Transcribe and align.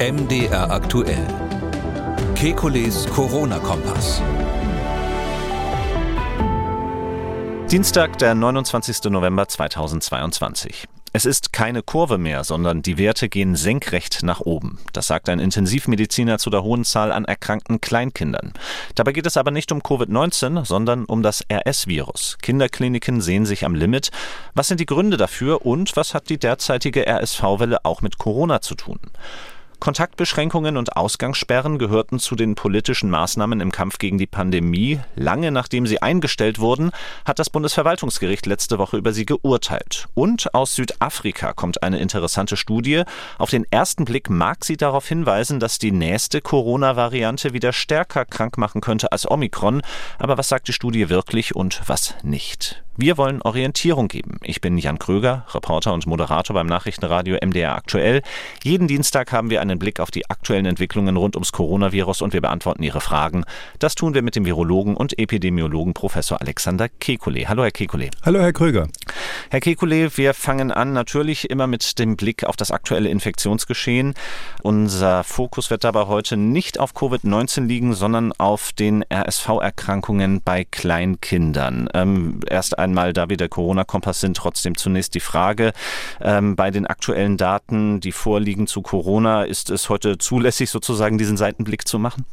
MDR 0.00 0.72
aktuell. 0.72 1.24
Kekules 2.34 3.06
Corona-Kompass. 3.10 4.20
Dienstag, 7.70 8.18
der 8.18 8.34
29. 8.34 9.04
November 9.04 9.46
2022. 9.46 10.88
Es 11.12 11.24
ist 11.24 11.52
keine 11.52 11.84
Kurve 11.84 12.18
mehr, 12.18 12.42
sondern 12.42 12.82
die 12.82 12.98
Werte 12.98 13.28
gehen 13.28 13.54
senkrecht 13.54 14.24
nach 14.24 14.40
oben. 14.40 14.80
Das 14.92 15.06
sagt 15.06 15.28
ein 15.28 15.38
Intensivmediziner 15.38 16.38
zu 16.38 16.50
der 16.50 16.64
hohen 16.64 16.82
Zahl 16.84 17.12
an 17.12 17.24
erkrankten 17.24 17.80
Kleinkindern. 17.80 18.52
Dabei 18.96 19.12
geht 19.12 19.26
es 19.26 19.36
aber 19.36 19.52
nicht 19.52 19.70
um 19.70 19.80
Covid-19, 19.80 20.64
sondern 20.64 21.04
um 21.04 21.22
das 21.22 21.44
RS-Virus. 21.48 22.38
Kinderkliniken 22.42 23.20
sehen 23.20 23.46
sich 23.46 23.64
am 23.64 23.76
Limit. 23.76 24.10
Was 24.54 24.66
sind 24.66 24.80
die 24.80 24.86
Gründe 24.86 25.16
dafür 25.16 25.64
und 25.64 25.94
was 25.94 26.14
hat 26.14 26.30
die 26.30 26.38
derzeitige 26.38 27.06
RSV-Welle 27.06 27.84
auch 27.84 28.02
mit 28.02 28.18
Corona 28.18 28.60
zu 28.60 28.74
tun? 28.74 28.98
Kontaktbeschränkungen 29.80 30.76
und 30.76 30.96
Ausgangssperren 30.96 31.78
gehörten 31.78 32.18
zu 32.18 32.36
den 32.36 32.54
politischen 32.54 33.10
Maßnahmen 33.10 33.60
im 33.60 33.72
Kampf 33.72 33.98
gegen 33.98 34.18
die 34.18 34.26
Pandemie. 34.26 35.00
Lange 35.16 35.50
nachdem 35.50 35.86
sie 35.86 36.00
eingestellt 36.00 36.58
wurden, 36.58 36.90
hat 37.24 37.38
das 37.38 37.50
Bundesverwaltungsgericht 37.50 38.46
letzte 38.46 38.78
Woche 38.78 38.96
über 38.96 39.12
sie 39.12 39.26
geurteilt. 39.26 40.06
Und 40.14 40.54
aus 40.54 40.74
Südafrika 40.74 41.52
kommt 41.52 41.82
eine 41.82 41.98
interessante 41.98 42.56
Studie. 42.56 43.02
Auf 43.38 43.50
den 43.50 43.66
ersten 43.70 44.04
Blick 44.04 44.30
mag 44.30 44.64
sie 44.64 44.76
darauf 44.76 45.08
hinweisen, 45.08 45.60
dass 45.60 45.78
die 45.78 45.92
nächste 45.92 46.40
Corona-Variante 46.40 47.52
wieder 47.52 47.72
stärker 47.72 48.24
krank 48.24 48.58
machen 48.58 48.80
könnte 48.80 49.12
als 49.12 49.30
Omikron. 49.30 49.82
Aber 50.18 50.38
was 50.38 50.48
sagt 50.48 50.68
die 50.68 50.72
Studie 50.72 51.08
wirklich 51.08 51.56
und 51.56 51.82
was 51.86 52.14
nicht? 52.22 52.83
Wir 52.96 53.18
wollen 53.18 53.42
Orientierung 53.42 54.06
geben. 54.06 54.38
Ich 54.44 54.60
bin 54.60 54.78
Jan 54.78 55.00
Kröger, 55.00 55.44
Reporter 55.52 55.92
und 55.92 56.06
Moderator 56.06 56.54
beim 56.54 56.68
Nachrichtenradio 56.68 57.36
MDR 57.44 57.74
Aktuell. 57.74 58.22
Jeden 58.62 58.86
Dienstag 58.86 59.32
haben 59.32 59.50
wir 59.50 59.60
einen 59.60 59.80
Blick 59.80 59.98
auf 59.98 60.12
die 60.12 60.30
aktuellen 60.30 60.64
Entwicklungen 60.64 61.16
rund 61.16 61.34
ums 61.34 61.50
Coronavirus 61.50 62.22
und 62.22 62.32
wir 62.32 62.40
beantworten 62.40 62.84
Ihre 62.84 63.00
Fragen. 63.00 63.42
Das 63.80 63.96
tun 63.96 64.14
wir 64.14 64.22
mit 64.22 64.36
dem 64.36 64.44
Virologen 64.44 64.96
und 64.96 65.18
Epidemiologen 65.18 65.92
Professor 65.92 66.40
Alexander 66.40 66.86
Kekulé. 67.00 67.48
Hallo, 67.48 67.64
Herr 67.64 67.72
Kekulé. 67.72 68.12
Hallo, 68.24 68.38
Herr 68.38 68.52
Kröger. 68.52 68.86
Herr 69.50 69.58
Kekulé, 69.58 70.16
wir 70.16 70.32
fangen 70.32 70.70
an 70.70 70.92
natürlich 70.92 71.50
immer 71.50 71.66
mit 71.66 71.98
dem 71.98 72.16
Blick 72.16 72.44
auf 72.44 72.54
das 72.54 72.70
aktuelle 72.70 73.08
Infektionsgeschehen. 73.08 74.14
Unser 74.62 75.24
Fokus 75.24 75.68
wird 75.68 75.82
dabei 75.82 76.06
heute 76.06 76.36
nicht 76.36 76.78
auf 76.78 76.94
Covid-19 76.94 77.66
liegen, 77.66 77.94
sondern 77.94 78.30
auf 78.38 78.72
den 78.72 79.04
RSV-Erkrankungen 79.12 80.42
bei 80.44 80.64
Kleinkindern. 80.64 81.88
Ähm, 81.92 82.38
erst 82.48 82.83
einmal, 82.84 83.12
da 83.12 83.28
wir 83.28 83.36
der 83.36 83.48
Corona-Kompass 83.48 84.20
sind, 84.20 84.36
trotzdem 84.36 84.76
zunächst 84.76 85.14
die 85.14 85.20
Frage, 85.20 85.72
ähm, 86.20 86.56
bei 86.56 86.70
den 86.70 86.86
aktuellen 86.86 87.36
Daten, 87.36 88.00
die 88.00 88.12
vorliegen 88.12 88.66
zu 88.66 88.82
Corona, 88.82 89.44
ist 89.44 89.70
es 89.70 89.88
heute 89.88 90.18
zulässig, 90.18 90.70
sozusagen 90.70 91.18
diesen 91.18 91.36
Seitenblick 91.36 91.88
zu 91.88 91.98
machen? 91.98 92.24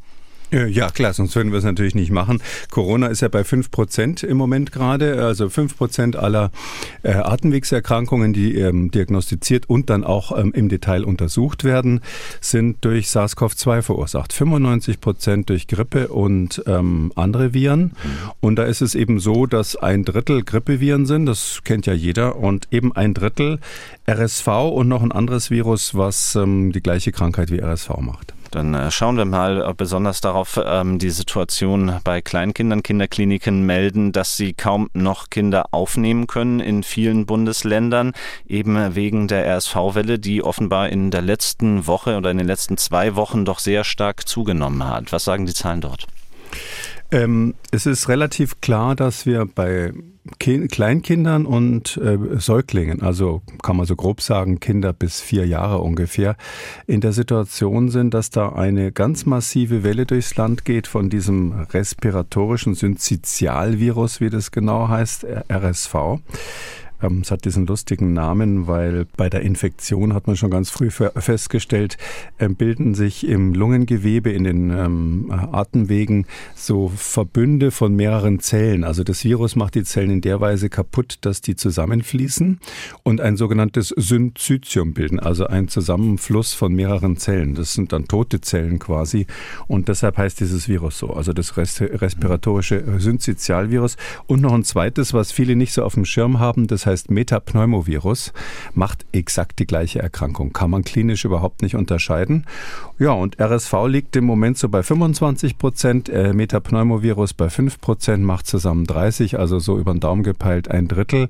Äh, 0.51 0.67
ja, 0.67 0.89
klar, 0.89 1.13
sonst 1.13 1.35
würden 1.35 1.51
wir 1.51 1.59
es 1.59 1.63
natürlich 1.63 1.95
nicht 1.95 2.11
machen. 2.11 2.41
Corona 2.69 3.07
ist 3.07 3.21
ja 3.21 3.29
bei 3.29 3.43
fünf 3.43 3.71
Prozent 3.71 4.23
im 4.23 4.37
Moment 4.37 4.71
gerade. 4.71 5.23
Also 5.23 5.49
fünf 5.49 5.77
Prozent 5.77 6.15
aller 6.15 6.51
äh, 7.03 7.13
Atemwegserkrankungen, 7.13 8.33
die 8.33 8.55
ähm, 8.57 8.91
diagnostiziert 8.91 9.69
und 9.69 9.89
dann 9.89 10.03
auch 10.03 10.37
ähm, 10.37 10.51
im 10.53 10.69
Detail 10.69 11.05
untersucht 11.05 11.63
werden, 11.63 12.01
sind 12.41 12.83
durch 12.83 13.07
SARS-CoV-2 13.07 13.81
verursacht. 13.81 14.33
95 14.33 14.99
Prozent 14.99 15.49
durch 15.49 15.67
Grippe 15.67 16.09
und 16.09 16.63
ähm, 16.67 17.11
andere 17.15 17.53
Viren. 17.53 17.93
Und 18.39 18.57
da 18.57 18.63
ist 18.63 18.81
es 18.81 18.95
eben 18.95 19.19
so, 19.19 19.45
dass 19.45 19.75
ein 19.75 20.03
Drittel 20.03 20.43
Grippeviren 20.43 21.05
sind, 21.05 21.25
das 21.25 21.61
kennt 21.63 21.85
ja 21.85 21.93
jeder, 21.93 22.35
und 22.35 22.67
eben 22.71 22.93
ein 22.93 23.13
Drittel 23.13 23.59
RSV 24.09 24.47
und 24.47 24.87
noch 24.87 25.01
ein 25.01 25.11
anderes 25.11 25.49
Virus, 25.49 25.95
was 25.95 26.35
ähm, 26.35 26.71
die 26.71 26.81
gleiche 26.81 27.11
Krankheit 27.11 27.51
wie 27.51 27.59
RSV 27.59 27.89
macht. 27.99 28.33
Dann 28.51 28.73
äh, 28.73 28.91
schauen 28.91 29.17
wir 29.17 29.25
mal 29.25 29.73
besonders 29.75 30.21
darauf, 30.21 30.59
ähm, 30.63 30.99
die 30.99 31.09
Situation 31.09 31.99
bei 32.03 32.21
Kleinkindern. 32.21 32.83
Kinderkliniken 32.83 33.65
melden, 33.65 34.11
dass 34.11 34.37
sie 34.37 34.53
kaum 34.53 34.89
noch 34.93 35.29
Kinder 35.29 35.65
aufnehmen 35.71 36.27
können 36.27 36.59
in 36.59 36.83
vielen 36.83 37.25
Bundesländern, 37.25 38.11
eben 38.45 38.95
wegen 38.95 39.27
der 39.27 39.45
RSV-Welle, 39.47 40.19
die 40.19 40.43
offenbar 40.43 40.89
in 40.89 41.11
der 41.11 41.21
letzten 41.21 41.87
Woche 41.87 42.17
oder 42.17 42.31
in 42.31 42.37
den 42.37 42.47
letzten 42.47 42.77
zwei 42.77 43.15
Wochen 43.15 43.45
doch 43.45 43.59
sehr 43.59 43.83
stark 43.83 44.27
zugenommen 44.27 44.87
hat. 44.87 45.11
Was 45.11 45.23
sagen 45.23 45.45
die 45.45 45.53
Zahlen 45.53 45.81
dort? 45.81 46.07
Ähm, 47.11 47.55
es 47.71 47.85
ist 47.85 48.09
relativ 48.09 48.61
klar, 48.61 48.95
dass 48.95 49.25
wir 49.25 49.45
bei 49.45 49.91
Kleinkindern 50.37 51.47
und 51.47 51.97
äh, 51.97 52.17
Säuglingen, 52.37 53.01
also 53.01 53.41
kann 53.63 53.75
man 53.75 53.87
so 53.87 53.95
grob 53.95 54.21
sagen, 54.21 54.59
Kinder 54.59 54.93
bis 54.93 55.19
vier 55.19 55.47
Jahre 55.47 55.79
ungefähr, 55.79 56.35
in 56.85 57.01
der 57.01 57.11
Situation 57.11 57.89
sind, 57.89 58.13
dass 58.13 58.29
da 58.29 58.49
eine 58.49 58.91
ganz 58.91 59.25
massive 59.25 59.83
Welle 59.83 60.05
durchs 60.05 60.35
Land 60.35 60.63
geht 60.63 60.85
von 60.85 61.09
diesem 61.09 61.53
respiratorischen 61.71 62.75
Syncytialvirus, 62.75 64.21
wie 64.21 64.29
das 64.29 64.51
genau 64.51 64.89
heißt, 64.89 65.25
RSV. 65.51 66.19
Ähm, 67.01 67.21
es 67.21 67.31
hat 67.31 67.45
diesen 67.45 67.65
lustigen 67.65 68.13
Namen, 68.13 68.67
weil 68.67 69.05
bei 69.17 69.29
der 69.29 69.41
Infektion 69.41 70.13
hat 70.13 70.27
man 70.27 70.35
schon 70.35 70.51
ganz 70.51 70.69
früh 70.69 70.89
festgestellt, 70.89 71.97
ähm, 72.39 72.55
bilden 72.55 72.95
sich 72.95 73.27
im 73.27 73.53
Lungengewebe, 73.53 74.31
in 74.31 74.43
den 74.43 74.69
ähm, 74.69 75.31
Atemwegen 75.51 76.25
so 76.55 76.91
Verbünde 76.95 77.71
von 77.71 77.95
mehreren 77.95 78.39
Zellen. 78.39 78.83
Also 78.83 79.03
das 79.03 79.23
Virus 79.23 79.55
macht 79.55 79.75
die 79.75 79.83
Zellen 79.83 80.11
in 80.11 80.21
der 80.21 80.39
Weise 80.41 80.69
kaputt, 80.69 81.19
dass 81.21 81.41
die 81.41 81.55
zusammenfließen 81.55 82.59
und 83.03 83.21
ein 83.21 83.37
sogenanntes 83.37 83.89
Synzytium 83.89 84.93
bilden, 84.93 85.19
also 85.19 85.47
ein 85.47 85.67
Zusammenfluss 85.67 86.53
von 86.53 86.73
mehreren 86.73 87.17
Zellen. 87.17 87.55
Das 87.55 87.73
sind 87.73 87.93
dann 87.93 88.07
tote 88.07 88.41
Zellen 88.41 88.79
quasi 88.79 89.25
und 89.67 89.87
deshalb 89.87 90.17
heißt 90.17 90.39
dieses 90.39 90.67
Virus 90.67 90.97
so, 90.97 91.13
also 91.13 91.33
das 91.33 91.57
respiratorische 91.57 92.83
Synzytialvirus. 92.99 93.97
Und 94.27 94.41
noch 94.41 94.53
ein 94.53 94.63
zweites, 94.63 95.13
was 95.13 95.31
viele 95.31 95.55
nicht 95.55 95.73
so 95.73 95.83
auf 95.83 95.93
dem 95.95 96.05
Schirm 96.05 96.39
haben, 96.39 96.67
das 96.67 96.85
heißt 96.85 96.90
heißt 96.91 97.09
Metapneumovirus, 97.09 98.33
macht 98.73 99.05
exakt 99.11 99.59
die 99.59 99.65
gleiche 99.65 99.99
Erkrankung. 100.01 100.53
Kann 100.53 100.69
man 100.69 100.83
klinisch 100.83 101.25
überhaupt 101.25 101.61
nicht 101.61 101.75
unterscheiden. 101.75 102.45
Ja, 102.99 103.11
und 103.13 103.39
RSV 103.39 103.73
liegt 103.87 104.15
im 104.15 104.25
Moment 104.25 104.57
so 104.57 104.69
bei 104.69 104.83
25 104.83 105.57
Prozent, 105.57 106.09
äh, 106.09 106.33
Metapneumovirus 106.33 107.33
bei 107.33 107.49
5 107.49 107.79
Prozent, 107.79 108.23
macht 108.23 108.45
zusammen 108.45 108.85
30, 108.85 109.39
also 109.39 109.59
so 109.59 109.79
über 109.79 109.93
den 109.93 109.99
Daumen 109.99 110.23
gepeilt 110.23 110.69
ein 110.69 110.87
Drittel 110.87 111.27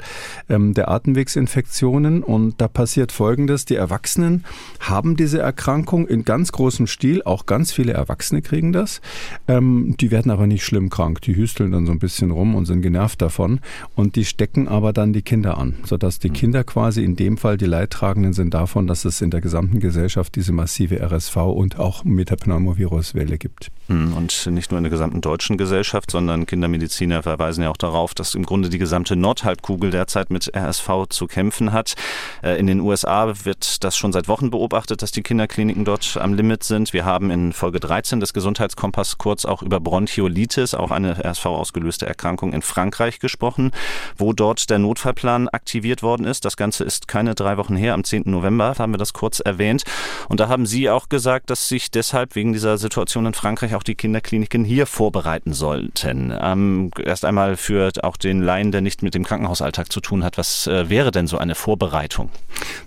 ähm, 0.49 0.73
der 0.73 0.89
Atemwegsinfektionen. 0.89 2.23
Und 2.23 2.59
da 2.59 2.67
passiert 2.67 3.11
Folgendes, 3.11 3.65
die 3.65 3.75
Erwachsenen 3.75 4.43
haben 4.79 5.15
diese 5.15 5.39
Erkrankung 5.39 6.07
in 6.07 6.25
ganz 6.25 6.51
großem 6.51 6.87
Stil, 6.87 7.21
auch 7.23 7.45
ganz 7.45 7.71
viele 7.71 7.93
Erwachsene 7.93 8.41
kriegen 8.41 8.73
das. 8.73 8.99
Ähm, 9.47 9.95
die 9.99 10.11
werden 10.11 10.31
aber 10.31 10.47
nicht 10.47 10.65
schlimm 10.65 10.89
krank, 10.89 11.21
die 11.21 11.35
hüsteln 11.35 11.71
dann 11.71 11.85
so 11.85 11.91
ein 11.91 11.99
bisschen 11.99 12.31
rum 12.31 12.55
und 12.55 12.65
sind 12.65 12.81
genervt 12.81 13.21
davon. 13.21 13.59
Und 13.95 14.15
die 14.15 14.25
stecken 14.25 14.67
aber 14.67 14.91
dann 14.91 15.13
die 15.13 15.21
Kinder 15.21 15.50
Kinder 15.51 15.57
an, 15.57 15.75
sodass 15.85 16.19
die 16.19 16.29
Kinder 16.29 16.63
quasi 16.63 17.03
in 17.03 17.15
dem 17.15 17.37
Fall 17.37 17.57
die 17.57 17.65
Leidtragenden 17.65 18.33
sind 18.33 18.53
davon, 18.53 18.87
dass 18.87 19.05
es 19.05 19.21
in 19.21 19.31
der 19.31 19.41
gesamten 19.41 19.79
Gesellschaft 19.79 20.35
diese 20.35 20.51
massive 20.51 21.01
RSV 21.01 21.35
und 21.37 21.79
auch 21.79 22.03
Metapneumoviruswelle 22.03 23.37
gibt. 23.37 23.69
Hm, 23.87 24.13
und 24.13 24.47
nicht 24.47 24.71
nur 24.71 24.77
in 24.77 24.83
der 24.83 24.91
gesamten 24.91 25.21
deutschen 25.21 25.57
Gesellschaft, 25.57 26.11
sondern 26.11 26.45
Kindermediziner 26.45 27.23
verweisen 27.23 27.63
ja 27.63 27.69
auch 27.69 27.77
darauf, 27.77 28.13
dass 28.13 28.35
im 28.35 28.43
Grunde 28.43 28.69
die 28.69 28.77
gesamte 28.77 29.15
Nordhalbkugel 29.15 29.91
derzeit 29.91 30.29
mit 30.29 30.55
RSV 30.55 31.07
zu 31.09 31.27
kämpfen 31.27 31.73
hat. 31.73 31.95
Äh, 32.43 32.57
in 32.57 32.67
den 32.67 32.79
USA 32.79 33.33
wird 33.43 33.83
das 33.83 33.97
schon 33.97 34.13
seit 34.13 34.27
Wochen 34.27 34.51
beobachtet, 34.51 35.01
dass 35.01 35.11
die 35.11 35.23
Kinderkliniken 35.23 35.85
dort 35.85 36.17
am 36.17 36.33
Limit 36.33 36.63
sind. 36.63 36.93
Wir 36.93 37.05
haben 37.05 37.31
in 37.31 37.53
Folge 37.53 37.79
13 37.79 38.19
des 38.19 38.33
Gesundheitskompass 38.33 39.17
kurz 39.17 39.45
auch 39.45 39.61
über 39.61 39.79
Bronchiolitis, 39.79 40.73
auch 40.73 40.91
eine 40.91 41.23
RSV 41.23 41.45
ausgelöste 41.47 42.05
Erkrankung 42.05 42.53
in 42.53 42.61
Frankreich 42.61 43.19
gesprochen, 43.19 43.71
wo 44.17 44.33
dort 44.33 44.69
der 44.69 44.79
Notfallplan 44.79 45.40
Plan 45.41 45.49
aktiviert 45.49 46.03
worden 46.03 46.25
ist. 46.25 46.45
Das 46.45 46.57
Ganze 46.57 46.83
ist 46.83 47.07
keine 47.07 47.35
drei 47.35 47.57
Wochen 47.57 47.75
her, 47.75 47.93
am 47.93 48.03
10. 48.03 48.23
November 48.25 48.75
haben 48.77 48.93
wir 48.93 48.97
das 48.97 49.13
kurz 49.13 49.39
erwähnt. 49.39 49.83
Und 50.29 50.39
da 50.39 50.47
haben 50.47 50.65
Sie 50.65 50.89
auch 50.89 51.09
gesagt, 51.09 51.49
dass 51.49 51.67
sich 51.67 51.91
deshalb 51.91 52.35
wegen 52.35 52.53
dieser 52.53 52.77
Situation 52.77 53.25
in 53.25 53.33
Frankreich 53.33 53.75
auch 53.75 53.83
die 53.83 53.95
Kinderkliniken 53.95 54.63
hier 54.63 54.85
vorbereiten 54.85 55.53
sollten. 55.53 56.33
Ähm, 56.39 56.91
erst 57.03 57.25
einmal 57.25 57.57
für 57.57 57.91
auch 58.03 58.17
den 58.17 58.41
Laien, 58.41 58.71
der 58.71 58.81
nicht 58.81 59.01
mit 59.03 59.13
dem 59.13 59.23
Krankenhausalltag 59.23 59.91
zu 59.91 59.99
tun 59.99 60.23
hat, 60.23 60.37
was 60.37 60.67
äh, 60.67 60.89
wäre 60.89 61.11
denn 61.11 61.27
so 61.27 61.37
eine 61.37 61.55
Vorbereitung? 61.55 62.29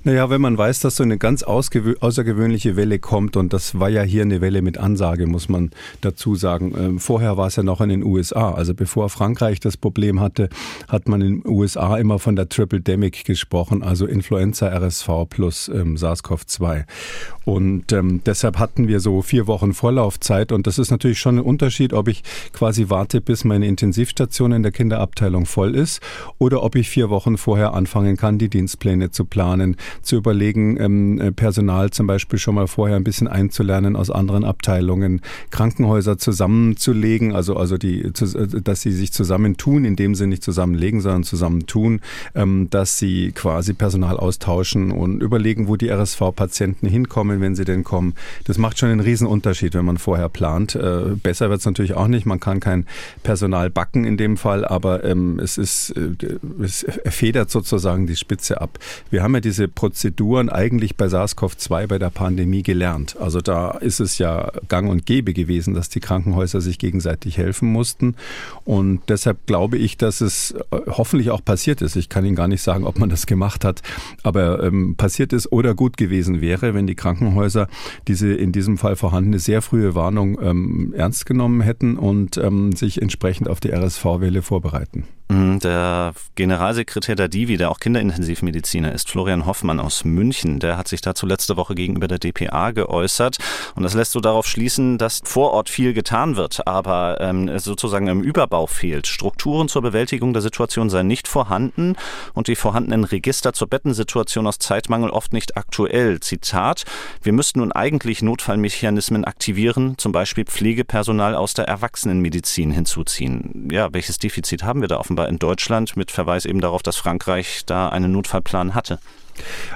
Naja, 0.04 0.30
wenn 0.30 0.40
man 0.40 0.56
weiß, 0.56 0.80
dass 0.80 0.96
so 0.96 1.02
eine 1.02 1.18
ganz 1.18 1.42
außergewöhnliche 1.42 2.76
Welle 2.76 2.98
kommt 2.98 3.36
und 3.36 3.52
das 3.52 3.78
war 3.78 3.88
ja 3.88 4.02
hier 4.02 4.22
eine 4.22 4.40
Welle 4.40 4.62
mit 4.62 4.78
Ansage, 4.78 5.26
muss 5.26 5.48
man 5.48 5.70
dazu 6.00 6.34
sagen. 6.34 6.74
Ähm, 6.76 6.98
vorher 6.98 7.36
war 7.36 7.46
es 7.46 7.56
ja 7.56 7.62
noch 7.62 7.80
in 7.80 7.88
den 7.88 8.04
USA. 8.04 8.52
Also 8.52 8.74
bevor 8.74 9.08
Frankreich 9.08 9.60
das 9.60 9.76
Problem 9.76 10.20
hatte, 10.20 10.48
hat 10.88 11.08
man 11.08 11.20
in 11.20 11.40
den 11.40 11.50
USA 11.50 11.96
immer 11.96 12.18
von 12.18 12.33
von 12.34 12.36
der 12.36 12.48
Triple 12.48 12.80
Demic 12.80 13.24
gesprochen, 13.24 13.84
also 13.84 14.06
Influenza, 14.06 14.66
RSV 14.66 15.28
plus 15.30 15.68
ähm, 15.68 15.96
SARS-CoV-2. 15.96 16.84
Und 17.44 17.92
ähm, 17.92 18.20
deshalb 18.24 18.58
hatten 18.58 18.88
wir 18.88 19.00
so 19.00 19.22
vier 19.22 19.46
Wochen 19.46 19.74
Vorlaufzeit. 19.74 20.52
Und 20.52 20.66
das 20.66 20.78
ist 20.78 20.90
natürlich 20.90 21.18
schon 21.18 21.38
ein 21.38 21.44
Unterschied, 21.44 21.92
ob 21.92 22.08
ich 22.08 22.22
quasi 22.52 22.86
warte, 22.88 23.20
bis 23.20 23.44
meine 23.44 23.66
Intensivstation 23.66 24.52
in 24.52 24.62
der 24.62 24.72
Kinderabteilung 24.72 25.46
voll 25.46 25.74
ist 25.74 26.00
oder 26.38 26.62
ob 26.62 26.76
ich 26.76 26.88
vier 26.88 27.10
Wochen 27.10 27.36
vorher 27.36 27.74
anfangen 27.74 28.16
kann, 28.16 28.38
die 28.38 28.48
Dienstpläne 28.48 29.10
zu 29.10 29.24
planen, 29.24 29.76
zu 30.02 30.16
überlegen, 30.16 30.80
ähm, 30.80 31.20
äh, 31.20 31.32
Personal 31.32 31.90
zum 31.90 32.06
Beispiel 32.06 32.38
schon 32.38 32.54
mal 32.54 32.66
vorher 32.66 32.96
ein 32.96 33.04
bisschen 33.04 33.28
einzulernen 33.28 33.96
aus 33.96 34.10
anderen 34.10 34.44
Abteilungen, 34.44 35.20
Krankenhäuser 35.50 36.18
zusammenzulegen, 36.18 37.34
also 37.34 37.56
also 37.56 37.78
die, 37.78 38.02
äh, 38.02 38.60
dass 38.62 38.82
sie 38.82 38.92
sich 38.92 39.12
zusammentun, 39.12 39.84
in 39.84 39.96
dem 39.96 40.14
sie 40.14 40.26
nicht 40.26 40.42
zusammenlegen, 40.42 41.00
sondern 41.00 41.24
zusammentun, 41.24 42.00
ähm, 42.34 42.68
dass 42.70 42.98
sie 42.98 43.32
quasi 43.32 43.72
Personal 43.72 44.16
austauschen 44.16 44.90
und 44.90 45.22
überlegen, 45.22 45.68
wo 45.68 45.76
die 45.76 45.88
RSV-Patienten 45.88 46.86
hinkommen, 46.86 47.33
wenn 47.40 47.54
sie 47.54 47.64
denn 47.64 47.84
kommen. 47.84 48.14
Das 48.44 48.58
macht 48.58 48.78
schon 48.78 48.90
einen 48.90 49.00
riesen 49.00 49.26
Unterschied, 49.26 49.74
wenn 49.74 49.84
man 49.84 49.98
vorher 49.98 50.28
plant. 50.28 50.74
Äh, 50.74 51.16
besser 51.22 51.50
wird 51.50 51.60
es 51.60 51.66
natürlich 51.66 51.94
auch 51.94 52.08
nicht. 52.08 52.26
Man 52.26 52.40
kann 52.40 52.60
kein 52.60 52.86
Personal 53.22 53.70
backen 53.70 54.04
in 54.04 54.16
dem 54.16 54.36
Fall, 54.36 54.64
aber 54.64 55.04
ähm, 55.04 55.38
es 55.38 55.58
ist, 55.58 55.90
äh, 55.90 56.38
es 56.62 56.86
federt 57.06 57.50
sozusagen 57.50 58.06
die 58.06 58.16
Spitze 58.16 58.60
ab. 58.60 58.78
Wir 59.10 59.22
haben 59.22 59.34
ja 59.34 59.40
diese 59.40 59.68
Prozeduren 59.68 60.48
eigentlich 60.48 60.96
bei 60.96 61.06
SARS-CoV-2 61.06 61.86
bei 61.86 61.98
der 61.98 62.10
Pandemie 62.10 62.62
gelernt. 62.62 63.16
Also 63.18 63.40
da 63.40 63.72
ist 63.72 64.00
es 64.00 64.18
ja 64.18 64.52
gang 64.68 64.88
und 64.90 65.06
gäbe 65.06 65.32
gewesen, 65.32 65.74
dass 65.74 65.88
die 65.88 66.00
Krankenhäuser 66.00 66.60
sich 66.60 66.78
gegenseitig 66.78 67.38
helfen 67.38 67.70
mussten. 67.70 68.14
Und 68.64 69.00
deshalb 69.08 69.46
glaube 69.46 69.78
ich, 69.78 69.96
dass 69.96 70.20
es 70.20 70.52
äh, 70.52 70.76
hoffentlich 70.86 71.30
auch 71.30 71.44
passiert 71.44 71.82
ist. 71.82 71.96
Ich 71.96 72.08
kann 72.08 72.24
Ihnen 72.24 72.36
gar 72.36 72.48
nicht 72.48 72.62
sagen, 72.62 72.84
ob 72.84 72.98
man 72.98 73.08
das 73.08 73.26
gemacht 73.26 73.64
hat, 73.64 73.82
aber 74.22 74.62
ähm, 74.62 74.94
passiert 74.96 75.32
ist 75.32 75.52
oder 75.52 75.74
gut 75.74 75.96
gewesen 75.96 76.40
wäre, 76.40 76.74
wenn 76.74 76.86
die 76.86 76.94
Krankenhäuser 76.94 77.23
diese 78.08 78.32
in 78.32 78.52
diesem 78.52 78.78
Fall 78.78 78.96
vorhandene 78.96 79.38
sehr 79.38 79.62
frühe 79.62 79.94
Warnung 79.94 80.38
ähm, 80.40 80.94
ernst 80.96 81.26
genommen 81.26 81.60
hätten 81.60 81.96
und 81.96 82.36
ähm, 82.36 82.72
sich 82.72 83.00
entsprechend 83.00 83.48
auf 83.48 83.60
die 83.60 83.72
RSV-Welle 83.72 84.42
vorbereiten. 84.42 85.04
Mhm, 85.28 85.58
der 85.60 86.12
Generalsekretär 86.34 87.16
der 87.16 87.28
Divi, 87.28 87.56
der 87.56 87.70
auch 87.70 87.80
Kinderintensivmediziner 87.80 88.92
ist, 88.92 89.08
Florian 89.08 89.46
Hoffmann 89.46 89.80
aus 89.80 90.04
München, 90.04 90.60
der 90.60 90.76
hat 90.76 90.86
sich 90.86 91.00
dazu 91.00 91.24
letzte 91.24 91.56
Woche 91.56 91.74
gegenüber 91.74 92.08
der 92.08 92.18
DPA 92.18 92.72
geäußert. 92.72 93.38
Und 93.74 93.84
das 93.84 93.94
lässt 93.94 94.12
so 94.12 94.20
darauf 94.20 94.46
schließen, 94.46 94.98
dass 94.98 95.22
vor 95.24 95.52
Ort 95.52 95.70
viel 95.70 95.94
getan 95.94 96.36
wird, 96.36 96.66
aber 96.66 97.18
ähm, 97.20 97.58
sozusagen 97.58 98.06
im 98.08 98.22
Überbau 98.22 98.66
fehlt. 98.66 99.06
Strukturen 99.06 99.68
zur 99.68 99.80
Bewältigung 99.80 100.34
der 100.34 100.42
Situation 100.42 100.90
seien 100.90 101.06
nicht 101.06 101.26
vorhanden 101.26 101.96
und 102.34 102.48
die 102.48 102.56
vorhandenen 102.56 103.04
Register 103.04 103.54
zur 103.54 103.68
Bettensituation 103.68 104.46
aus 104.46 104.58
Zeitmangel 104.58 105.08
oft 105.08 105.32
nicht 105.32 105.56
aktuell. 105.56 106.20
Zitat, 106.20 106.84
wir 107.22 107.32
müssten 107.32 107.58
nun 107.58 107.72
eigentlich 107.72 108.22
Notfallmechanismen 108.22 109.24
aktivieren, 109.24 109.98
zum 109.98 110.12
Beispiel 110.12 110.44
Pflegepersonal 110.44 111.34
aus 111.34 111.54
der 111.54 111.66
Erwachsenenmedizin 111.66 112.70
hinzuziehen. 112.70 113.68
Ja, 113.70 113.92
welches 113.92 114.18
Defizit 114.18 114.62
haben 114.62 114.80
wir 114.80 114.88
da 114.88 114.98
offenbar? 114.98 115.24
in 115.28 115.38
Deutschland 115.38 115.96
mit 115.96 116.10
Verweis 116.10 116.44
eben 116.46 116.60
darauf, 116.60 116.82
dass 116.82 116.96
Frankreich 116.96 117.64
da 117.66 117.88
einen 117.88 118.12
Notfallplan 118.12 118.74
hatte. 118.74 118.98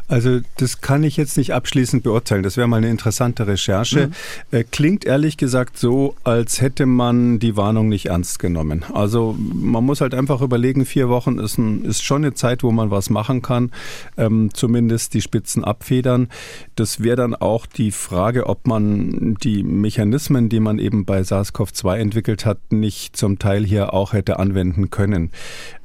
Also 0.06 0.40
das 0.56 0.80
kann 0.80 1.02
ich 1.02 1.16
jetzt 1.16 1.36
nicht 1.36 1.52
abschließend 1.52 2.02
beurteilen. 2.02 2.42
Das 2.42 2.56
wäre 2.56 2.68
mal 2.68 2.76
eine 2.76 2.90
interessante 2.90 3.46
Recherche. 3.46 4.10
Mhm. 4.52 4.64
Klingt 4.70 5.04
ehrlich 5.04 5.36
gesagt 5.36 5.78
so, 5.78 6.14
als 6.24 6.60
hätte 6.60 6.86
man 6.86 7.38
die 7.38 7.56
Warnung 7.56 7.88
nicht 7.88 8.06
ernst 8.06 8.38
genommen. 8.38 8.84
Also 8.92 9.36
man 9.38 9.84
muss 9.84 10.00
halt 10.00 10.14
einfach 10.14 10.40
überlegen, 10.40 10.86
vier 10.86 11.08
Wochen 11.08 11.38
ist, 11.38 11.58
ein, 11.58 11.84
ist 11.84 12.04
schon 12.04 12.24
eine 12.24 12.34
Zeit, 12.34 12.62
wo 12.62 12.70
man 12.70 12.90
was 12.90 13.10
machen 13.10 13.42
kann, 13.42 13.72
ähm, 14.16 14.50
zumindest 14.54 15.14
die 15.14 15.22
Spitzen 15.22 15.64
abfedern. 15.64 16.28
Das 16.78 17.02
wäre 17.02 17.16
dann 17.16 17.34
auch 17.34 17.66
die 17.66 17.90
Frage, 17.90 18.46
ob 18.46 18.68
man 18.68 19.34
die 19.42 19.64
Mechanismen, 19.64 20.48
die 20.48 20.60
man 20.60 20.78
eben 20.78 21.04
bei 21.04 21.22
SARS-CoV-2 21.22 21.96
entwickelt 21.96 22.46
hat, 22.46 22.58
nicht 22.70 23.16
zum 23.16 23.40
Teil 23.40 23.64
hier 23.64 23.92
auch 23.92 24.12
hätte 24.12 24.38
anwenden 24.38 24.88
können. 24.88 25.32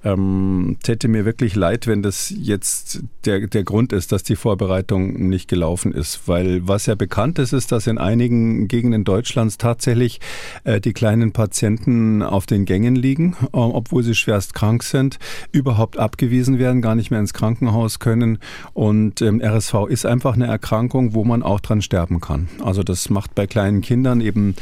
Ähm, 0.05 0.77
täte 0.83 1.07
mir 1.07 1.25
wirklich 1.25 1.55
leid, 1.55 1.87
wenn 1.87 2.03
das 2.03 2.31
jetzt 2.35 3.03
der, 3.25 3.47
der 3.47 3.63
Grund 3.63 3.93
ist, 3.93 4.11
dass 4.11 4.21
die 4.21 4.35
Vorbereitung 4.35 5.29
nicht 5.29 5.47
gelaufen 5.47 5.93
ist. 5.93 6.27
Weil 6.27 6.67
was 6.67 6.85
ja 6.85 6.93
bekannt 6.93 7.39
ist, 7.39 7.53
ist, 7.53 7.71
dass 7.71 7.87
in 7.87 7.97
einigen 7.97 8.67
Gegenden 8.67 9.03
Deutschlands 9.05 9.57
tatsächlich 9.57 10.19
äh, 10.65 10.79
die 10.79 10.93
kleinen 10.93 11.31
Patienten 11.31 12.21
auf 12.21 12.45
den 12.45 12.65
Gängen 12.65 12.95
liegen, 12.95 13.35
äh, 13.41 13.47
obwohl 13.53 14.03
sie 14.03 14.13
schwerst 14.13 14.53
krank 14.53 14.83
sind, 14.83 15.17
überhaupt 15.51 15.97
abgewiesen 15.97 16.59
werden, 16.59 16.83
gar 16.83 16.95
nicht 16.95 17.09
mehr 17.09 17.21
ins 17.21 17.33
Krankenhaus 17.33 17.97
können. 17.97 18.37
Und 18.73 19.21
ähm, 19.21 19.41
RSV 19.41 19.87
ist 19.87 20.05
einfach 20.05 20.35
eine 20.35 20.47
Erkrankung, 20.47 20.82
wo 21.13 21.23
man 21.23 21.43
auch 21.43 21.59
dran 21.59 21.81
sterben 21.81 22.19
kann. 22.19 22.47
Also 22.63 22.83
das 22.83 23.09
macht 23.09 23.35
bei 23.35 23.47
kleinen 23.47 23.81
Kindern 23.81 24.21
eben 24.21 24.55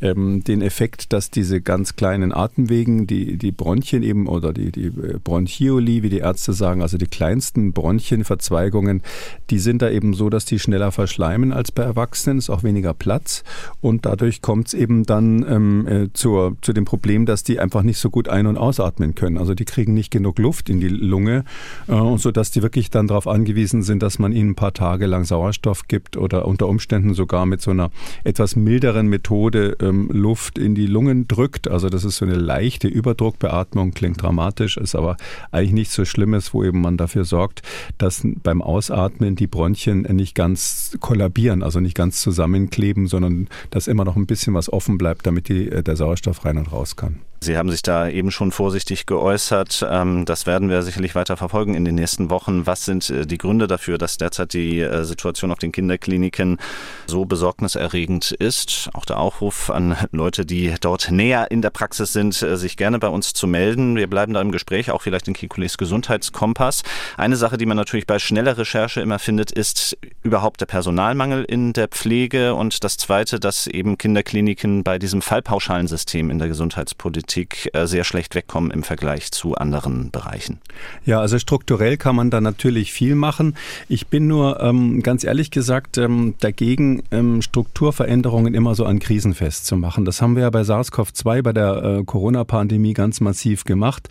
ähm, 0.00 0.42
den 0.44 0.62
Effekt, 0.62 1.12
dass 1.12 1.30
diese 1.30 1.60
ganz 1.60 1.96
kleinen 1.96 2.32
Atemwegen, 2.32 3.06
die, 3.06 3.36
die 3.36 3.52
Bronchien 3.52 4.02
eben 4.02 4.26
oder 4.26 4.52
die, 4.52 4.72
die 4.72 4.86
äh, 4.86 5.18
Bronchioli, 5.22 6.02
wie 6.02 6.10
die 6.10 6.18
Ärzte 6.18 6.52
sagen, 6.52 6.82
also 6.82 6.98
die 6.98 7.06
kleinsten 7.06 7.72
Bronchienverzweigungen, 7.72 9.02
die 9.50 9.58
sind 9.58 9.82
da 9.82 9.90
eben 9.90 10.14
so, 10.14 10.30
dass 10.30 10.44
die 10.44 10.58
schneller 10.58 10.92
verschleimen 10.92 11.52
als 11.52 11.72
bei 11.72 11.82
Erwachsenen, 11.82 12.38
ist 12.38 12.50
auch 12.50 12.62
weniger 12.62 12.94
Platz 12.94 13.44
und 13.80 14.06
dadurch 14.06 14.42
kommt 14.42 14.68
es 14.68 14.74
eben 14.74 15.04
dann 15.04 15.44
ähm, 15.48 15.86
äh, 15.86 16.12
zur, 16.12 16.56
zu 16.62 16.72
dem 16.72 16.84
Problem, 16.84 17.26
dass 17.26 17.42
die 17.42 17.60
einfach 17.60 17.82
nicht 17.82 17.98
so 17.98 18.10
gut 18.10 18.28
ein- 18.28 18.46
und 18.46 18.56
ausatmen 18.56 19.14
können. 19.14 19.38
Also 19.38 19.54
die 19.54 19.64
kriegen 19.64 19.94
nicht 19.94 20.10
genug 20.10 20.38
Luft 20.38 20.68
in 20.68 20.80
die 20.80 20.88
Lunge, 20.88 21.44
äh, 21.88 22.16
sodass 22.16 22.50
die 22.50 22.62
wirklich 22.62 22.90
dann 22.90 23.08
darauf 23.08 23.26
angewiesen 23.26 23.82
sind, 23.82 24.02
dass 24.02 24.18
man 24.18 24.32
ihnen 24.32 24.50
ein 24.50 24.54
paar 24.54 24.72
Tage 24.72 25.06
lang 25.06 25.24
Sauerstoff 25.24 25.65
gibt 25.88 26.16
oder 26.16 26.46
unter 26.46 26.68
Umständen 26.68 27.14
sogar 27.14 27.46
mit 27.46 27.60
so 27.60 27.70
einer 27.70 27.90
etwas 28.24 28.56
milderen 28.56 29.08
Methode 29.08 29.76
ähm, 29.80 30.08
Luft 30.12 30.58
in 30.58 30.74
die 30.74 30.86
Lungen 30.86 31.28
drückt. 31.28 31.68
Also 31.68 31.88
das 31.88 32.04
ist 32.04 32.16
so 32.16 32.24
eine 32.24 32.34
leichte 32.34 32.88
Überdruckbeatmung, 32.88 33.92
klingt 33.92 34.22
dramatisch, 34.22 34.76
ist 34.76 34.94
aber 34.94 35.16
eigentlich 35.50 35.72
nichts 35.72 35.94
so 35.94 36.04
Schlimmes, 36.04 36.54
wo 36.54 36.64
eben 36.64 36.80
man 36.80 36.96
dafür 36.96 37.24
sorgt, 37.24 37.62
dass 37.98 38.22
beim 38.42 38.62
Ausatmen 38.62 39.36
die 39.36 39.46
Bronchien 39.46 40.02
nicht 40.02 40.34
ganz 40.34 40.96
kollabieren, 41.00 41.62
also 41.62 41.80
nicht 41.80 41.96
ganz 41.96 42.20
zusammenkleben, 42.20 43.06
sondern 43.06 43.48
dass 43.70 43.88
immer 43.88 44.04
noch 44.04 44.16
ein 44.16 44.26
bisschen 44.26 44.54
was 44.54 44.72
offen 44.72 44.98
bleibt, 44.98 45.26
damit 45.26 45.48
die, 45.48 45.70
äh, 45.70 45.82
der 45.82 45.96
Sauerstoff 45.96 46.44
rein 46.44 46.58
und 46.58 46.72
raus 46.72 46.96
kann. 46.96 47.20
Sie 47.46 47.56
haben 47.56 47.70
sich 47.70 47.82
da 47.82 48.08
eben 48.08 48.32
schon 48.32 48.50
vorsichtig 48.50 49.06
geäußert. 49.06 49.86
Ähm, 49.88 50.24
das 50.24 50.46
werden 50.46 50.68
wir 50.68 50.82
sicherlich 50.82 51.14
weiter 51.14 51.36
verfolgen 51.36 51.74
in 51.74 51.84
den 51.84 51.94
nächsten 51.94 52.28
Wochen. 52.28 52.66
Was 52.66 52.84
sind 52.84 53.08
äh, 53.08 53.24
die 53.24 53.38
Gründe 53.38 53.68
dafür, 53.68 53.98
dass 53.98 54.18
derzeit 54.18 54.52
die 54.52 54.80
äh, 54.80 55.04
Situation 55.04 55.52
auf 55.52 55.58
den 55.58 55.70
Kinderkliniken 55.70 56.58
so 57.06 57.24
besorgniserregend 57.24 58.32
ist? 58.32 58.90
Auch 58.94 59.04
der 59.04 59.20
Aufruf 59.20 59.70
an 59.70 59.96
Leute, 60.10 60.44
die 60.44 60.74
dort 60.80 61.12
näher 61.12 61.52
in 61.52 61.62
der 61.62 61.70
Praxis 61.70 62.12
sind, 62.12 62.42
äh, 62.42 62.56
sich 62.56 62.76
gerne 62.76 62.98
bei 62.98 63.08
uns 63.08 63.32
zu 63.32 63.46
melden. 63.46 63.94
Wir 63.94 64.10
bleiben 64.10 64.34
da 64.34 64.40
im 64.40 64.50
Gespräch, 64.50 64.90
auch 64.90 65.02
vielleicht 65.02 65.28
in 65.28 65.34
Kikules 65.34 65.78
Gesundheitskompass. 65.78 66.82
Eine 67.16 67.36
Sache, 67.36 67.58
die 67.58 67.66
man 67.66 67.76
natürlich 67.76 68.08
bei 68.08 68.18
schneller 68.18 68.58
Recherche 68.58 69.00
immer 69.00 69.20
findet, 69.20 69.52
ist 69.52 69.96
überhaupt 70.24 70.60
der 70.60 70.66
Personalmangel 70.66 71.44
in 71.44 71.72
der 71.72 71.86
Pflege 71.86 72.56
und 72.56 72.82
das 72.82 72.96
Zweite, 72.96 73.38
dass 73.38 73.68
eben 73.68 73.98
Kinderkliniken 73.98 74.82
bei 74.82 74.98
diesem 74.98 75.22
Fallpauschalensystem 75.22 76.28
in 76.28 76.40
der 76.40 76.48
Gesundheitspolitik 76.48 77.35
Politik 77.36 77.70
äh, 77.74 77.86
sehr 77.86 78.04
schlecht 78.04 78.34
wegkommen 78.34 78.70
im 78.70 78.82
Vergleich 78.82 79.30
zu 79.30 79.56
anderen 79.56 80.10
Bereichen. 80.10 80.58
Ja, 81.04 81.20
also 81.20 81.38
strukturell 81.38 81.98
kann 81.98 82.16
man 82.16 82.30
da 82.30 82.40
natürlich 82.40 82.92
viel 82.92 83.14
machen. 83.14 83.56
Ich 83.88 84.06
bin 84.06 84.26
nur 84.26 84.60
ähm, 84.62 85.02
ganz 85.02 85.22
ehrlich 85.22 85.50
gesagt 85.50 85.98
ähm, 85.98 86.34
dagegen, 86.40 87.02
ähm, 87.10 87.42
Strukturveränderungen 87.42 88.54
immer 88.54 88.74
so 88.74 88.86
an 88.86 89.00
Krisen 89.00 89.34
festzumachen. 89.34 90.06
Das 90.06 90.22
haben 90.22 90.34
wir 90.34 90.44
ja 90.44 90.50
bei 90.50 90.62
SARS-CoV-2, 90.62 91.42
bei 91.42 91.52
der 91.52 91.82
äh, 91.82 92.04
Corona-Pandemie 92.04 92.94
ganz 92.94 93.20
massiv 93.20 93.64
gemacht. 93.64 94.08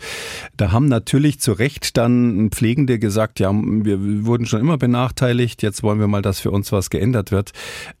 Da 0.56 0.70
haben 0.70 0.86
natürlich 0.86 1.40
zu 1.40 1.52
Recht 1.52 1.96
dann 1.96 2.50
Pflegende 2.52 3.00
gesagt, 3.00 3.40
ja, 3.40 3.50
wir 3.52 4.24
wurden 4.24 4.46
schon 4.46 4.60
immer 4.60 4.78
benachteiligt, 4.78 5.62
jetzt 5.62 5.82
wollen 5.82 5.98
wir 5.98 6.06
mal, 6.06 6.22
dass 6.22 6.38
für 6.38 6.52
uns 6.52 6.70
was 6.70 6.90
geändert 6.90 7.32
wird. 7.32 7.50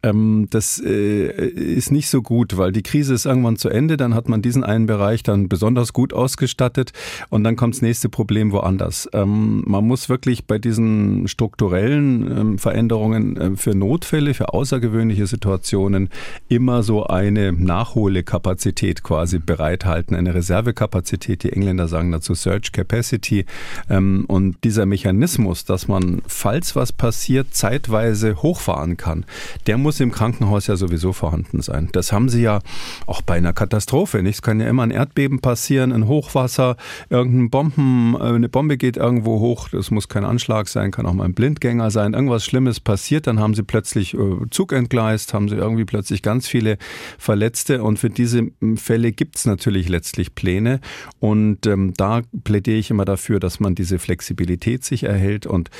Ähm, 0.04 0.46
das 0.50 0.80
äh, 0.80 1.26
ist 1.26 1.90
nicht 1.90 2.08
so 2.10 2.22
gut, 2.22 2.56
weil 2.56 2.70
die 2.70 2.84
Krise 2.84 3.12
ist 3.12 3.26
irgendwann 3.26 3.56
zu 3.56 3.68
Ende, 3.68 3.96
dann 3.96 4.14
hat 4.14 4.28
man 4.28 4.40
diesen 4.40 4.62
einen 4.62 4.86
Bereich 4.86 5.05
Bereich 5.06 5.22
dann 5.22 5.48
besonders 5.48 5.92
gut 5.92 6.12
ausgestattet 6.12 6.92
und 7.28 7.44
dann 7.44 7.54
kommt 7.54 7.76
das 7.76 7.82
nächste 7.82 8.08
Problem 8.08 8.50
woanders. 8.50 9.08
Ähm, 9.12 9.62
man 9.64 9.86
muss 9.86 10.08
wirklich 10.08 10.46
bei 10.46 10.58
diesen 10.58 11.28
strukturellen 11.28 12.36
ähm, 12.36 12.58
Veränderungen 12.58 13.36
äh, 13.36 13.56
für 13.56 13.76
Notfälle, 13.76 14.34
für 14.34 14.52
außergewöhnliche 14.52 15.28
Situationen 15.28 16.08
immer 16.48 16.82
so 16.82 17.06
eine 17.06 17.52
Nachholekapazität 17.52 19.04
quasi 19.04 19.38
bereithalten, 19.38 20.16
eine 20.16 20.34
Reservekapazität. 20.34 21.44
Die 21.44 21.52
Engländer 21.52 21.86
sagen 21.86 22.10
dazu 22.10 22.34
Search 22.34 22.72
Capacity. 22.72 23.46
Ähm, 23.88 24.24
und 24.26 24.56
dieser 24.64 24.86
Mechanismus, 24.86 25.64
dass 25.64 25.86
man, 25.86 26.20
falls 26.26 26.74
was 26.74 26.90
passiert, 26.90 27.54
zeitweise 27.54 28.42
hochfahren 28.42 28.96
kann, 28.96 29.24
der 29.68 29.78
muss 29.78 30.00
im 30.00 30.10
Krankenhaus 30.10 30.66
ja 30.66 30.74
sowieso 30.74 31.12
vorhanden 31.12 31.62
sein. 31.62 31.90
Das 31.92 32.10
haben 32.10 32.28
sie 32.28 32.42
ja 32.42 32.58
auch 33.06 33.22
bei 33.22 33.36
einer 33.36 33.52
Katastrophe. 33.52 34.24
Nicht? 34.24 34.34
Es 34.34 34.42
kann 34.42 34.58
ja 34.58 34.66
immer 34.66 34.82
ein 34.82 34.95
Erdbeben 34.96 35.40
passieren, 35.40 35.92
ein 35.92 36.08
Hochwasser, 36.08 36.76
irgendein 37.10 37.50
Bomben, 37.50 38.16
äh, 38.18 38.24
eine 38.24 38.48
Bombe 38.48 38.76
geht 38.76 38.96
irgendwo 38.96 39.40
hoch, 39.40 39.68
das 39.68 39.90
muss 39.90 40.08
kein 40.08 40.24
Anschlag 40.24 40.68
sein, 40.68 40.90
kann 40.90 41.06
auch 41.06 41.14
mal 41.14 41.24
ein 41.24 41.34
Blindgänger 41.34 41.90
sein, 41.90 42.14
irgendwas 42.14 42.44
Schlimmes 42.44 42.80
passiert, 42.80 43.26
dann 43.26 43.40
haben 43.40 43.54
sie 43.54 43.62
plötzlich 43.62 44.14
äh, 44.14 44.18
Zug 44.50 44.72
entgleist, 44.72 45.34
haben 45.34 45.48
sie 45.48 45.56
irgendwie 45.56 45.84
plötzlich 45.84 46.22
ganz 46.22 46.46
viele 46.48 46.78
Verletzte 47.18 47.82
und 47.82 47.98
für 47.98 48.10
diese 48.10 48.50
Fälle 48.76 49.12
gibt 49.12 49.36
es 49.36 49.46
natürlich 49.46 49.88
letztlich 49.88 50.34
Pläne. 50.34 50.80
Und 51.18 51.66
ähm, 51.66 51.92
da 51.96 52.22
plädiere 52.44 52.78
ich 52.78 52.90
immer 52.90 53.04
dafür, 53.04 53.40
dass 53.40 53.58
man 53.58 53.74
diese 53.74 53.98
Flexibilität 53.98 54.84
sich 54.84 55.02
erhält. 55.02 55.46
Und 55.46 55.70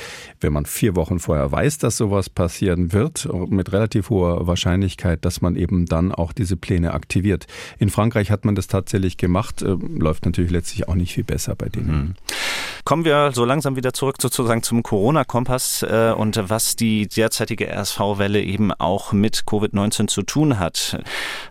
wenn 0.41 0.51
man 0.51 0.65
vier 0.65 0.97
Wochen 0.97 1.19
vorher 1.19 1.49
weiß, 1.49 1.77
dass 1.77 1.95
sowas 1.95 2.29
passieren 2.29 2.91
wird, 2.91 3.29
mit 3.49 3.71
relativ 3.71 4.09
hoher 4.09 4.45
Wahrscheinlichkeit, 4.47 5.23
dass 5.23 5.41
man 5.41 5.55
eben 5.55 5.85
dann 5.85 6.11
auch 6.11 6.33
diese 6.33 6.57
Pläne 6.57 6.93
aktiviert. 6.93 7.47
In 7.79 7.89
Frankreich 7.89 8.29
hat 8.29 8.43
man 8.43 8.55
das 8.55 8.67
tatsächlich 8.67 9.06
gemacht, 9.15 9.61
äh, 9.61 9.77
läuft 9.97 10.25
natürlich 10.25 10.51
letztlich 10.51 10.89
auch 10.89 10.95
nicht 10.95 11.13
viel 11.13 11.23
besser 11.23 11.55
bei 11.55 11.69
denen. 11.69 11.87
Mhm. 11.87 12.15
Kommen 12.87 13.03
wir 13.03 13.33
so 13.33 13.43
langsam 13.43 13.75
wieder 13.75 13.91
zurück 13.91 14.15
sozusagen 14.21 14.63
zum 14.63 14.81
Corona-Kompass 14.81 15.83
äh, 15.83 16.13
und 16.15 16.39
was 16.49 16.77
die 16.77 17.09
derzeitige 17.09 17.67
RSV-Welle 17.67 18.41
eben 18.41 18.71
auch 18.71 19.11
mit 19.11 19.43
Covid-19 19.45 20.07
zu 20.07 20.21
tun 20.21 20.57
hat. 20.57 20.97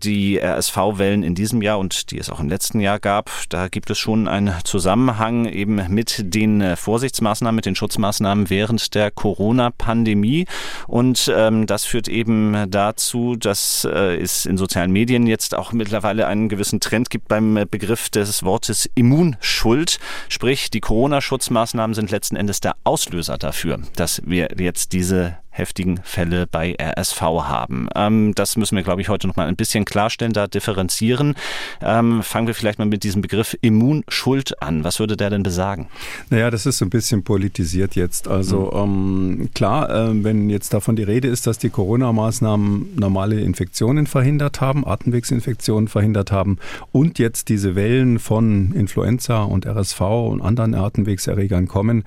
Die 0.02 0.40
RSV-Wellen 0.42 1.22
in 1.22 1.34
diesem 1.34 1.60
Jahr 1.60 1.78
und 1.78 2.10
die 2.10 2.18
es 2.18 2.30
auch 2.30 2.40
im 2.40 2.48
letzten 2.48 2.80
Jahr 2.80 2.98
gab, 2.98 3.30
da 3.50 3.68
gibt 3.68 3.90
es 3.90 3.98
schon 3.98 4.28
einen 4.28 4.54
Zusammenhang 4.64 5.44
eben 5.44 5.82
mit 5.90 6.34
den 6.34 6.74
Vorsichtsmaßnahmen, 6.74 7.54
mit 7.54 7.66
den 7.66 7.76
Schutzmaßnahmen 7.76 8.48
während 8.48 8.94
der 8.94 9.10
Corona-Pandemie. 9.10 10.46
Und 10.86 11.30
ähm, 11.36 11.66
das 11.66 11.84
führt 11.84 12.08
eben 12.08 12.70
dazu, 12.70 13.36
dass 13.36 13.84
äh, 13.84 14.16
es 14.16 14.46
in 14.46 14.56
sozialen 14.56 14.90
Medien 14.90 15.26
jetzt 15.26 15.54
auch 15.54 15.72
mittlerweile 15.72 16.28
einen 16.28 16.48
gewissen 16.48 16.80
Trend 16.80 17.10
gibt 17.10 17.28
beim 17.28 17.66
Begriff 17.70 18.08
des 18.08 18.42
Wortes 18.42 18.88
Immunschuld, 18.94 19.98
sprich 20.30 20.70
die 20.70 20.80
Corona 20.80 21.20
Schutzmaßnahmen 21.26 21.92
sind 21.94 22.12
letzten 22.12 22.36
Endes 22.36 22.60
der 22.60 22.76
Auslöser 22.84 23.36
dafür, 23.36 23.80
dass 23.96 24.22
wir 24.24 24.48
jetzt 24.58 24.92
diese 24.92 25.38
heftigen 25.56 26.00
Fälle 26.04 26.46
bei 26.46 26.76
RSV 26.80 27.20
haben. 27.20 27.88
Ähm, 27.94 28.34
das 28.34 28.56
müssen 28.56 28.76
wir, 28.76 28.82
glaube 28.82 29.00
ich, 29.00 29.08
heute 29.08 29.26
noch 29.26 29.36
mal 29.36 29.46
ein 29.46 29.56
bisschen 29.56 29.84
klarstellen, 29.84 30.32
da 30.32 30.46
differenzieren. 30.46 31.34
Ähm, 31.80 32.22
fangen 32.22 32.46
wir 32.46 32.54
vielleicht 32.54 32.78
mal 32.78 32.84
mit 32.84 33.02
diesem 33.02 33.22
Begriff 33.22 33.56
Immunschuld 33.60 34.62
an. 34.62 34.84
Was 34.84 34.98
würde 34.98 35.16
der 35.16 35.30
denn 35.30 35.42
besagen? 35.42 35.88
Naja, 36.30 36.50
das 36.50 36.66
ist 36.66 36.82
ein 36.82 36.90
bisschen 36.90 37.24
politisiert 37.24 37.96
jetzt. 37.96 38.28
Also 38.28 38.70
mhm. 38.72 39.40
ähm, 39.40 39.50
klar, 39.54 39.90
äh, 39.90 40.24
wenn 40.24 40.50
jetzt 40.50 40.74
davon 40.74 40.96
die 40.96 41.02
Rede 41.02 41.28
ist, 41.28 41.46
dass 41.46 41.58
die 41.58 41.70
Corona-Maßnahmen 41.70 42.96
normale 42.96 43.40
Infektionen 43.40 44.06
verhindert 44.06 44.60
haben, 44.60 44.86
Atemwegsinfektionen 44.86 45.88
verhindert 45.88 46.32
haben 46.32 46.58
und 46.92 47.18
jetzt 47.18 47.48
diese 47.48 47.74
Wellen 47.74 48.18
von 48.18 48.72
Influenza 48.72 49.42
und 49.42 49.66
RSV 49.66 50.00
und 50.00 50.40
anderen 50.42 50.74
Atemwegserregern 50.74 51.68
kommen, 51.68 52.04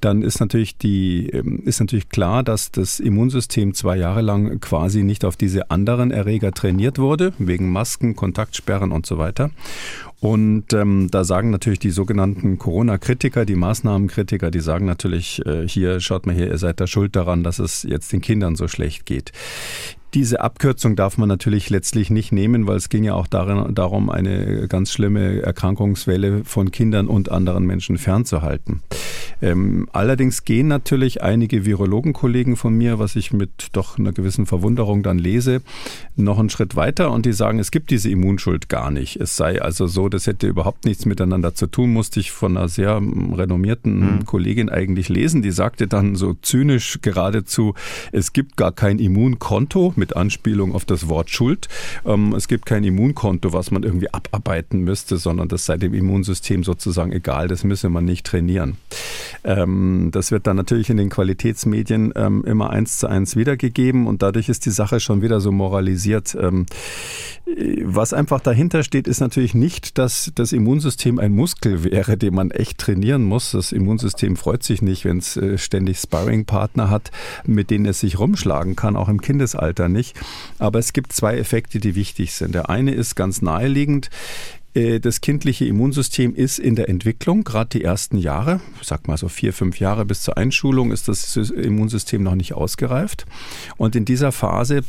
dann 0.00 0.22
ist 0.22 0.40
natürlich 0.40 0.76
die 0.76 1.28
ähm, 1.30 1.62
ist 1.64 1.80
natürlich 1.80 2.08
klar, 2.08 2.42
dass 2.42 2.70
das 2.70 2.89
das 2.90 2.98
Immunsystem 2.98 3.72
zwei 3.72 3.96
Jahre 3.96 4.20
lang 4.20 4.58
quasi 4.58 5.04
nicht 5.04 5.24
auf 5.24 5.36
diese 5.36 5.70
anderen 5.70 6.10
Erreger 6.10 6.50
trainiert 6.50 6.98
wurde, 6.98 7.32
wegen 7.38 7.70
Masken, 7.70 8.16
Kontaktsperren 8.16 8.90
und 8.90 9.06
so 9.06 9.16
weiter. 9.16 9.50
Und 10.18 10.72
ähm, 10.72 11.08
da 11.08 11.22
sagen 11.22 11.50
natürlich 11.50 11.78
die 11.78 11.90
sogenannten 11.90 12.58
Corona-Kritiker, 12.58 13.44
die 13.44 13.54
Maßnahmenkritiker, 13.54 14.50
die 14.50 14.60
sagen 14.60 14.86
natürlich, 14.86 15.40
äh, 15.46 15.68
hier 15.68 16.00
schaut 16.00 16.26
mal 16.26 16.34
hier, 16.34 16.48
ihr 16.48 16.58
seid 16.58 16.80
da 16.80 16.88
schuld 16.88 17.14
daran, 17.14 17.44
dass 17.44 17.60
es 17.60 17.84
jetzt 17.84 18.12
den 18.12 18.20
Kindern 18.20 18.56
so 18.56 18.66
schlecht 18.66 19.06
geht. 19.06 19.30
Diese 20.12 20.40
Abkürzung 20.40 20.96
darf 20.96 21.18
man 21.18 21.28
natürlich 21.28 21.70
letztlich 21.70 22.10
nicht 22.10 22.32
nehmen, 22.32 22.66
weil 22.66 22.76
es 22.76 22.88
ging 22.88 23.04
ja 23.04 23.14
auch 23.14 23.28
darin, 23.28 23.74
darum, 23.74 24.10
eine 24.10 24.66
ganz 24.66 24.90
schlimme 24.92 25.42
Erkrankungswelle 25.42 26.44
von 26.44 26.72
Kindern 26.72 27.06
und 27.06 27.30
anderen 27.30 27.64
Menschen 27.64 27.96
fernzuhalten. 27.96 28.82
Ähm, 29.42 29.88
allerdings 29.92 30.44
gehen 30.44 30.68
natürlich 30.68 31.22
einige 31.22 31.64
Virologenkollegen 31.64 32.56
von 32.56 32.74
mir, 32.74 32.98
was 32.98 33.16
ich 33.16 33.32
mit 33.32 33.68
doch 33.72 33.98
einer 33.98 34.12
gewissen 34.12 34.46
Verwunderung 34.46 35.02
dann 35.02 35.18
lese, 35.18 35.62
noch 36.24 36.38
einen 36.38 36.50
Schritt 36.50 36.76
weiter 36.76 37.10
und 37.10 37.26
die 37.26 37.32
sagen, 37.32 37.58
es 37.58 37.70
gibt 37.70 37.90
diese 37.90 38.10
Immunschuld 38.10 38.68
gar 38.68 38.90
nicht. 38.90 39.16
Es 39.16 39.36
sei 39.36 39.60
also 39.60 39.86
so, 39.86 40.08
das 40.08 40.26
hätte 40.26 40.46
überhaupt 40.46 40.84
nichts 40.84 41.06
miteinander 41.06 41.54
zu 41.54 41.66
tun, 41.66 41.92
musste 41.92 42.20
ich 42.20 42.30
von 42.30 42.56
einer 42.56 42.68
sehr 42.68 42.96
renommierten 42.96 44.16
mhm. 44.16 44.24
Kollegin 44.24 44.68
eigentlich 44.68 45.08
lesen. 45.08 45.42
Die 45.42 45.50
sagte 45.50 45.86
dann 45.86 46.16
so 46.16 46.34
zynisch 46.34 46.98
geradezu, 47.02 47.74
es 48.12 48.32
gibt 48.32 48.56
gar 48.56 48.72
kein 48.72 48.98
Immunkonto 48.98 49.92
mit 49.96 50.16
Anspielung 50.16 50.74
auf 50.74 50.84
das 50.84 51.08
Wort 51.08 51.30
Schuld. 51.30 51.68
Ähm, 52.04 52.34
es 52.34 52.48
gibt 52.48 52.66
kein 52.66 52.84
Immunkonto, 52.84 53.52
was 53.52 53.70
man 53.70 53.82
irgendwie 53.82 54.12
abarbeiten 54.12 54.80
müsste, 54.80 55.16
sondern 55.16 55.48
das 55.48 55.66
sei 55.66 55.76
dem 55.76 55.94
Immunsystem 55.94 56.64
sozusagen 56.64 57.12
egal, 57.12 57.48
das 57.48 57.64
müsse 57.64 57.88
man 57.88 58.04
nicht 58.04 58.26
trainieren. 58.26 58.76
Ähm, 59.44 60.10
das 60.12 60.30
wird 60.30 60.46
dann 60.46 60.56
natürlich 60.56 60.90
in 60.90 60.96
den 60.96 61.10
Qualitätsmedien 61.10 62.12
ähm, 62.16 62.44
immer 62.44 62.70
eins 62.70 62.98
zu 62.98 63.06
eins 63.06 63.36
wiedergegeben 63.36 64.06
und 64.06 64.22
dadurch 64.22 64.48
ist 64.48 64.66
die 64.66 64.70
Sache 64.70 65.00
schon 65.00 65.22
wieder 65.22 65.40
so 65.40 65.52
moralisiert. 65.52 66.36
Ähm, 66.40 66.66
was 67.84 68.12
einfach 68.12 68.40
dahinter 68.40 68.82
steht, 68.82 69.08
ist 69.08 69.20
natürlich 69.20 69.54
nicht, 69.54 69.98
dass 69.98 70.30
das 70.34 70.52
Immunsystem 70.52 71.18
ein 71.18 71.32
Muskel 71.32 71.84
wäre, 71.84 72.16
den 72.16 72.34
man 72.34 72.50
echt 72.50 72.78
trainieren 72.78 73.24
muss. 73.24 73.52
Das 73.52 73.72
Immunsystem 73.72 74.36
freut 74.36 74.62
sich 74.62 74.82
nicht, 74.82 75.04
wenn 75.04 75.18
es 75.18 75.36
äh, 75.36 75.58
ständig 75.58 75.98
Sparringpartner 75.98 76.90
hat, 76.90 77.10
mit 77.44 77.70
denen 77.70 77.86
es 77.86 78.00
sich 78.00 78.18
rumschlagen 78.18 78.76
kann, 78.76 78.96
auch 78.96 79.08
im 79.08 79.20
Kindesalter 79.20 79.88
nicht. 79.88 80.16
Aber 80.58 80.78
es 80.78 80.92
gibt 80.92 81.12
zwei 81.12 81.38
Effekte, 81.38 81.80
die 81.80 81.94
wichtig 81.94 82.34
sind. 82.34 82.54
Der 82.54 82.68
eine 82.70 82.92
ist 82.92 83.16
ganz 83.16 83.42
naheliegend. 83.42 84.10
Äh, 84.74 85.00
das 85.00 85.20
kindliche 85.20 85.64
Immunsystem 85.64 86.34
ist 86.34 86.58
in 86.58 86.76
der 86.76 86.88
Entwicklung, 86.88 87.44
gerade 87.44 87.70
die 87.70 87.84
ersten 87.84 88.16
Jahre, 88.18 88.60
sag 88.82 89.08
mal 89.08 89.16
so 89.16 89.28
vier, 89.28 89.52
fünf 89.52 89.80
Jahre 89.80 90.04
bis 90.04 90.22
zur 90.22 90.36
Einschulung, 90.36 90.92
ist 90.92 91.08
das 91.08 91.36
Immunsystem 91.36 92.22
noch 92.22 92.34
nicht 92.34 92.54
ausgereift. 92.54 93.26
Und 93.76 93.96
in 93.96 94.04
dieser 94.04 94.32
Phase 94.32 94.82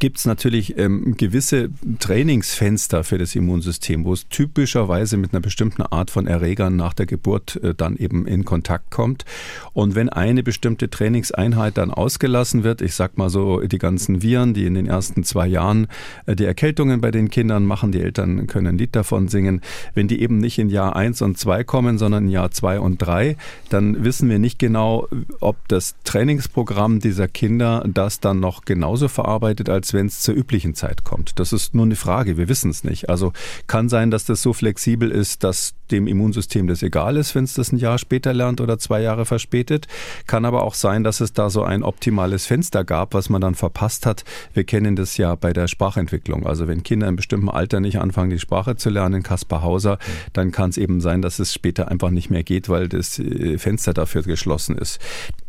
gibt 0.00 0.18
es 0.18 0.26
natürlich 0.26 0.76
ähm, 0.76 1.16
gewisse 1.16 1.70
Trainingsfenster 2.00 3.04
für 3.04 3.18
das 3.18 3.34
Immunsystem, 3.34 4.04
wo 4.04 4.12
es 4.12 4.28
typischerweise 4.28 5.16
mit 5.16 5.32
einer 5.32 5.40
bestimmten 5.40 5.82
Art 5.82 6.10
von 6.10 6.26
Erregern 6.26 6.76
nach 6.76 6.94
der 6.94 7.06
Geburt 7.06 7.56
äh, 7.62 7.74
dann 7.74 7.96
eben 7.96 8.26
in 8.26 8.44
Kontakt 8.44 8.90
kommt. 8.90 9.24
Und 9.72 9.94
wenn 9.94 10.08
eine 10.08 10.42
bestimmte 10.42 10.90
Trainingseinheit 10.90 11.78
dann 11.78 11.90
ausgelassen 11.90 12.64
wird, 12.64 12.82
ich 12.82 12.94
sag 12.94 13.16
mal 13.18 13.30
so 13.30 13.60
die 13.60 13.78
ganzen 13.78 14.20
Viren, 14.20 14.52
die 14.52 14.66
in 14.66 14.74
den 14.74 14.86
ersten 14.86 15.22
zwei 15.22 15.46
Jahren 15.46 15.86
äh, 16.26 16.34
die 16.34 16.44
Erkältungen 16.44 17.00
bei 17.00 17.10
den 17.10 17.30
Kindern 17.30 17.64
machen, 17.64 17.92
die 17.92 18.00
Eltern 18.00 18.46
können 18.48 18.66
ein 18.66 18.78
Lied 18.78 18.96
davon 18.96 19.28
singen, 19.28 19.60
wenn 19.94 20.08
die 20.08 20.20
eben 20.20 20.38
nicht 20.38 20.58
in 20.58 20.70
Jahr 20.70 20.96
eins 20.96 21.22
und 21.22 21.38
zwei 21.38 21.62
kommen, 21.62 21.98
sondern 21.98 22.24
in 22.24 22.30
Jahr 22.30 22.50
zwei 22.50 22.80
und 22.80 22.98
drei, 22.98 23.36
dann 23.68 24.04
wissen 24.04 24.28
wir 24.28 24.40
nicht 24.40 24.58
genau, 24.58 25.08
ob 25.40 25.56
das 25.68 25.94
Trainingsprogramm 26.04 26.98
dieser 26.98 27.28
Kinder 27.28 27.84
das 27.86 28.20
dann 28.20 28.40
noch 28.40 28.64
genauso 28.64 29.08
verarbeitet, 29.08 29.68
als 29.68 29.83
als 29.84 29.92
wenn 29.92 30.06
es 30.06 30.20
zur 30.20 30.34
üblichen 30.34 30.74
Zeit 30.74 31.04
kommt. 31.04 31.38
Das 31.38 31.52
ist 31.52 31.74
nur 31.74 31.84
eine 31.84 31.94
Frage, 31.94 32.38
wir 32.38 32.48
wissen 32.48 32.70
es 32.70 32.84
nicht. 32.84 33.10
Also 33.10 33.34
kann 33.66 33.90
sein, 33.90 34.10
dass 34.10 34.24
das 34.24 34.40
so 34.40 34.54
flexibel 34.54 35.10
ist, 35.10 35.44
dass 35.44 35.74
dem 35.94 36.06
Immunsystem 36.06 36.66
das 36.66 36.82
egal 36.82 37.16
ist, 37.16 37.34
wenn 37.34 37.44
es 37.44 37.54
das 37.54 37.72
ein 37.72 37.78
Jahr 37.78 37.98
später 37.98 38.34
lernt 38.34 38.60
oder 38.60 38.78
zwei 38.78 39.00
Jahre 39.00 39.24
verspätet. 39.24 39.86
Kann 40.26 40.44
aber 40.44 40.64
auch 40.64 40.74
sein, 40.74 41.04
dass 41.04 41.20
es 41.20 41.32
da 41.32 41.50
so 41.50 41.62
ein 41.62 41.82
optimales 41.82 42.46
Fenster 42.46 42.84
gab, 42.84 43.14
was 43.14 43.30
man 43.30 43.40
dann 43.40 43.54
verpasst 43.54 44.06
hat. 44.06 44.24
Wir 44.52 44.64
kennen 44.64 44.96
das 44.96 45.16
ja 45.16 45.34
bei 45.36 45.52
der 45.52 45.68
Sprachentwicklung. 45.68 46.46
Also 46.46 46.66
wenn 46.66 46.82
Kinder 46.82 47.08
in 47.08 47.16
bestimmten 47.16 47.48
Alter 47.48 47.78
nicht 47.80 48.00
anfangen, 48.00 48.30
die 48.30 48.40
Sprache 48.40 48.76
zu 48.76 48.90
lernen, 48.90 49.22
Kaspar 49.22 49.62
Hauser, 49.62 49.98
dann 50.32 50.50
kann 50.50 50.70
es 50.70 50.78
eben 50.78 51.00
sein, 51.00 51.22
dass 51.22 51.38
es 51.38 51.54
später 51.54 51.88
einfach 51.88 52.10
nicht 52.10 52.28
mehr 52.28 52.42
geht, 52.42 52.68
weil 52.68 52.88
das 52.88 53.18
äh, 53.18 53.58
Fenster 53.58 53.94
dafür 53.94 54.22
geschlossen 54.22 54.76
ist. 54.76 54.98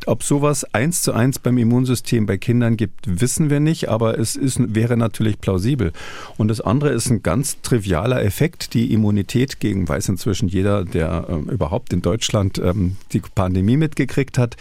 Ob 0.06 0.22
sowas 0.22 0.64
eins 0.74 1.02
zu 1.02 1.14
eins 1.14 1.40
beim 1.40 1.58
Immunsystem 1.58 2.28
bei 2.28 2.38
Kindern 2.38 2.78
gibt, 2.78 3.20
wissen 3.20 3.50
wir 3.50 3.60
nicht, 3.60 3.90
aber 3.90 4.20
es 4.20 4.36
ist, 4.36 4.76
wäre 4.76 4.96
natürlich 4.96 5.42
plausibel. 5.42 5.92
Und 6.38 6.50
das 6.50 6.62
andere 6.62 6.92
ist 6.92 7.10
ein 7.10 7.24
ganz 7.24 7.62
trivialer 7.62 8.24
Effekt. 8.24 8.76
Die 8.76 8.94
Immunität 8.94 9.60
gegen, 9.60 9.90
weiß 9.90 10.10
inzwischen 10.10 10.35
jeder, 10.44 10.86
der 10.86 11.28
äh, 11.30 11.52
überhaupt 11.52 11.94
in 11.94 12.02
Deutschland 12.02 12.58
ähm, 12.60 12.98
die 13.12 13.20
Pandemie 13.20 13.78
mitgekriegt 13.78 14.38
hat. 14.38 14.56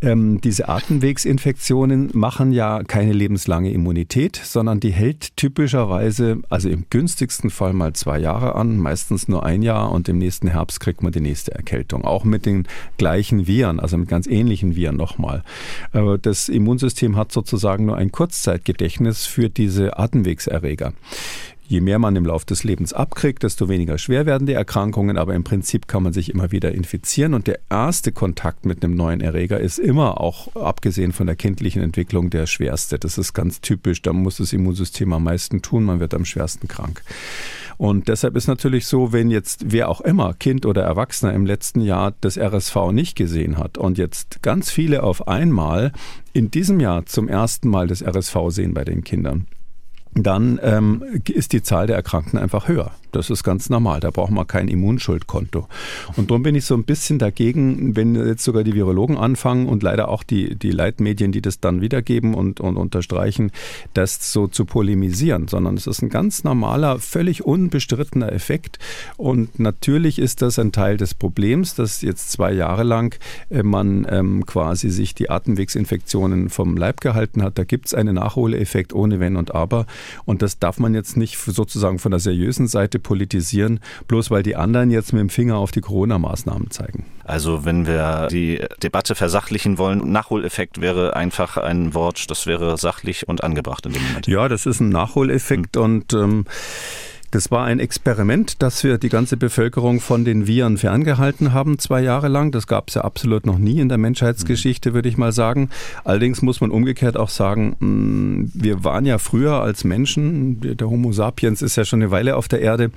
Ähm, 0.00 0.40
diese 0.40 0.68
Atemwegsinfektionen 0.68 2.10
machen 2.14 2.52
ja 2.52 2.82
keine 2.84 3.12
lebenslange 3.12 3.72
Immunität, 3.72 4.40
sondern 4.42 4.80
die 4.80 4.90
hält 4.90 5.36
typischerweise, 5.36 6.38
also 6.48 6.68
im 6.68 6.86
günstigsten 6.90 7.50
Fall 7.50 7.72
mal 7.72 7.92
zwei 7.92 8.18
Jahre 8.18 8.54
an, 8.54 8.78
meistens 8.78 9.28
nur 9.28 9.44
ein 9.44 9.62
Jahr 9.62 9.92
und 9.92 10.08
im 10.08 10.18
nächsten 10.18 10.48
Herbst 10.48 10.80
kriegt 10.80 11.02
man 11.02 11.12
die 11.12 11.20
nächste 11.20 11.54
Erkältung. 11.54 12.04
Auch 12.04 12.24
mit 12.24 12.46
den 12.46 12.66
gleichen 12.98 13.46
Viren, 13.46 13.80
also 13.80 13.96
mit 13.96 14.08
ganz 14.08 14.26
ähnlichen 14.26 14.76
Viren 14.76 14.96
nochmal. 14.96 15.42
Äh, 15.92 16.18
das 16.20 16.48
Immunsystem 16.48 17.16
hat 17.16 17.32
sozusagen 17.32 17.86
nur 17.86 17.96
ein 17.96 18.12
Kurzzeitgedächtnis 18.12 19.26
für 19.26 19.48
diese 19.48 19.98
Atemwegserreger. 19.98 20.92
Je 21.70 21.80
mehr 21.80 22.00
man 22.00 22.16
im 22.16 22.26
Laufe 22.26 22.46
des 22.46 22.64
Lebens 22.64 22.92
abkriegt, 22.92 23.44
desto 23.44 23.68
weniger 23.68 23.96
schwer 23.96 24.26
werden 24.26 24.44
die 24.44 24.54
Erkrankungen, 24.54 25.16
aber 25.16 25.36
im 25.36 25.44
Prinzip 25.44 25.86
kann 25.86 26.02
man 26.02 26.12
sich 26.12 26.34
immer 26.34 26.50
wieder 26.50 26.72
infizieren 26.72 27.32
und 27.32 27.46
der 27.46 27.60
erste 27.70 28.10
Kontakt 28.10 28.66
mit 28.66 28.82
einem 28.82 28.96
neuen 28.96 29.20
Erreger 29.20 29.60
ist 29.60 29.78
immer 29.78 30.20
auch, 30.20 30.56
abgesehen 30.56 31.12
von 31.12 31.28
der 31.28 31.36
kindlichen 31.36 31.80
Entwicklung, 31.80 32.28
der 32.28 32.46
schwerste. 32.46 32.98
Das 32.98 33.18
ist 33.18 33.34
ganz 33.34 33.60
typisch, 33.60 34.02
da 34.02 34.12
muss 34.12 34.38
das 34.38 34.52
Immunsystem 34.52 35.12
am 35.12 35.22
meisten 35.22 35.62
tun, 35.62 35.84
man 35.84 36.00
wird 36.00 36.12
am 36.12 36.24
schwersten 36.24 36.66
krank. 36.66 37.04
Und 37.78 38.08
deshalb 38.08 38.34
ist 38.34 38.48
natürlich 38.48 38.86
so, 38.86 39.12
wenn 39.12 39.30
jetzt 39.30 39.66
wer 39.68 39.90
auch 39.90 40.00
immer, 40.00 40.34
Kind 40.34 40.66
oder 40.66 40.82
Erwachsener, 40.82 41.34
im 41.34 41.46
letzten 41.46 41.82
Jahr 41.82 42.14
das 42.20 42.36
RSV 42.36 42.90
nicht 42.90 43.14
gesehen 43.14 43.58
hat 43.58 43.78
und 43.78 43.96
jetzt 43.96 44.42
ganz 44.42 44.72
viele 44.72 45.04
auf 45.04 45.28
einmal 45.28 45.92
in 46.32 46.50
diesem 46.50 46.80
Jahr 46.80 47.06
zum 47.06 47.28
ersten 47.28 47.68
Mal 47.68 47.86
das 47.86 48.02
RSV 48.02 48.36
sehen 48.48 48.74
bei 48.74 48.82
den 48.82 49.04
Kindern, 49.04 49.46
dann 50.14 50.58
ähm, 50.62 51.04
ist 51.28 51.52
die 51.52 51.62
Zahl 51.62 51.86
der 51.86 51.96
Erkrankten 51.96 52.38
einfach 52.38 52.68
höher. 52.68 52.92
Das 53.12 53.30
ist 53.30 53.42
ganz 53.42 53.70
normal. 53.70 54.00
Da 54.00 54.10
braucht 54.10 54.30
man 54.30 54.46
kein 54.46 54.68
Immunschuldkonto. 54.68 55.68
Und 56.16 56.30
darum 56.30 56.42
bin 56.42 56.54
ich 56.54 56.64
so 56.64 56.74
ein 56.74 56.84
bisschen 56.84 57.18
dagegen, 57.18 57.96
wenn 57.96 58.14
jetzt 58.14 58.44
sogar 58.44 58.64
die 58.64 58.74
Virologen 58.74 59.16
anfangen 59.16 59.66
und 59.66 59.82
leider 59.82 60.08
auch 60.08 60.22
die, 60.22 60.54
die 60.56 60.70
Leitmedien, 60.70 61.32
die 61.32 61.42
das 61.42 61.60
dann 61.60 61.80
wiedergeben 61.80 62.34
und, 62.34 62.60
und 62.60 62.76
unterstreichen, 62.76 63.50
das 63.94 64.32
so 64.32 64.46
zu 64.46 64.64
polemisieren, 64.64 65.48
sondern 65.48 65.76
es 65.76 65.86
ist 65.86 66.02
ein 66.02 66.08
ganz 66.08 66.44
normaler, 66.44 66.98
völlig 66.98 67.44
unbestrittener 67.44 68.32
Effekt. 68.32 68.78
Und 69.16 69.58
natürlich 69.58 70.18
ist 70.18 70.42
das 70.42 70.58
ein 70.58 70.72
Teil 70.72 70.96
des 70.96 71.14
Problems, 71.14 71.74
dass 71.74 72.02
jetzt 72.02 72.30
zwei 72.30 72.52
Jahre 72.52 72.82
lang 72.82 73.18
äh, 73.50 73.62
man 73.62 74.06
ähm, 74.08 74.46
quasi 74.46 74.90
sich 74.90 75.14
die 75.14 75.30
Atemwegsinfektionen 75.30 76.48
vom 76.48 76.76
Leib 76.76 77.00
gehalten 77.00 77.42
hat. 77.42 77.58
Da 77.58 77.64
gibt 77.64 77.86
es 77.86 77.94
einen 77.94 78.14
Nachholeffekt 78.14 78.92
ohne 78.92 79.20
Wenn 79.20 79.36
und 79.36 79.54
Aber. 79.54 79.86
Und 80.24 80.42
das 80.42 80.58
darf 80.58 80.78
man 80.78 80.94
jetzt 80.94 81.16
nicht 81.16 81.38
sozusagen 81.38 81.98
von 81.98 82.10
der 82.10 82.20
seriösen 82.20 82.68
Seite 82.68 82.98
politisieren, 83.00 83.80
bloß 84.08 84.30
weil 84.30 84.42
die 84.42 84.56
anderen 84.56 84.90
jetzt 84.90 85.12
mit 85.12 85.20
dem 85.20 85.30
Finger 85.30 85.56
auf 85.56 85.70
die 85.70 85.80
Corona-Maßnahmen 85.80 86.70
zeigen. 86.70 87.04
Also 87.24 87.64
wenn 87.64 87.86
wir 87.86 88.28
die 88.30 88.60
Debatte 88.82 89.14
versachlichen 89.14 89.78
wollen, 89.78 90.10
Nachholeffekt 90.10 90.80
wäre 90.80 91.14
einfach 91.16 91.56
ein 91.56 91.94
Wort, 91.94 92.30
das 92.30 92.46
wäre 92.46 92.76
sachlich 92.76 93.28
und 93.28 93.44
angebracht 93.44 93.86
in 93.86 93.92
dem 93.92 94.02
Moment. 94.02 94.26
Ja, 94.26 94.48
das 94.48 94.66
ist 94.66 94.80
ein 94.80 94.88
Nachholeffekt 94.88 95.76
hm. 95.76 95.82
und 95.82 96.12
ähm, 96.12 96.44
das 97.30 97.50
war 97.50 97.64
ein 97.64 97.78
Experiment, 97.78 98.60
das 98.60 98.82
wir 98.82 98.98
die 98.98 99.08
ganze 99.08 99.36
Bevölkerung 99.36 100.00
von 100.00 100.24
den 100.24 100.48
Viren 100.48 100.78
ferngehalten 100.78 101.52
haben, 101.52 101.78
zwei 101.78 102.00
Jahre 102.02 102.28
lang. 102.28 102.50
Das 102.50 102.66
gab 102.66 102.88
es 102.88 102.94
ja 102.94 103.02
absolut 103.02 103.46
noch 103.46 103.58
nie 103.58 103.78
in 103.78 103.88
der 103.88 103.98
Menschheitsgeschichte, 103.98 104.94
würde 104.94 105.08
ich 105.08 105.16
mal 105.16 105.30
sagen. 105.30 105.70
Allerdings 106.02 106.42
muss 106.42 106.60
man 106.60 106.70
umgekehrt 106.72 107.16
auch 107.16 107.28
sagen, 107.28 107.76
mm, 107.78 108.50
wir 108.54 108.82
waren 108.82 109.06
ja 109.06 109.18
früher 109.18 109.60
als 109.60 109.84
Menschen, 109.84 110.60
der 110.60 110.90
Homo 110.90 111.12
sapiens 111.12 111.62
ist 111.62 111.76
ja 111.76 111.84
schon 111.84 112.02
eine 112.02 112.10
Weile 112.10 112.36
auf 112.36 112.48
der 112.48 112.60
Erde, 112.60 112.90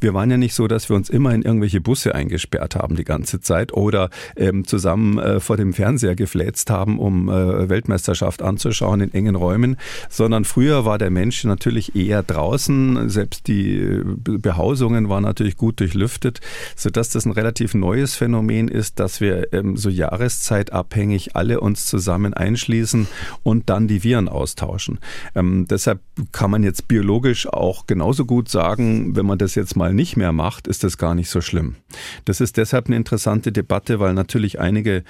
wir 0.00 0.12
waren 0.12 0.30
ja 0.30 0.36
nicht 0.36 0.54
so, 0.54 0.68
dass 0.68 0.90
wir 0.90 0.96
uns 0.96 1.08
immer 1.08 1.34
in 1.34 1.42
irgendwelche 1.42 1.80
Busse 1.80 2.14
eingesperrt 2.14 2.76
haben 2.76 2.96
die 2.96 3.04
ganze 3.04 3.40
Zeit 3.40 3.72
oder 3.72 4.10
ähm, 4.36 4.66
zusammen 4.66 5.18
äh, 5.18 5.40
vor 5.40 5.56
dem 5.56 5.72
Fernseher 5.72 6.14
gefläzt 6.14 6.68
haben, 6.70 6.98
um 6.98 7.28
äh, 7.28 7.68
Weltmeisterschaft 7.68 8.42
anzuschauen 8.42 9.00
in 9.00 9.14
engen 9.14 9.34
Räumen, 9.34 9.76
sondern 10.10 10.44
früher 10.44 10.84
war 10.84 10.98
der 10.98 11.10
Mensch 11.10 11.44
natürlich 11.44 11.96
eher 11.96 12.22
draußen, 12.22 13.08
selbst 13.08 13.48
die 13.48 13.77
Behausungen 13.78 15.08
waren 15.08 15.22
natürlich 15.22 15.56
gut 15.56 15.80
durchlüftet, 15.80 16.40
sodass 16.76 17.10
das 17.10 17.24
ein 17.24 17.32
relativ 17.32 17.74
neues 17.74 18.14
Phänomen 18.14 18.68
ist, 18.68 19.00
dass 19.00 19.20
wir 19.20 19.52
ähm, 19.52 19.76
so 19.76 19.90
jahreszeitabhängig 19.90 21.36
alle 21.36 21.60
uns 21.60 21.86
zusammen 21.86 22.34
einschließen 22.34 23.06
und 23.42 23.70
dann 23.70 23.88
die 23.88 24.04
Viren 24.04 24.28
austauschen. 24.28 24.98
Ähm, 25.34 25.66
deshalb 25.68 26.00
kann 26.32 26.50
man 26.50 26.62
jetzt 26.62 26.88
biologisch 26.88 27.46
auch 27.48 27.86
genauso 27.86 28.24
gut 28.24 28.48
sagen, 28.48 29.16
wenn 29.16 29.26
man 29.26 29.38
das 29.38 29.54
jetzt 29.54 29.76
mal 29.76 29.94
nicht 29.94 30.16
mehr 30.16 30.32
macht, 30.32 30.66
ist 30.66 30.84
das 30.84 30.98
gar 30.98 31.14
nicht 31.14 31.30
so 31.30 31.40
schlimm. 31.40 31.76
Das 32.24 32.40
ist 32.40 32.56
deshalb 32.56 32.86
eine 32.86 32.96
interessante 32.96 33.52
Debatte, 33.52 34.00
weil 34.00 34.14
natürlich 34.14 34.60
einige 34.60 35.04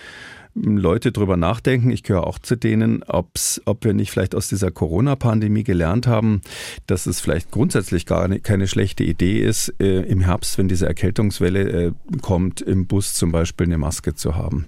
Leute 0.62 1.12
drüber 1.12 1.36
nachdenken, 1.36 1.90
ich 1.90 2.02
gehöre 2.02 2.26
auch 2.26 2.38
zu 2.38 2.56
denen, 2.56 3.02
ob's, 3.04 3.60
ob 3.64 3.84
wir 3.84 3.94
nicht 3.94 4.10
vielleicht 4.10 4.34
aus 4.34 4.48
dieser 4.48 4.70
Corona-Pandemie 4.70 5.64
gelernt 5.64 6.06
haben, 6.06 6.42
dass 6.86 7.06
es 7.06 7.20
vielleicht 7.20 7.50
grundsätzlich 7.50 8.06
gar 8.06 8.28
nicht, 8.28 8.44
keine 8.44 8.66
schlechte 8.66 9.04
Idee 9.04 9.40
ist, 9.40 9.74
äh, 9.80 10.02
im 10.02 10.20
Herbst, 10.20 10.58
wenn 10.58 10.68
diese 10.68 10.86
Erkältungswelle 10.86 11.86
äh, 11.86 11.92
kommt, 12.20 12.60
im 12.60 12.86
Bus 12.86 13.14
zum 13.14 13.32
Beispiel 13.32 13.66
eine 13.66 13.78
Maske 13.78 14.14
zu 14.14 14.34
haben. 14.34 14.66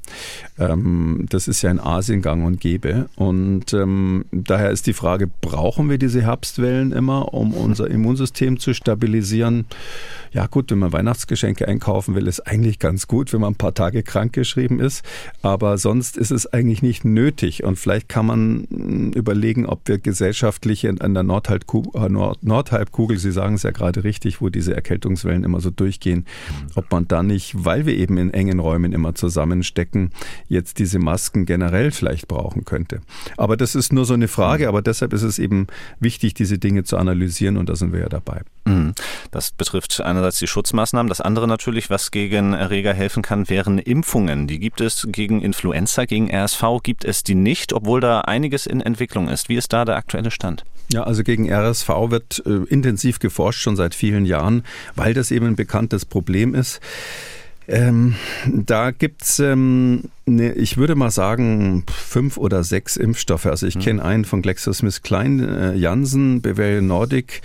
Ähm, 0.59 1.27
das 1.29 1.49
ist 1.49 1.63
ja 1.63 1.71
in 1.71 1.81
Asien 1.81 2.23
gang 2.23 2.45
und 2.45 2.61
gäbe. 2.61 3.09
Und 3.17 3.73
ähm, 3.73 4.25
daher 4.33 4.71
ist 4.71 4.87
die 4.87 4.93
Frage, 4.93 5.29
brauchen 5.41 5.91
wir 5.91 5.99
diese 5.99 6.23
Herbstwellen 6.23 6.93
immer, 6.93 7.35
um 7.35 7.55
unser 7.55 7.91
Immunsystem 7.91 8.59
zu 8.59 8.75
stabilisieren? 8.75 9.67
Ja 10.33 10.47
gut, 10.47 10.71
wenn 10.71 10.79
man 10.79 10.93
Weihnachtsgeschenke 10.93 11.67
einkaufen 11.67 12.15
will, 12.15 12.29
ist 12.29 12.41
eigentlich 12.47 12.79
ganz 12.79 13.09
gut, 13.09 13.33
wenn 13.33 13.41
man 13.41 13.53
ein 13.53 13.57
paar 13.57 13.75
Tage 13.75 14.03
krank 14.03 14.33
geschrieben 14.33 14.79
ist. 14.79 15.05
Aber 15.43 15.77
sonst 15.81 16.17
ist 16.17 16.31
es 16.31 16.47
eigentlich 16.47 16.83
nicht 16.83 17.05
nötig. 17.05 17.65
Und 17.65 17.77
vielleicht 17.77 18.09
kann 18.09 18.27
man 18.27 18.67
hm, 18.71 19.13
überlegen, 19.13 19.67
ob 19.67 19.89
wir 19.89 19.99
gesellschaftlich 19.99 20.89
an 20.89 21.15
der 21.15 21.23
Nordhalbkugel, 21.23 22.03
äh, 22.03 22.09
Nordhalbkugel, 22.09 23.19
Sie 23.19 23.33
sagen 23.33 23.55
es 23.55 23.63
ja 23.63 23.71
gerade 23.71 24.05
richtig, 24.05 24.41
wo 24.41 24.49
diese 24.49 24.75
Erkältungswellen 24.75 25.45
immer 25.45 25.61
so 25.61 25.71
durchgehen, 25.71 26.27
ob 26.75 26.91
man 26.91 27.09
da 27.09 27.23
nicht, 27.23 27.65
weil 27.65 27.87
wir 27.87 27.95
eben 27.95 28.19
in 28.19 28.33
engen 28.33 28.61
Räumen 28.61 28.93
immer 28.93 29.15
zusammenstecken, 29.15 30.11
jetzt 30.49 30.79
diese 30.79 30.99
Masken 30.99 31.47
generell 31.47 31.91
vielleicht 31.91 32.29
brauchen 32.29 32.65
könnte. 32.65 33.01
Aber 33.37 33.57
das 33.57 33.75
ist 33.75 33.93
nur 33.93 34.05
so 34.05 34.15
eine 34.15 34.29
Frage, 34.29 34.69
aber 34.69 34.83
deshalb 34.83 35.13
ist 35.13 35.23
es 35.23 35.39
eben 35.39 35.67
wichtig, 35.99 36.35
diese 36.35 36.59
Dinge 36.59 36.85
zu 36.85 36.97
analysieren 36.97 37.57
und 37.57 37.69
da 37.69 37.77
sind 37.77 37.93
wir 37.93 38.01
ja 38.01 38.09
dabei. 38.09 38.43
Mhm. 38.67 38.95
Das 39.31 39.51
betrifft 39.51 40.01
einerseits 40.01 40.39
die 40.39 40.47
Schutzmaßnahmen. 40.47 41.09
Das 41.09 41.21
andere 41.21 41.49
natürlich, 41.49 41.91
was 41.91 42.11
gegen 42.11 42.53
Erreger 42.53 42.93
helfen 42.93 43.23
kann, 43.23 43.49
wären 43.49 43.79
Impfungen. 43.79 44.47
Die 44.47 44.59
gibt 44.59 44.81
es 44.81 45.09
gegen 45.11 45.41
Influenza, 45.41 45.70
gegen 46.09 46.31
RSV 46.31 46.63
gibt 46.83 47.05
es 47.05 47.23
die 47.23 47.35
nicht, 47.35 47.73
obwohl 47.73 48.01
da 48.01 48.21
einiges 48.23 48.67
in 48.67 48.81
Entwicklung 48.81 49.29
ist. 49.29 49.49
Wie 49.49 49.57
ist 49.57 49.73
da 49.73 49.85
der 49.85 49.97
aktuelle 49.97 50.31
Stand? 50.31 50.65
Ja, 50.93 51.05
also 51.05 51.23
gegen 51.23 51.51
RSV 51.51 51.89
wird 52.09 52.43
äh, 52.47 52.65
intensiv 52.69 53.19
geforscht, 53.21 53.63
schon 53.63 53.77
seit 53.77 53.95
vielen 53.95 54.27
Jahren, 54.27 54.65
weil 54.97 55.15
das 55.15 55.31
eben 55.31 55.47
ein 55.47 55.57
bekanntes 55.57 56.05
Problem 56.05 56.55
ist. 56.55 56.81
Ähm, 57.69 58.17
da 58.47 58.91
gibt's, 58.91 59.39
ähm, 59.39 60.05
ne, 60.27 60.53
ich 60.55 60.77
würde 60.77 60.97
mal 60.97 61.13
sagen, 61.13 61.85
fünf 61.89 62.37
oder 62.37 62.65
sechs 62.65 62.97
Impfstoffe. 62.97 63.47
Also 63.47 63.69
ich 63.69 63.77
mhm. 63.77 63.81
kenne 63.81 64.05
einen 64.05 64.25
von 64.25 64.43
GlaxoSmithKline, 64.43 65.75
äh, 65.75 65.77
Janssen, 65.77 66.43
Bavarian 66.43 66.89
Nordic, 66.89 67.43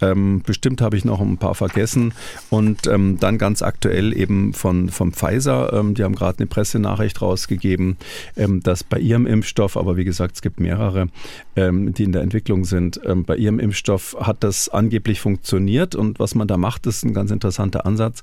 ähm, 0.00 0.42
bestimmt 0.44 0.80
habe 0.80 0.96
ich 0.96 1.04
noch 1.04 1.20
ein 1.20 1.38
paar 1.38 1.54
vergessen. 1.54 2.12
Und 2.50 2.86
ähm, 2.86 3.18
dann 3.20 3.38
ganz 3.38 3.62
aktuell 3.62 4.16
eben 4.16 4.52
von, 4.52 4.88
von 4.88 5.12
Pfizer. 5.12 5.72
Ähm, 5.72 5.94
die 5.94 6.04
haben 6.04 6.14
gerade 6.14 6.38
eine 6.38 6.46
Pressenachricht 6.46 7.22
rausgegeben, 7.22 7.96
ähm, 8.36 8.62
dass 8.62 8.84
bei 8.84 8.98
ihrem 8.98 9.26
Impfstoff, 9.26 9.76
aber 9.76 9.96
wie 9.96 10.04
gesagt, 10.04 10.36
es 10.36 10.42
gibt 10.42 10.60
mehrere, 10.60 11.08
ähm, 11.56 11.92
die 11.94 12.04
in 12.04 12.12
der 12.12 12.22
Entwicklung 12.22 12.64
sind, 12.64 13.00
ähm, 13.04 13.24
bei 13.24 13.36
ihrem 13.36 13.58
Impfstoff 13.58 14.16
hat 14.20 14.44
das 14.44 14.68
angeblich 14.68 15.20
funktioniert. 15.20 15.94
Und 15.94 16.20
was 16.20 16.34
man 16.34 16.46
da 16.46 16.56
macht, 16.56 16.86
ist 16.86 17.04
ein 17.04 17.14
ganz 17.14 17.30
interessanter 17.30 17.86
Ansatz. 17.86 18.22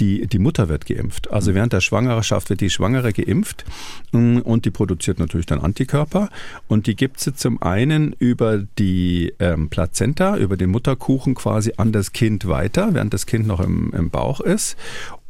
Die, 0.00 0.26
die 0.26 0.38
Mutter 0.38 0.68
wird 0.68 0.86
geimpft. 0.86 1.30
Also 1.30 1.54
während 1.54 1.72
der 1.72 1.80
Schwangerschaft 1.80 2.50
wird 2.50 2.60
die 2.60 2.70
Schwangere 2.70 3.12
geimpft 3.12 3.64
mm, 4.12 4.38
und 4.38 4.64
die 4.64 4.70
produziert 4.70 5.18
natürlich 5.18 5.46
dann 5.46 5.60
Antikörper. 5.60 6.28
Und 6.66 6.86
die 6.86 6.96
gibt 6.96 7.20
sie 7.20 7.34
zum 7.34 7.62
einen 7.62 8.14
über 8.18 8.58
die 8.78 9.32
Plazenta, 9.70 10.36
über 10.36 10.56
den 10.56 10.70
Mutterkuchen, 10.70 11.20
Kuchen 11.20 11.34
quasi 11.34 11.72
an 11.76 11.92
das 11.92 12.12
Kind 12.12 12.46
weiter, 12.46 12.94
während 12.94 13.12
das 13.12 13.26
Kind 13.26 13.46
noch 13.46 13.60
im, 13.60 13.92
im 13.92 14.10
Bauch 14.10 14.40
ist. 14.40 14.76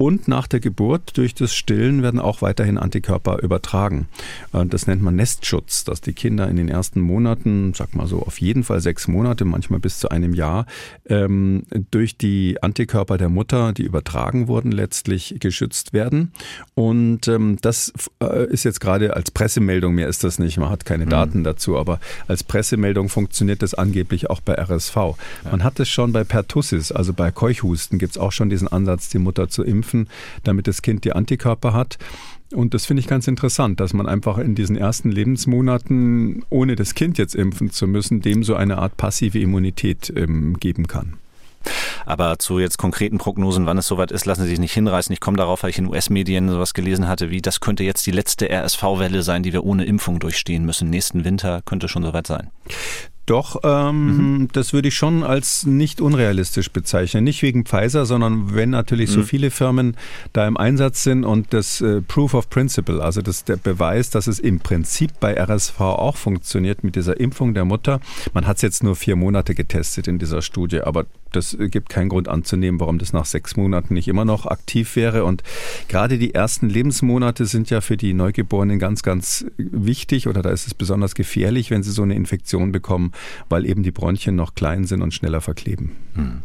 Und 0.00 0.28
nach 0.28 0.46
der 0.46 0.60
Geburt 0.60 1.18
durch 1.18 1.34
das 1.34 1.54
Stillen 1.54 2.02
werden 2.02 2.20
auch 2.20 2.40
weiterhin 2.40 2.78
Antikörper 2.78 3.42
übertragen. 3.42 4.08
Äh, 4.54 4.64
das 4.64 4.86
nennt 4.86 5.02
man 5.02 5.14
Nestschutz, 5.14 5.84
dass 5.84 6.00
die 6.00 6.14
Kinder 6.14 6.48
in 6.48 6.56
den 6.56 6.70
ersten 6.70 7.02
Monaten, 7.02 7.74
sag 7.74 7.94
mal 7.94 8.06
so, 8.06 8.22
auf 8.22 8.40
jeden 8.40 8.64
Fall 8.64 8.80
sechs 8.80 9.08
Monate, 9.08 9.44
manchmal 9.44 9.78
bis 9.78 9.98
zu 9.98 10.08
einem 10.08 10.32
Jahr, 10.32 10.64
ähm, 11.06 11.64
durch 11.90 12.16
die 12.16 12.56
Antikörper 12.62 13.18
der 13.18 13.28
Mutter, 13.28 13.74
die 13.74 13.82
übertragen 13.82 14.48
wurden, 14.48 14.72
letztlich 14.72 15.36
geschützt 15.38 15.92
werden. 15.92 16.32
Und 16.74 17.28
ähm, 17.28 17.58
das 17.60 17.92
äh, 18.22 18.46
ist 18.46 18.64
jetzt 18.64 18.80
gerade 18.80 19.14
als 19.14 19.30
Pressemeldung, 19.30 19.94
mehr 19.94 20.08
ist 20.08 20.24
das 20.24 20.38
nicht, 20.38 20.56
man 20.56 20.70
hat 20.70 20.86
keine 20.86 21.04
mhm. 21.04 21.10
Daten 21.10 21.44
dazu, 21.44 21.76
aber 21.76 22.00
als 22.26 22.42
Pressemeldung 22.42 23.10
funktioniert 23.10 23.60
das 23.60 23.74
angeblich 23.74 24.30
auch 24.30 24.40
bei 24.40 24.54
RSV. 24.54 24.96
Man 25.50 25.62
hat 25.62 25.78
es 25.78 25.90
schon 25.90 26.14
bei 26.14 26.24
Pertussis, 26.24 26.90
also 26.90 27.12
bei 27.12 27.30
Keuchhusten, 27.30 27.98
gibt 27.98 28.12
es 28.12 28.18
auch 28.18 28.32
schon 28.32 28.48
diesen 28.48 28.66
Ansatz, 28.66 29.10
die 29.10 29.18
Mutter 29.18 29.50
zu 29.50 29.62
impfen 29.62 29.89
impfen, 29.90 30.08
damit 30.44 30.66
das 30.66 30.82
Kind 30.82 31.04
die 31.04 31.12
Antikörper 31.12 31.72
hat. 31.72 31.98
Und 32.52 32.74
das 32.74 32.86
finde 32.86 33.00
ich 33.00 33.06
ganz 33.06 33.28
interessant, 33.28 33.78
dass 33.78 33.92
man 33.92 34.08
einfach 34.08 34.38
in 34.38 34.54
diesen 34.54 34.76
ersten 34.76 35.10
Lebensmonaten, 35.10 36.44
ohne 36.50 36.74
das 36.74 36.94
Kind 36.94 37.16
jetzt 37.16 37.36
impfen 37.36 37.70
zu 37.70 37.86
müssen, 37.86 38.22
dem 38.22 38.42
so 38.42 38.56
eine 38.56 38.78
Art 38.78 38.96
passive 38.96 39.38
Immunität 39.38 40.12
ähm, 40.16 40.58
geben 40.58 40.88
kann. 40.88 41.14
Aber 42.06 42.38
zu 42.38 42.58
jetzt 42.58 42.78
konkreten 42.78 43.18
Prognosen, 43.18 43.66
wann 43.66 43.78
es 43.78 43.86
soweit 43.86 44.10
ist, 44.10 44.24
lassen 44.24 44.44
Sie 44.44 44.48
sich 44.48 44.58
nicht 44.58 44.72
hinreißen. 44.72 45.12
Ich 45.12 45.20
komme 45.20 45.36
darauf, 45.36 45.62
weil 45.62 45.70
ich 45.70 45.78
in 45.78 45.86
US-Medien 45.86 46.48
sowas 46.48 46.74
gelesen 46.74 47.06
hatte, 47.06 47.30
wie 47.30 47.42
das 47.42 47.60
könnte 47.60 47.84
jetzt 47.84 48.06
die 48.06 48.12
letzte 48.12 48.48
RSV-Welle 48.50 49.22
sein, 49.22 49.42
die 49.42 49.52
wir 49.52 49.64
ohne 49.64 49.84
Impfung 49.84 50.18
durchstehen 50.18 50.64
müssen. 50.64 50.90
Nächsten 50.90 51.24
Winter 51.24 51.60
könnte 51.64 51.86
schon 51.86 52.02
soweit 52.02 52.26
sein. 52.26 52.50
Doch, 53.30 53.60
ähm, 53.62 54.38
mhm. 54.38 54.48
das 54.52 54.72
würde 54.72 54.88
ich 54.88 54.96
schon 54.96 55.22
als 55.22 55.64
nicht 55.64 56.00
unrealistisch 56.00 56.72
bezeichnen. 56.72 57.22
Nicht 57.22 57.42
wegen 57.42 57.64
Pfizer, 57.64 58.04
sondern 58.04 58.56
wenn 58.56 58.70
natürlich 58.70 59.10
mhm. 59.10 59.14
so 59.14 59.22
viele 59.22 59.52
Firmen 59.52 59.96
da 60.32 60.48
im 60.48 60.56
Einsatz 60.56 61.04
sind 61.04 61.22
und 61.22 61.54
das 61.54 61.80
äh, 61.80 62.00
Proof 62.00 62.34
of 62.34 62.50
Principle, 62.50 63.00
also 63.00 63.22
das, 63.22 63.44
der 63.44 63.54
Beweis, 63.54 64.10
dass 64.10 64.26
es 64.26 64.40
im 64.40 64.58
Prinzip 64.58 65.12
bei 65.20 65.40
RSV 65.40 65.80
auch 65.80 66.16
funktioniert 66.16 66.82
mit 66.82 66.96
dieser 66.96 67.20
Impfung 67.20 67.54
der 67.54 67.64
Mutter. 67.64 68.00
Man 68.34 68.48
hat 68.48 68.56
es 68.56 68.62
jetzt 68.62 68.82
nur 68.82 68.96
vier 68.96 69.14
Monate 69.14 69.54
getestet 69.54 70.08
in 70.08 70.18
dieser 70.18 70.42
Studie, 70.42 70.80
aber 70.80 71.06
das 71.32 71.56
gibt 71.58 71.88
keinen 71.88 72.08
Grund 72.08 72.28
anzunehmen, 72.28 72.80
warum 72.80 72.98
das 72.98 73.12
nach 73.12 73.24
sechs 73.24 73.56
Monaten 73.56 73.94
nicht 73.94 74.08
immer 74.08 74.24
noch 74.24 74.46
aktiv 74.46 74.96
wäre. 74.96 75.24
Und 75.24 75.44
gerade 75.86 76.18
die 76.18 76.34
ersten 76.34 76.68
Lebensmonate 76.68 77.46
sind 77.46 77.70
ja 77.70 77.80
für 77.80 77.96
die 77.96 78.14
Neugeborenen 78.14 78.80
ganz, 78.80 79.02
ganz 79.02 79.46
wichtig 79.56 80.26
oder 80.26 80.42
da 80.42 80.50
ist 80.50 80.66
es 80.66 80.74
besonders 80.74 81.14
gefährlich, 81.14 81.70
wenn 81.70 81.84
sie 81.84 81.92
so 81.92 82.02
eine 82.02 82.14
Infektion 82.14 82.72
bekommen, 82.72 83.12
weil 83.48 83.66
eben 83.66 83.82
die 83.82 83.90
Bronchien 83.90 84.36
noch 84.36 84.54
klein 84.54 84.84
sind 84.84 85.02
und 85.02 85.14
schneller 85.14 85.40
verkleben. 85.40 85.96
Hm. 86.14 86.42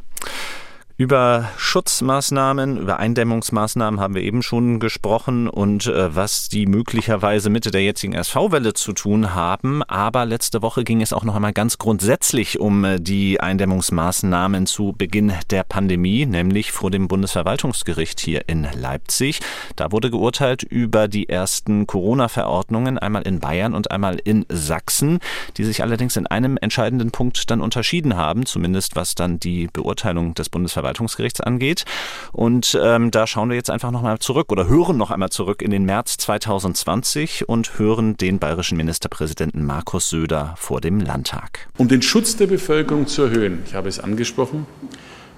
Über 0.97 1.49
Schutzmaßnahmen, 1.57 2.77
über 2.77 2.99
Eindämmungsmaßnahmen 2.99 3.99
haben 3.99 4.15
wir 4.15 4.21
eben 4.21 4.41
schon 4.41 4.79
gesprochen 4.79 5.49
und 5.49 5.87
äh, 5.87 6.15
was 6.15 6.47
die 6.47 6.67
möglicherweise 6.67 7.49
Mitte 7.49 7.69
der 7.69 7.83
jetzigen 7.83 8.13
SV-Welle 8.13 8.73
zu 8.75 8.93
tun 8.93 9.35
haben. 9.35 9.83
Aber 9.83 10.25
letzte 10.25 10.61
Woche 10.61 10.85
ging 10.85 11.01
es 11.01 11.11
auch 11.11 11.25
noch 11.25 11.35
einmal 11.35 11.51
ganz 11.51 11.77
grundsätzlich 11.79 12.61
um 12.61 12.85
äh, 12.85 13.01
die 13.01 13.41
Eindämmungsmaßnahmen 13.41 14.67
zu 14.67 14.95
Beginn 14.97 15.33
der 15.49 15.65
Pandemie, 15.65 16.25
nämlich 16.25 16.71
vor 16.71 16.91
dem 16.91 17.09
Bundesverwaltungsgericht 17.09 18.21
hier 18.21 18.47
in 18.47 18.65
Leipzig. 18.79 19.41
Da 19.75 19.91
wurde 19.91 20.09
geurteilt 20.09 20.63
über 20.63 21.09
die 21.09 21.27
ersten 21.27 21.87
Corona-Verordnungen, 21.87 22.97
einmal 22.97 23.23
in 23.23 23.41
Bayern 23.41 23.73
und 23.73 23.91
einmal 23.91 24.17
in 24.23 24.45
Sachsen, 24.47 25.19
die 25.57 25.65
sich 25.65 25.83
allerdings 25.83 26.15
in 26.15 26.25
einem 26.25 26.55
entscheidenden 26.55 27.11
Punkt 27.11 27.51
dann 27.51 27.59
unterschieden 27.59 28.15
haben, 28.15 28.45
zumindest 28.45 28.95
was 28.95 29.13
dann 29.13 29.41
die 29.41 29.67
Beurteilung 29.73 30.35
des 30.35 30.47
Bundesverwaltungsgerichts 30.47 30.84
Verwaltungsgerichts 30.85 31.41
angeht. 31.41 31.83
Und 32.31 32.77
ähm, 32.81 33.09
da 33.09 33.25
schauen 33.25 33.49
wir 33.49 33.55
jetzt 33.55 33.71
einfach 33.71 33.91
nochmal 33.91 34.19
zurück 34.19 34.51
oder 34.51 34.67
hören 34.67 34.97
noch 34.97 35.09
einmal 35.09 35.29
zurück 35.29 35.61
in 35.61 35.71
den 35.71 35.83
März 35.83 36.17
2020 36.17 37.49
und 37.49 37.79
hören 37.79 38.17
den 38.17 38.37
bayerischen 38.37 38.77
Ministerpräsidenten 38.77 39.65
Markus 39.65 40.09
Söder 40.09 40.53
vor 40.57 40.81
dem 40.81 40.99
Landtag. 40.99 41.67
Um 41.77 41.87
den 41.87 42.03
Schutz 42.03 42.37
der 42.37 42.47
Bevölkerung 42.47 43.07
zu 43.07 43.23
erhöhen, 43.23 43.63
ich 43.65 43.73
habe 43.73 43.89
es 43.89 43.99
angesprochen, 43.99 44.67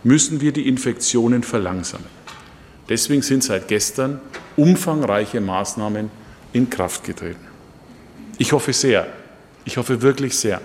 müssen 0.04 0.42
wir 0.42 0.52
die 0.52 0.68
Infektionen 0.68 1.44
verlangsamen. 1.44 2.06
Deswegen 2.90 3.22
sind 3.22 3.44
seit 3.44 3.68
gestern 3.68 4.20
umfangreiche 4.56 5.42
Maßnahmen 5.42 6.10
in 6.54 6.70
Kraft 6.70 7.04
getreten. 7.04 7.46
Ich 8.38 8.52
hoffe 8.52 8.74
sehr, 8.74 9.08
ich 9.66 9.78
hoffe 9.78 10.02
wirklich 10.02 10.38
sehr, 10.38 10.62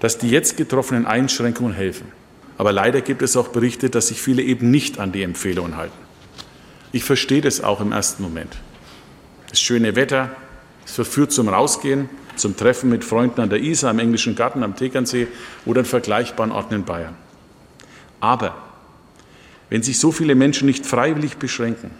dass 0.00 0.18
die 0.18 0.30
jetzt 0.30 0.56
getroffenen 0.56 1.06
Einschränkungen 1.06 1.72
helfen. 1.74 2.23
Aber 2.56 2.72
leider 2.72 3.00
gibt 3.00 3.22
es 3.22 3.36
auch 3.36 3.48
Berichte, 3.48 3.90
dass 3.90 4.08
sich 4.08 4.20
viele 4.20 4.42
eben 4.42 4.70
nicht 4.70 4.98
an 4.98 5.12
die 5.12 5.22
Empfehlungen 5.22 5.76
halten. 5.76 5.98
Ich 6.92 7.04
verstehe 7.04 7.40
das 7.40 7.62
auch 7.62 7.80
im 7.80 7.92
ersten 7.92 8.22
Moment. 8.22 8.56
Das 9.50 9.60
schöne 9.60 9.96
Wetter, 9.96 10.30
es 10.86 10.92
verführt 10.92 11.32
zum 11.32 11.48
Rausgehen, 11.48 12.08
zum 12.36 12.56
Treffen 12.56 12.90
mit 12.90 13.04
Freunden 13.04 13.40
an 13.40 13.50
der 13.50 13.60
Isar, 13.60 13.90
am 13.90 13.98
Englischen 13.98 14.36
Garten, 14.36 14.62
am 14.62 14.76
Tegernsee 14.76 15.26
oder 15.66 15.80
an 15.80 15.86
vergleichbaren 15.86 16.52
Orten 16.52 16.74
in 16.74 16.84
Bayern. 16.84 17.14
Aber 18.20 18.56
wenn 19.70 19.82
sich 19.82 19.98
so 19.98 20.12
viele 20.12 20.34
Menschen 20.34 20.66
nicht 20.66 20.86
freiwillig 20.86 21.36
beschränken, 21.36 21.90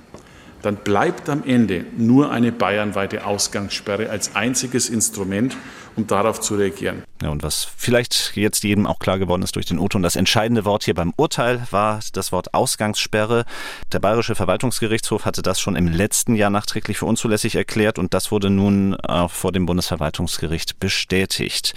dann 0.63 0.77
bleibt 0.77 1.29
am 1.29 1.43
Ende 1.45 1.85
nur 1.97 2.31
eine 2.31 2.51
bayernweite 2.51 3.27
Ausgangssperre 3.27 4.09
als 4.09 4.35
einziges 4.35 4.89
Instrument, 4.89 5.57
um 5.97 6.07
darauf 6.07 6.41
zu 6.41 6.57
reagieren. 6.57 7.05
Ja, 7.23 7.31
und 7.31 7.43
was 7.43 7.67
vielleicht 7.77 8.33
jetzt 8.35 8.65
jedem 8.65 8.87
auch 8.87 8.99
klar 8.99 9.19
geworden 9.19 9.43
ist 9.43 9.57
durch 9.57 9.67
den 9.67 9.79
O-Ton, 9.79 10.03
das 10.03 10.17
entscheidende 10.17 10.65
Wort 10.65 10.85
hier 10.85 10.95
beim 10.95 11.13
Urteil 11.17 11.67
war 11.71 12.01
das 12.13 12.33
Wort 12.33 12.53
Ausgangssperre. 12.53 13.45
Der 13.93 13.99
Bayerische 14.01 14.35
Verwaltungsgerichtshof 14.35 15.25
hatte 15.25 15.43
das 15.43 15.61
schon 15.61 15.77
im 15.77 15.89
letzten 15.89 16.35
Jahr 16.35 16.51
nachträglich 16.51 16.99
für 16.99 17.07
unzulässig 17.07 17.55
erklärt 17.55 17.99
und 17.99 18.15
das 18.15 18.31
wurde 18.31 18.51
nun 18.51 18.95
äh, 18.95 19.29
vor 19.29 19.53
dem 19.53 19.67
Bundesverwaltungsgericht 19.67 20.81
bestätigt. 20.81 21.75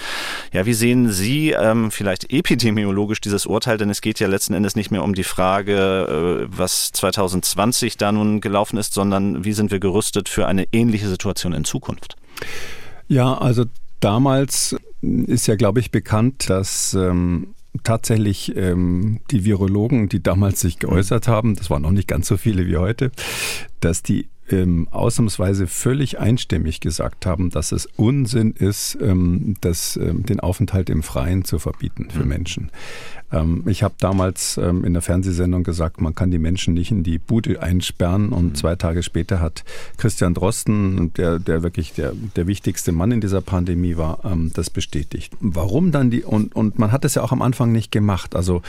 Ja, 0.51 0.65
wie 0.65 0.73
sehen 0.73 1.11
Sie 1.11 1.51
ähm, 1.51 1.91
vielleicht 1.91 2.31
epidemiologisch 2.31 3.21
dieses 3.21 3.45
Urteil? 3.45 3.77
Denn 3.77 3.89
es 3.89 4.01
geht 4.01 4.19
ja 4.19 4.27
letzten 4.27 4.53
Endes 4.53 4.75
nicht 4.75 4.91
mehr 4.91 5.03
um 5.03 5.13
die 5.13 5.23
Frage, 5.23 6.47
äh, 6.47 6.47
was 6.49 6.91
2020 6.91 7.97
da 7.97 8.11
nun 8.11 8.41
gelaufen 8.41 8.77
ist, 8.77 8.93
sondern 8.93 9.45
wie 9.45 9.53
sind 9.53 9.71
wir 9.71 9.79
gerüstet 9.79 10.29
für 10.29 10.47
eine 10.47 10.67
ähnliche 10.71 11.07
Situation 11.07 11.53
in 11.53 11.63
Zukunft? 11.63 12.15
Ja, 13.07 13.37
also 13.37 13.65
Damals 13.99 14.75
ist 15.01 15.47
ja, 15.47 15.55
glaube 15.55 15.79
ich, 15.79 15.91
bekannt, 15.91 16.49
dass 16.49 16.93
ähm, 16.93 17.53
tatsächlich 17.83 18.55
ähm, 18.55 19.19
die 19.31 19.45
Virologen, 19.45 20.09
die 20.09 20.21
damals 20.21 20.61
sich 20.61 20.79
geäußert 20.79 21.27
haben, 21.27 21.55
das 21.55 21.69
waren 21.69 21.81
noch 21.81 21.91
nicht 21.91 22.07
ganz 22.07 22.27
so 22.27 22.37
viele 22.37 22.67
wie 22.67 22.77
heute, 22.77 23.11
dass 23.79 24.03
die 24.03 24.27
ähm, 24.49 24.87
ausnahmsweise 24.91 25.67
völlig 25.67 26.19
einstimmig 26.19 26.79
gesagt 26.79 27.25
haben, 27.25 27.49
dass 27.49 27.71
es 27.71 27.85
Unsinn 27.97 28.51
ist, 28.51 28.97
ähm, 29.01 29.55
das, 29.61 29.97
ähm, 29.97 30.25
den 30.25 30.39
Aufenthalt 30.39 30.89
im 30.89 31.03
Freien 31.03 31.43
zu 31.43 31.59
verbieten 31.59 32.09
für 32.09 32.23
mhm. 32.23 32.29
Menschen. 32.29 32.71
Ähm, 33.31 33.63
ich 33.65 33.83
habe 33.83 33.95
damals 33.99 34.57
ähm, 34.57 34.83
in 34.83 34.93
der 34.93 35.01
Fernsehsendung 35.01 35.63
gesagt, 35.63 36.01
man 36.01 36.15
kann 36.15 36.31
die 36.31 36.39
Menschen 36.39 36.73
nicht 36.73 36.91
in 36.91 37.03
die 37.03 37.17
Bude 37.17 37.61
einsperren 37.61 38.29
und 38.29 38.45
mhm. 38.45 38.55
zwei 38.55 38.75
Tage 38.75 39.03
später 39.03 39.39
hat 39.41 39.63
Christian 39.97 40.33
Drosten, 40.33 41.13
der, 41.13 41.39
der 41.39 41.63
wirklich 41.63 41.93
der, 41.93 42.13
der 42.35 42.47
wichtigste 42.47 42.91
Mann 42.91 43.11
in 43.11 43.21
dieser 43.21 43.41
Pandemie 43.41 43.97
war, 43.97 44.19
ähm, 44.23 44.51
das 44.53 44.69
bestätigt. 44.69 45.33
Warum 45.39 45.91
dann 45.91 46.09
die, 46.09 46.23
und, 46.23 46.55
und 46.55 46.79
man 46.79 46.91
hat 46.91 47.05
es 47.05 47.15
ja 47.15 47.23
auch 47.23 47.31
am 47.31 47.41
Anfang 47.41 47.71
nicht 47.71 47.91
gemacht. 47.91 48.35
Also 48.35 48.61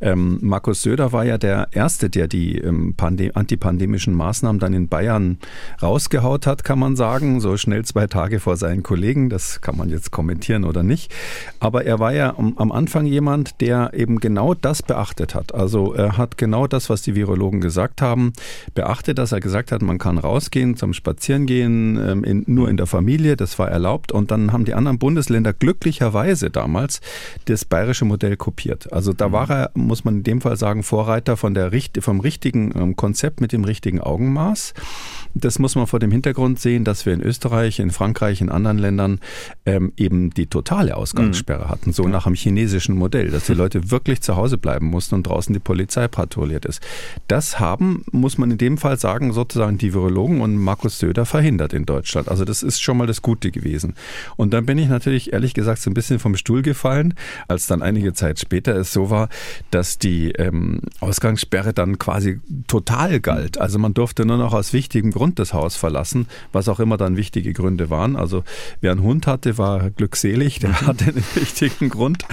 ähm, 0.00 0.38
Markus 0.40 0.82
Söder 0.82 1.12
war 1.12 1.24
ja 1.24 1.38
der 1.38 1.68
Erste, 1.72 2.08
der 2.08 2.28
die 2.28 2.58
ähm, 2.58 2.94
antipandemischen 3.34 4.14
Maßnahmen 4.14 4.58
dann 4.60 4.74
in 4.74 4.88
Bayern 4.88 5.38
rausgehaut 5.82 6.46
hat, 6.46 6.64
kann 6.64 6.78
man 6.78 6.96
sagen, 6.96 7.40
so 7.40 7.56
schnell 7.56 7.84
zwei 7.84 8.06
Tage 8.06 8.40
vor 8.40 8.56
seinen 8.56 8.82
Kollegen. 8.82 9.28
Das 9.30 9.60
kann 9.60 9.76
man 9.76 9.90
jetzt 9.90 10.10
kommentieren 10.10 10.64
oder 10.64 10.82
nicht. 10.82 11.12
Aber 11.60 11.84
er 11.84 11.98
war 11.98 12.12
ja 12.12 12.36
am, 12.36 12.56
am 12.56 12.72
Anfang 12.72 13.06
jemand, 13.06 13.60
der 13.60 13.92
eben 13.94 14.05
eben 14.06 14.20
genau 14.20 14.54
das 14.54 14.84
beachtet 14.84 15.34
hat. 15.34 15.52
Also 15.52 15.92
er 15.92 16.16
hat 16.16 16.38
genau 16.38 16.68
das, 16.68 16.88
was 16.88 17.02
die 17.02 17.16
Virologen 17.16 17.60
gesagt 17.60 18.00
haben, 18.00 18.32
beachtet, 18.72 19.18
dass 19.18 19.32
er 19.32 19.40
gesagt 19.40 19.72
hat, 19.72 19.82
man 19.82 19.98
kann 19.98 20.16
rausgehen 20.16 20.76
zum 20.76 20.92
Spazierengehen, 20.92 21.96
ähm, 21.96 22.22
in, 22.22 22.44
nur 22.46 22.70
in 22.70 22.76
der 22.76 22.86
Familie, 22.86 23.36
das 23.36 23.58
war 23.58 23.68
erlaubt. 23.68 24.12
Und 24.12 24.30
dann 24.30 24.52
haben 24.52 24.64
die 24.64 24.74
anderen 24.74 25.00
Bundesländer 25.00 25.52
glücklicherweise 25.52 26.50
damals 26.50 27.00
das 27.46 27.64
bayerische 27.64 28.04
Modell 28.04 28.36
kopiert. 28.36 28.92
Also 28.92 29.12
da 29.12 29.32
war 29.32 29.50
er, 29.50 29.70
muss 29.74 30.04
man 30.04 30.18
in 30.18 30.22
dem 30.22 30.40
Fall 30.40 30.56
sagen, 30.56 30.84
Vorreiter 30.84 31.36
von 31.36 31.54
der, 31.54 31.72
vom 31.98 32.20
richtigen 32.20 32.72
ähm, 32.76 32.94
Konzept 32.94 33.40
mit 33.40 33.50
dem 33.50 33.64
richtigen 33.64 34.00
Augenmaß. 34.00 34.72
Das 35.34 35.58
muss 35.58 35.74
man 35.74 35.88
vor 35.88 35.98
dem 35.98 36.12
Hintergrund 36.12 36.60
sehen, 36.60 36.84
dass 36.84 37.06
wir 37.06 37.12
in 37.12 37.20
Österreich, 37.20 37.80
in 37.80 37.90
Frankreich, 37.90 38.40
in 38.40 38.50
anderen 38.50 38.78
Ländern 38.78 39.20
ähm, 39.66 39.92
eben 39.96 40.30
die 40.30 40.46
totale 40.46 40.96
Ausgangssperre 40.96 41.64
mhm. 41.64 41.68
hatten, 41.68 41.92
so 41.92 42.06
nach 42.06 42.24
dem 42.24 42.34
chinesischen 42.34 42.96
Modell, 42.96 43.30
dass 43.30 43.46
die 43.46 43.54
Leute 43.54 43.90
wirklich 43.90 43.95
zu 44.04 44.36
Hause 44.36 44.58
bleiben 44.58 44.86
mussten 44.86 45.16
und 45.16 45.26
draußen 45.26 45.52
die 45.52 45.60
Polizei 45.60 46.08
patrouilliert 46.08 46.64
ist. 46.64 46.80
Das 47.28 47.60
haben, 47.60 48.04
muss 48.10 48.38
man 48.38 48.50
in 48.50 48.58
dem 48.58 48.78
Fall 48.78 48.98
sagen, 48.98 49.32
sozusagen 49.32 49.78
die 49.78 49.92
Virologen 49.92 50.40
und 50.40 50.56
Markus 50.56 50.98
Söder 50.98 51.26
verhindert 51.26 51.72
in 51.72 51.84
Deutschland. 51.84 52.28
Also 52.28 52.44
das 52.44 52.62
ist 52.62 52.82
schon 52.82 52.96
mal 52.96 53.06
das 53.06 53.22
Gute 53.22 53.50
gewesen. 53.50 53.94
Und 54.36 54.52
dann 54.52 54.66
bin 54.66 54.78
ich 54.78 54.88
natürlich 54.88 55.32
ehrlich 55.32 55.54
gesagt 55.54 55.82
so 55.82 55.90
ein 55.90 55.94
bisschen 55.94 56.18
vom 56.18 56.36
Stuhl 56.36 56.62
gefallen, 56.62 57.14
als 57.46 57.66
dann 57.66 57.82
einige 57.82 58.14
Zeit 58.14 58.40
später 58.40 58.74
es 58.74 58.92
so 58.92 59.10
war, 59.10 59.28
dass 59.70 59.98
die 59.98 60.32
ähm, 60.32 60.80
Ausgangssperre 61.00 61.74
dann 61.74 61.98
quasi 61.98 62.40
total 62.68 63.20
galt. 63.20 63.58
Also 63.58 63.78
man 63.78 63.92
durfte 63.92 64.24
nur 64.24 64.38
noch 64.38 64.54
aus 64.54 64.72
wichtigem 64.72 65.10
Grund 65.10 65.26
Grund 65.26 65.40
das 65.40 65.52
Haus 65.52 65.74
verlassen, 65.74 66.28
was 66.52 66.68
auch 66.68 66.78
immer 66.78 66.96
dann 66.96 67.16
wichtige 67.16 67.52
Gründe 67.52 67.90
waren. 67.90 68.14
Also 68.14 68.44
wer 68.80 68.92
einen 68.92 69.02
Hund 69.02 69.26
hatte, 69.26 69.58
war 69.58 69.90
glückselig, 69.90 70.60
der 70.60 70.82
hatte 70.82 71.06
einen 71.06 71.24
wichtigen 71.34 71.88
Grund. 71.88 72.24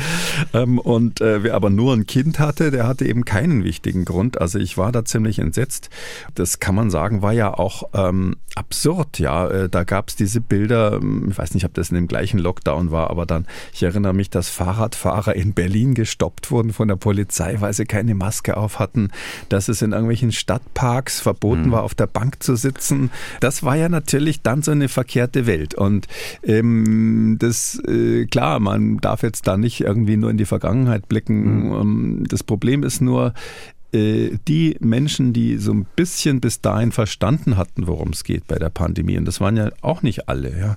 Ähm, 0.53 0.77
und 0.77 1.19
äh, 1.19 1.41
wer 1.41 1.52
aber 1.53 1.69
nur 1.69 1.93
ein 1.93 2.07
Kind 2.07 2.39
hatte, 2.39 2.71
der 2.71 2.87
hatte 2.87 3.05
eben 3.05 3.25
keinen 3.25 3.63
wichtigen 3.63 4.05
Grund. 4.05 4.39
Also 4.41 4.59
ich 4.59 4.77
war 4.77 4.91
da 4.91 5.05
ziemlich 5.05 5.39
entsetzt. 5.39 5.89
Das 6.35 6.59
kann 6.59 6.75
man 6.75 6.89
sagen, 6.89 7.21
war 7.21 7.33
ja 7.33 7.53
auch 7.53 7.83
ähm, 7.93 8.35
absurd. 8.55 9.19
Ja, 9.19 9.47
äh, 9.47 9.69
da 9.69 9.83
gab 9.83 10.09
es 10.09 10.15
diese 10.15 10.41
Bilder. 10.41 10.99
Ähm, 11.01 11.27
ich 11.31 11.37
weiß 11.37 11.53
nicht, 11.53 11.65
ob 11.65 11.73
das 11.73 11.89
in 11.89 11.95
dem 11.95 12.07
gleichen 12.07 12.39
Lockdown 12.39 12.91
war, 12.91 13.09
aber 13.09 13.25
dann, 13.25 13.45
ich 13.73 13.83
erinnere 13.83 14.13
mich, 14.13 14.29
dass 14.29 14.49
Fahrradfahrer 14.49 15.35
in 15.35 15.53
Berlin 15.53 15.93
gestoppt 15.93 16.51
wurden 16.51 16.73
von 16.73 16.87
der 16.87 16.95
Polizei, 16.95 17.57
weil 17.59 17.73
sie 17.73 17.85
keine 17.85 18.15
Maske 18.15 18.57
auf 18.57 18.79
hatten, 18.79 19.09
dass 19.49 19.69
es 19.69 19.81
in 19.81 19.91
irgendwelchen 19.91 20.31
Stadtparks 20.31 21.21
verboten 21.21 21.67
mhm. 21.67 21.71
war, 21.71 21.83
auf 21.83 21.95
der 21.95 22.07
Bank 22.07 22.41
zu 22.41 22.55
sitzen 22.55 22.73
sitzen. 22.73 23.11
Das 23.39 23.63
war 23.63 23.75
ja 23.75 23.89
natürlich 23.89 24.41
dann 24.41 24.61
so 24.61 24.71
eine 24.71 24.89
verkehrte 24.89 25.45
Welt. 25.45 25.75
Und 25.75 26.07
ähm, 26.43 27.37
das, 27.39 27.81
äh, 27.87 28.25
klar, 28.25 28.59
man 28.59 28.97
darf 28.97 29.23
jetzt 29.23 29.47
da 29.47 29.57
nicht 29.57 29.81
irgendwie 29.81 30.17
nur 30.17 30.29
in 30.29 30.37
die 30.37 30.45
Vergangenheit 30.45 31.07
blicken. 31.07 31.42
Ähm, 31.43 32.23
das 32.27 32.43
Problem 32.43 32.83
ist 32.83 33.01
nur, 33.01 33.33
die 33.93 34.77
Menschen, 34.79 35.33
die 35.33 35.57
so 35.57 35.71
ein 35.71 35.85
bisschen 35.95 36.41
bis 36.41 36.61
dahin 36.61 36.91
verstanden 36.91 37.57
hatten, 37.57 37.87
worum 37.87 38.09
es 38.09 38.23
geht 38.23 38.47
bei 38.47 38.57
der 38.57 38.69
Pandemie, 38.69 39.17
und 39.17 39.25
das 39.25 39.39
waren 39.39 39.57
ja 39.57 39.69
auch 39.81 40.01
nicht 40.01 40.27
alle, 40.27 40.57
ja, 40.57 40.75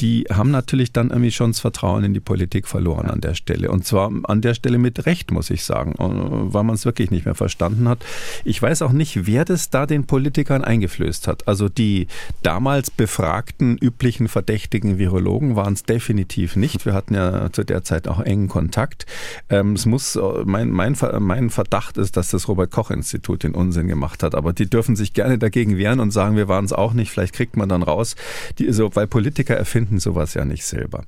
die 0.00 0.26
haben 0.30 0.50
natürlich 0.50 0.92
dann 0.92 1.10
irgendwie 1.10 1.32
schon 1.32 1.50
das 1.50 1.60
Vertrauen 1.60 2.04
in 2.04 2.14
die 2.14 2.20
Politik 2.20 2.68
verloren 2.68 3.06
an 3.06 3.20
der 3.20 3.34
Stelle. 3.34 3.70
Und 3.70 3.84
zwar 3.84 4.12
an 4.24 4.40
der 4.40 4.54
Stelle 4.54 4.78
mit 4.78 5.06
Recht, 5.06 5.32
muss 5.32 5.50
ich 5.50 5.64
sagen, 5.64 5.92
äh, 5.98 6.52
weil 6.52 6.62
man 6.62 6.76
es 6.76 6.84
wirklich 6.84 7.10
nicht 7.10 7.24
mehr 7.24 7.34
verstanden 7.34 7.88
hat. 7.88 8.04
Ich 8.44 8.60
weiß 8.62 8.82
auch 8.82 8.92
nicht, 8.92 9.26
wer 9.26 9.44
das 9.44 9.70
da 9.70 9.86
den 9.86 10.06
Politikern 10.06 10.62
eingeflößt 10.62 11.26
hat. 11.26 11.48
Also 11.48 11.68
die 11.68 12.06
damals 12.42 12.90
befragten 12.90 13.76
üblichen 13.76 14.28
verdächtigen 14.28 14.98
Virologen 14.98 15.56
waren 15.56 15.72
es 15.72 15.82
definitiv 15.82 16.54
nicht. 16.54 16.86
Wir 16.86 16.94
hatten 16.94 17.14
ja 17.14 17.50
zu 17.52 17.64
der 17.64 17.82
Zeit 17.82 18.06
auch 18.06 18.20
engen 18.20 18.48
Kontakt. 18.48 19.06
Ähm, 19.48 19.72
es 19.72 19.84
muss, 19.84 20.14
äh, 20.14 20.20
mein, 20.44 20.70
mein, 20.70 20.96
mein 21.18 21.50
Verdacht 21.50 21.98
ist, 21.98 22.16
dass 22.16 22.30
das 22.30 22.47
Robert-Koch-Institut 22.48 23.42
den 23.42 23.54
Unsinn 23.54 23.88
gemacht 23.88 24.22
hat. 24.22 24.34
Aber 24.34 24.52
die 24.52 24.68
dürfen 24.68 24.96
sich 24.96 25.12
gerne 25.12 25.38
dagegen 25.38 25.76
wehren 25.78 26.00
und 26.00 26.10
sagen, 26.10 26.36
wir 26.36 26.48
waren 26.48 26.64
es 26.64 26.72
auch 26.72 26.92
nicht. 26.92 27.10
Vielleicht 27.10 27.34
kriegt 27.34 27.56
man 27.56 27.68
dann 27.68 27.82
raus, 27.82 28.16
die, 28.58 28.72
so, 28.72 28.94
weil 28.94 29.06
Politiker 29.06 29.54
erfinden 29.56 29.78
finden 29.78 30.00
sowas 30.00 30.34
ja 30.34 30.44
nicht 30.44 30.64
selber. 30.64 31.04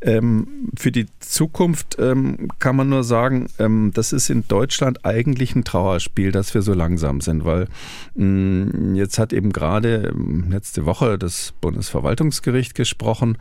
Ähm, 0.00 0.70
für 0.76 0.90
die 0.90 1.06
Zukunft 1.20 1.96
ähm, 1.98 2.48
kann 2.58 2.74
man 2.74 2.88
nur 2.88 3.04
sagen, 3.04 3.48
ähm, 3.58 3.90
das 3.94 4.12
ist 4.12 4.30
in 4.30 4.48
Deutschland 4.48 5.04
eigentlich 5.04 5.54
ein 5.54 5.64
Trauerspiel, 5.64 6.32
dass 6.32 6.54
wir 6.54 6.62
so 6.62 6.72
langsam 6.72 7.20
sind, 7.20 7.44
weil 7.44 7.68
mh, 8.14 8.24
mm, 8.24 8.94
jetzt 8.94 9.18
hat 9.18 9.32
eben 9.32 9.52
gerade 9.52 10.12
ähm, 10.14 10.46
letzte 10.50 10.86
Woche 10.86 11.18
das 11.18 11.52
Bundesverwaltungsgericht 11.60 12.74
gesprochen. 12.74 13.38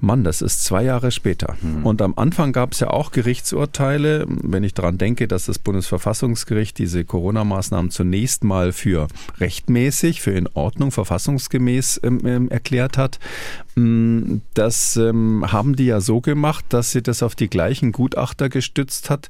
Mann, 0.00 0.24
das 0.24 0.42
ist 0.42 0.64
zwei 0.64 0.84
Jahre 0.84 1.10
später. 1.10 1.56
Mhm. 1.60 1.86
Und 1.86 2.02
am 2.02 2.14
Anfang 2.16 2.52
gab 2.52 2.72
es 2.72 2.80
ja 2.80 2.90
auch 2.90 3.10
Gerichtsurteile, 3.10 4.26
wenn 4.28 4.64
ich 4.64 4.74
daran 4.74 4.98
denke, 4.98 5.28
dass 5.28 5.46
das 5.46 5.58
Bundesverfassungsgericht 5.58 6.78
diese 6.78 7.04
Corona-Maßnahmen 7.04 7.90
zunächst 7.90 8.44
mal 8.44 8.72
für 8.72 9.08
rechtmäßig, 9.38 10.20
für 10.20 10.32
in 10.32 10.48
Ordnung, 10.54 10.90
verfassungsgemäß 10.90 12.00
ähm, 12.02 12.20
ähm 12.24 12.48
erklärt 12.48 12.98
hat. 12.98 13.18
Mm, 13.76 14.38
das 14.54 14.96
ähm, 14.96 15.44
haben 15.50 15.76
die 15.76 15.86
ja 15.86 16.00
so 16.00 16.20
gemacht, 16.20 16.64
dass 16.68 16.92
sie 16.92 17.02
das 17.02 17.22
auf 17.22 17.34
die 17.34 17.48
gleichen 17.48 17.92
Gutachter 17.92 18.48
gestützt 18.48 19.10
hat, 19.10 19.28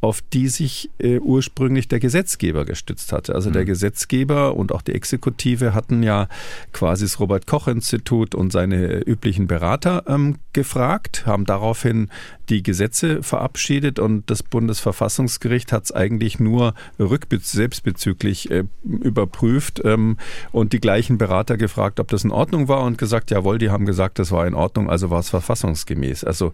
auf 0.00 0.22
die 0.32 0.48
sich 0.48 0.90
äh, 0.98 1.18
ursprünglich 1.18 1.88
der 1.88 2.00
Gesetzgeber 2.00 2.64
gestützt 2.64 3.12
hatte. 3.12 3.34
Also 3.34 3.50
mhm. 3.50 3.54
der 3.54 3.64
Gesetzgeber 3.64 4.56
und 4.56 4.72
auch 4.72 4.82
die 4.82 4.92
Exekutive 4.92 5.74
hatten 5.74 6.02
ja 6.02 6.28
quasi 6.72 7.04
das 7.04 7.20
Robert 7.20 7.46
Koch 7.46 7.68
Institut 7.68 8.34
und 8.34 8.52
seine 8.52 9.00
üblichen 9.00 9.46
Berater 9.46 10.03
ähm, 10.06 10.36
gefragt, 10.52 11.26
haben 11.26 11.44
daraufhin 11.44 12.10
die 12.48 12.62
Gesetze 12.62 13.22
verabschiedet 13.22 13.98
und 13.98 14.30
das 14.30 14.42
Bundesverfassungsgericht 14.42 15.72
hat 15.72 15.84
es 15.84 15.92
eigentlich 15.92 16.38
nur 16.40 16.74
selbstbezüglich 16.98 18.50
äh, 18.50 18.64
überprüft 18.82 19.80
ähm, 19.84 20.18
und 20.52 20.72
die 20.72 20.80
gleichen 20.80 21.18
Berater 21.18 21.56
gefragt, 21.56 22.00
ob 22.00 22.08
das 22.08 22.24
in 22.24 22.30
Ordnung 22.30 22.68
war 22.68 22.82
und 22.82 22.98
gesagt, 22.98 23.30
jawohl, 23.30 23.58
die 23.58 23.70
haben 23.70 23.86
gesagt, 23.86 24.18
das 24.18 24.30
war 24.32 24.46
in 24.46 24.54
Ordnung, 24.54 24.90
also 24.90 25.10
war 25.10 25.20
es 25.20 25.30
verfassungsgemäß. 25.30 26.24
Also 26.24 26.52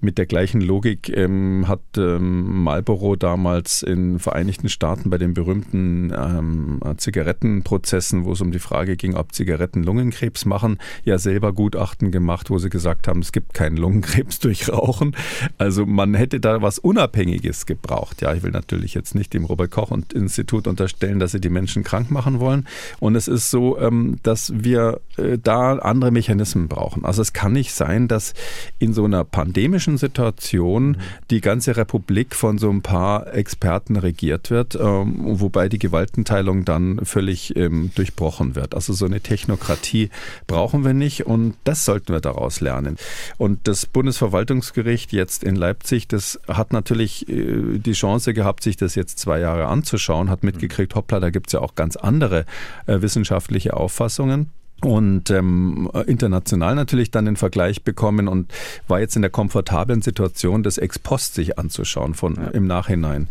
mit 0.00 0.18
der 0.18 0.26
gleichen 0.26 0.60
Logik 0.60 1.08
ähm, 1.14 1.66
hat 1.68 1.80
ähm, 1.96 2.62
Marlboro 2.62 3.16
damals 3.16 3.82
in 3.82 4.18
Vereinigten 4.18 4.68
Staaten 4.68 5.10
bei 5.10 5.18
den 5.18 5.34
berühmten 5.34 6.12
ähm, 6.16 6.80
Zigarettenprozessen, 6.96 8.24
wo 8.24 8.32
es 8.32 8.40
um 8.40 8.52
die 8.52 8.58
Frage 8.58 8.96
ging, 8.96 9.14
ob 9.14 9.32
Zigaretten 9.32 9.82
Lungenkrebs 9.82 10.44
machen, 10.44 10.78
ja 11.04 11.18
selber 11.18 11.52
Gutachten 11.52 12.10
gemacht, 12.10 12.50
wo 12.50 12.58
sie 12.58 12.70
gesagt 12.70 13.08
haben, 13.08 13.20
es 13.20 13.32
gibt 13.32 13.54
keinen 13.54 13.76
Lungenkrebs 13.76 14.38
durch 14.40 14.68
Rauchen 14.68 15.09
also 15.58 15.86
man 15.86 16.14
hätte 16.14 16.40
da 16.40 16.62
was 16.62 16.78
Unabhängiges 16.78 17.66
gebraucht. 17.66 18.22
Ja, 18.22 18.34
ich 18.34 18.42
will 18.42 18.50
natürlich 18.50 18.94
jetzt 18.94 19.14
nicht 19.14 19.32
dem 19.34 19.44
Robert 19.44 19.70
Koch 19.70 19.90
Institut 20.14 20.66
unterstellen, 20.66 21.18
dass 21.18 21.32
sie 21.32 21.40
die 21.40 21.48
Menschen 21.48 21.84
krank 21.84 22.10
machen 22.10 22.40
wollen. 22.40 22.66
Und 22.98 23.16
es 23.16 23.28
ist 23.28 23.50
so, 23.50 23.78
ähm, 23.78 24.18
dass 24.22 24.52
wir 24.54 25.00
äh, 25.16 25.38
da 25.42 25.76
andere 25.76 26.10
Mechanismen 26.10 26.68
brauchen. 26.68 27.04
Also 27.04 27.22
es 27.22 27.32
kann 27.32 27.52
nicht 27.52 27.72
sein, 27.72 28.08
dass 28.08 28.34
in 28.78 28.92
so 28.92 29.04
einer 29.04 29.24
pandemischen 29.24 29.98
Situation 29.98 30.96
die 31.30 31.40
ganze 31.40 31.76
Republik 31.76 32.34
von 32.34 32.58
so 32.58 32.70
ein 32.70 32.82
paar 32.82 33.32
Experten 33.34 33.96
regiert 33.96 34.50
wird, 34.50 34.74
ähm, 34.74 35.16
wobei 35.40 35.68
die 35.68 35.78
Gewaltenteilung 35.78 36.64
dann 36.64 37.04
völlig 37.04 37.56
ähm, 37.56 37.90
durchbrochen 37.94 38.54
wird. 38.54 38.74
Also 38.74 38.92
so 38.92 39.06
eine 39.06 39.20
Technokratie 39.20 40.10
brauchen 40.46 40.84
wir 40.84 40.94
nicht 40.94 41.26
und 41.26 41.54
das 41.64 41.84
sollten 41.84 42.12
wir 42.12 42.20
daraus 42.20 42.60
lernen. 42.60 42.96
Und 43.38 43.66
das 43.68 43.86
Bundesverwaltungsgericht 43.86 44.99
Gericht 45.00 45.12
jetzt 45.12 45.44
in 45.44 45.56
Leipzig, 45.56 46.08
das 46.08 46.38
hat 46.46 46.72
natürlich 46.72 47.28
äh, 47.28 47.78
die 47.78 47.92
Chance 47.92 48.34
gehabt, 48.34 48.62
sich 48.62 48.76
das 48.76 48.94
jetzt 48.94 49.18
zwei 49.18 49.40
Jahre 49.40 49.66
anzuschauen, 49.66 50.28
hat 50.28 50.42
mitgekriegt, 50.42 50.94
hoppla, 50.94 51.20
da 51.20 51.30
gibt 51.30 51.48
es 51.48 51.54
ja 51.54 51.60
auch 51.60 51.74
ganz 51.74 51.96
andere 51.96 52.44
äh, 52.86 53.00
wissenschaftliche 53.00 53.74
Auffassungen 53.74 54.50
und 54.80 55.30
ähm, 55.30 55.90
international 56.06 56.74
natürlich 56.74 57.10
dann 57.10 57.26
den 57.26 57.36
Vergleich 57.36 57.82
bekommen 57.82 58.28
und 58.28 58.52
war 58.88 59.00
jetzt 59.00 59.16
in 59.16 59.22
der 59.22 59.30
komfortablen 59.30 60.02
Situation, 60.02 60.62
das 60.62 60.78
Ex 60.78 60.98
Post 60.98 61.34
sich 61.34 61.58
anzuschauen 61.58 62.14
von 62.14 62.36
ja. 62.36 62.48
im 62.48 62.66
Nachhinein. 62.66 63.28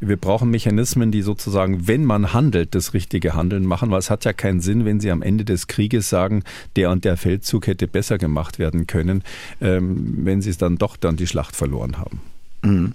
Wir 0.00 0.16
brauchen 0.16 0.50
Mechanismen, 0.50 1.10
die 1.10 1.22
sozusagen, 1.22 1.86
wenn 1.88 2.04
man 2.04 2.32
handelt, 2.32 2.74
das 2.74 2.94
richtige 2.94 3.34
Handeln 3.34 3.64
machen, 3.64 3.90
weil 3.90 3.98
es 3.98 4.10
hat 4.10 4.24
ja 4.24 4.32
keinen 4.32 4.60
Sinn, 4.60 4.84
wenn 4.84 5.00
Sie 5.00 5.10
am 5.10 5.22
Ende 5.22 5.44
des 5.44 5.66
Krieges 5.66 6.08
sagen, 6.08 6.42
der 6.76 6.90
und 6.90 7.04
der 7.04 7.16
Feldzug 7.16 7.66
hätte 7.66 7.88
besser 7.88 8.18
gemacht 8.18 8.58
werden 8.58 8.86
können, 8.86 9.22
ähm, 9.60 10.24
wenn 10.24 10.42
Sie 10.42 10.50
es 10.50 10.58
dann 10.58 10.76
doch 10.76 10.96
dann 10.96 11.16
die 11.16 11.26
Schlacht 11.26 11.56
verloren 11.56 11.98
haben. 11.98 12.31
Mhm. 12.62 12.94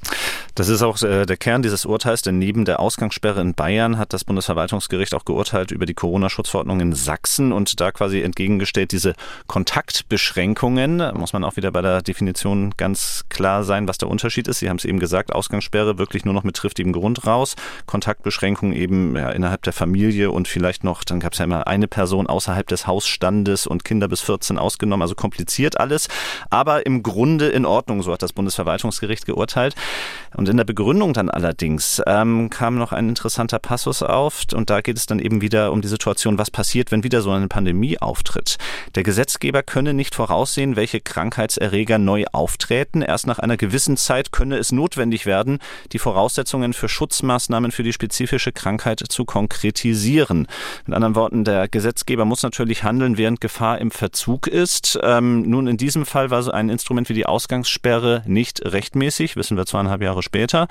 Das 0.55 0.69
ist 0.69 0.81
auch 0.81 0.99
äh, 1.03 1.25
der 1.25 1.37
Kern 1.37 1.61
dieses 1.61 1.85
Urteils, 1.85 2.21
denn 2.21 2.39
neben 2.39 2.65
der 2.65 2.79
Ausgangssperre 2.79 3.41
in 3.41 3.53
Bayern 3.53 3.99
hat 3.99 4.13
das 4.13 4.23
Bundesverwaltungsgericht 4.23 5.13
auch 5.13 5.25
geurteilt 5.25 5.71
über 5.71 5.85
die 5.85 5.93
Corona-Schutzverordnung 5.93 6.79
in 6.79 6.93
Sachsen 6.93 7.51
und 7.51 7.79
da 7.79 7.91
quasi 7.91 8.21
entgegengestellt 8.21 8.91
diese 8.91 9.13
Kontaktbeschränkungen. 9.45 10.97
Da 10.99 11.13
muss 11.13 11.33
man 11.33 11.43
auch 11.43 11.57
wieder 11.57 11.71
bei 11.71 11.81
der 11.81 12.01
Definition 12.01 12.73
ganz 12.77 13.25
klar 13.29 13.63
sein, 13.63 13.87
was 13.87 13.97
der 13.97 14.09
Unterschied 14.09 14.47
ist. 14.47 14.59
Sie 14.59 14.69
haben 14.69 14.77
es 14.77 14.85
eben 14.85 14.99
gesagt, 14.99 15.33
Ausgangssperre 15.33 15.99
wirklich 15.99 16.25
nur 16.25 16.33
noch 16.33 16.43
mit 16.43 16.55
triftigem 16.55 16.93
Grund 16.93 17.27
raus, 17.27 17.55
Kontaktbeschränkungen 17.85 18.75
eben 18.75 19.15
ja, 19.15 19.29
innerhalb 19.29 19.63
der 19.63 19.73
Familie 19.73 20.31
und 20.31 20.47
vielleicht 20.47 20.83
noch, 20.83 21.03
dann 21.03 21.19
gab 21.19 21.33
es 21.33 21.39
ja 21.39 21.45
immer 21.45 21.67
eine 21.67 21.87
Person 21.87 22.25
außerhalb 22.25 22.65
des 22.67 22.87
Hausstandes 22.87 23.67
und 23.67 23.83
Kinder 23.83 24.07
bis 24.07 24.21
14 24.21 24.57
ausgenommen, 24.57 25.03
also 25.03 25.13
kompliziert 25.13 25.79
alles, 25.79 26.07
aber 26.49 26.85
im 26.85 27.03
Grunde 27.03 27.49
in 27.49 27.65
Ordnung, 27.65 28.01
so 28.01 28.13
hat 28.13 28.23
das 28.23 28.33
Bundesverwaltungsgericht 28.33 29.25
geurteilt. 29.25 29.56
Und 29.57 30.47
und 30.47 30.51
in 30.51 30.57
der 30.57 30.63
Begründung 30.63 31.11
dann 31.11 31.29
allerdings 31.29 32.01
ähm, 32.07 32.49
kam 32.49 32.77
noch 32.77 32.93
ein 32.93 33.09
interessanter 33.09 33.59
Passus 33.59 34.01
auf 34.01 34.43
und 34.53 34.69
da 34.69 34.79
geht 34.79 34.95
es 34.95 35.05
dann 35.05 35.19
eben 35.19 35.41
wieder 35.41 35.73
um 35.73 35.81
die 35.81 35.89
Situation, 35.89 36.37
was 36.37 36.51
passiert, 36.51 36.89
wenn 36.89 37.03
wieder 37.03 37.21
so 37.21 37.31
eine 37.31 37.49
Pandemie 37.49 37.99
auftritt. 37.99 38.55
Der 38.95 39.03
Gesetzgeber 39.03 39.61
könne 39.61 39.93
nicht 39.93 40.15
voraussehen, 40.15 40.77
welche 40.77 41.01
Krankheitserreger 41.01 41.97
neu 41.97 42.23
auftreten. 42.31 43.01
Erst 43.01 43.27
nach 43.27 43.39
einer 43.39 43.57
gewissen 43.57 43.97
Zeit 43.97 44.31
könne 44.31 44.57
es 44.57 44.71
notwendig 44.71 45.25
werden, 45.25 45.59
die 45.91 45.99
Voraussetzungen 45.99 46.71
für 46.71 46.87
Schutzmaßnahmen 46.87 47.71
für 47.71 47.83
die 47.83 47.91
spezifische 47.91 48.53
Krankheit 48.53 49.03
zu 49.09 49.25
konkretisieren. 49.25 50.47
Mit 50.85 50.95
anderen 50.95 51.15
Worten, 51.15 51.43
der 51.43 51.67
Gesetzgeber 51.67 52.23
muss 52.23 52.43
natürlich 52.43 52.83
handeln, 52.83 53.17
während 53.17 53.41
Gefahr 53.41 53.79
im 53.79 53.91
Verzug 53.91 54.47
ist. 54.47 54.97
Ähm, 55.03 55.41
nun, 55.41 55.67
in 55.67 55.75
diesem 55.75 56.05
Fall 56.05 56.29
war 56.29 56.41
so 56.41 56.51
ein 56.51 56.69
Instrument 56.69 57.09
wie 57.09 57.15
die 57.15 57.25
Ausgangssperre 57.25 58.23
nicht 58.27 58.63
rechtmäßig, 58.63 59.35
wissen 59.47 59.57
wir 59.57 59.65
zweieinhalb 59.65 60.01
Jahre 60.01 60.23
später. 60.23 60.67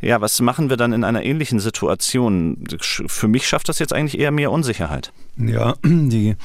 Ja, 0.00 0.22
was 0.22 0.40
machen 0.40 0.70
wir 0.70 0.78
dann 0.78 0.94
in 0.94 1.04
einer 1.04 1.22
ähnlichen 1.24 1.60
Situation? 1.60 2.64
Für 2.80 3.28
mich 3.28 3.46
schafft 3.46 3.68
das 3.68 3.78
jetzt 3.78 3.92
eigentlich 3.92 4.18
eher 4.18 4.30
mehr 4.30 4.50
Unsicherheit. 4.50 5.12
Ja, 5.36 5.74
die 5.84 6.36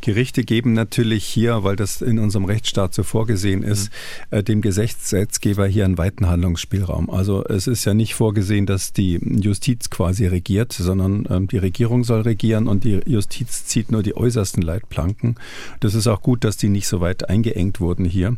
Gerichte 0.00 0.44
geben 0.44 0.74
natürlich 0.74 1.24
hier, 1.24 1.64
weil 1.64 1.74
das 1.74 2.02
in 2.02 2.20
unserem 2.20 2.44
Rechtsstaat 2.44 2.94
so 2.94 3.02
vorgesehen 3.02 3.64
ist, 3.64 3.90
mhm. 4.30 4.38
äh, 4.38 4.42
dem 4.44 4.60
Gesetzgeber 4.60 5.66
hier 5.66 5.84
einen 5.84 5.98
weiten 5.98 6.28
Handlungsspielraum. 6.28 7.10
Also 7.10 7.44
es 7.44 7.66
ist 7.66 7.84
ja 7.84 7.94
nicht 7.94 8.14
vorgesehen, 8.14 8.64
dass 8.64 8.92
die 8.92 9.14
Justiz 9.16 9.90
quasi 9.90 10.26
regiert, 10.26 10.72
sondern 10.72 11.26
ähm, 11.28 11.48
die 11.48 11.58
Regierung 11.58 12.04
soll 12.04 12.20
regieren 12.20 12.68
und 12.68 12.84
die 12.84 13.00
Justiz 13.06 13.66
zieht 13.66 13.90
nur 13.90 14.04
die 14.04 14.16
äußersten 14.16 14.62
Leitplanken. 14.62 15.34
Das 15.80 15.94
ist 15.94 16.06
auch 16.06 16.22
gut, 16.22 16.44
dass 16.44 16.56
die 16.56 16.68
nicht 16.68 16.86
so 16.86 17.00
weit 17.00 17.28
eingeengt 17.28 17.80
wurden 17.80 18.04
hier. 18.04 18.36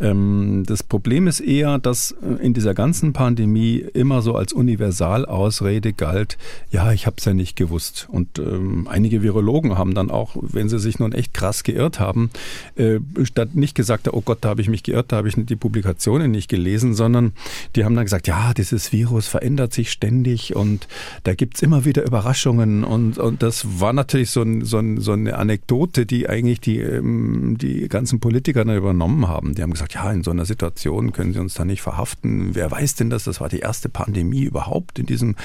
Ähm, 0.00 0.62
das 0.64 0.84
Problem 0.84 1.26
ist 1.26 1.40
eher, 1.40 1.78
dass 1.78 2.14
in 2.38 2.54
dieser 2.54 2.74
ganzen 2.74 3.12
Pandemie 3.12 3.78
immer 3.94 4.22
so 4.22 4.34
als 4.34 4.52
Universalausrede 4.52 5.92
galt, 5.92 6.38
ja, 6.70 6.92
ich 6.92 7.06
habe 7.06 7.16
es 7.18 7.24
ja 7.24 7.34
nicht 7.34 7.56
gewusst. 7.56 8.08
Und 8.10 8.38
ähm, 8.38 8.86
einige 8.88 9.22
Virologen 9.22 9.76
haben 9.78 9.94
dann 9.94 10.10
auch, 10.10 10.36
wenn 10.40 10.68
sie 10.68 10.78
sich 10.78 10.98
nun 10.98 11.12
echt 11.12 11.34
krass 11.34 11.62
geirrt 11.62 12.00
haben, 12.00 12.30
äh, 12.76 13.00
statt 13.24 13.54
nicht 13.54 13.74
gesagt, 13.74 14.12
oh 14.12 14.20
Gott, 14.20 14.38
da 14.42 14.50
habe 14.50 14.60
ich 14.60 14.68
mich 14.68 14.82
geirrt, 14.82 15.12
da 15.12 15.16
habe 15.16 15.28
ich 15.28 15.34
die 15.36 15.56
Publikationen 15.56 16.30
nicht 16.30 16.48
gelesen, 16.48 16.94
sondern 16.94 17.32
die 17.76 17.84
haben 17.84 17.94
dann 17.94 18.04
gesagt, 18.04 18.26
ja, 18.26 18.52
dieses 18.54 18.92
Virus 18.92 19.26
verändert 19.26 19.72
sich 19.72 19.90
ständig 19.90 20.54
und 20.56 20.88
da 21.24 21.34
gibt 21.34 21.56
es 21.56 21.62
immer 21.62 21.84
wieder 21.84 22.04
Überraschungen 22.04 22.84
und, 22.84 23.18
und 23.18 23.42
das 23.42 23.80
war 23.80 23.92
natürlich 23.92 24.30
so, 24.30 24.42
ein, 24.42 24.64
so, 24.64 24.78
ein, 24.78 25.00
so 25.00 25.12
eine 25.12 25.36
Anekdote, 25.38 26.06
die 26.06 26.28
eigentlich 26.28 26.60
die, 26.60 26.78
ähm, 26.78 27.56
die 27.58 27.88
ganzen 27.88 28.20
Politiker 28.20 28.64
dann 28.64 28.76
übernommen 28.76 29.28
haben. 29.28 29.54
Die 29.54 29.62
haben 29.62 29.72
gesagt, 29.72 29.94
ja, 29.94 30.10
in 30.12 30.22
so 30.22 30.30
einer 30.30 30.44
Situation 30.44 31.12
können 31.12 31.32
sie 31.32 31.38
uns 31.40 31.54
da 31.54 31.64
nicht 31.64 31.82
verhaften. 31.82 32.19
Wer 32.22 32.70
weiß 32.70 32.94
denn, 32.96 33.10
das. 33.10 33.24
Das 33.24 33.40
war 33.40 33.48
die 33.48 33.60
erste 33.60 33.88
Pandemie 33.88 34.42
überhaupt 34.42 34.98
in 34.98 35.06
diesem 35.06 35.36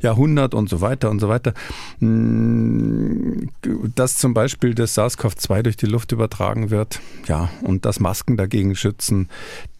Jahrhundert 0.00 0.54
und 0.54 0.68
so 0.68 0.80
weiter 0.80 1.10
und 1.10 1.20
so 1.20 1.28
weiter. 1.28 1.54
Hm, 2.00 3.50
dass 3.94 4.16
zum 4.16 4.34
Beispiel 4.34 4.74
das 4.74 4.94
SARS-CoV-2 4.96 5.62
durch 5.62 5.76
die 5.76 5.86
Luft 5.86 6.12
übertragen 6.12 6.70
wird, 6.70 7.00
ja, 7.26 7.50
und 7.62 7.84
dass 7.84 8.00
Masken 8.00 8.36
dagegen 8.36 8.74
schützen, 8.74 9.28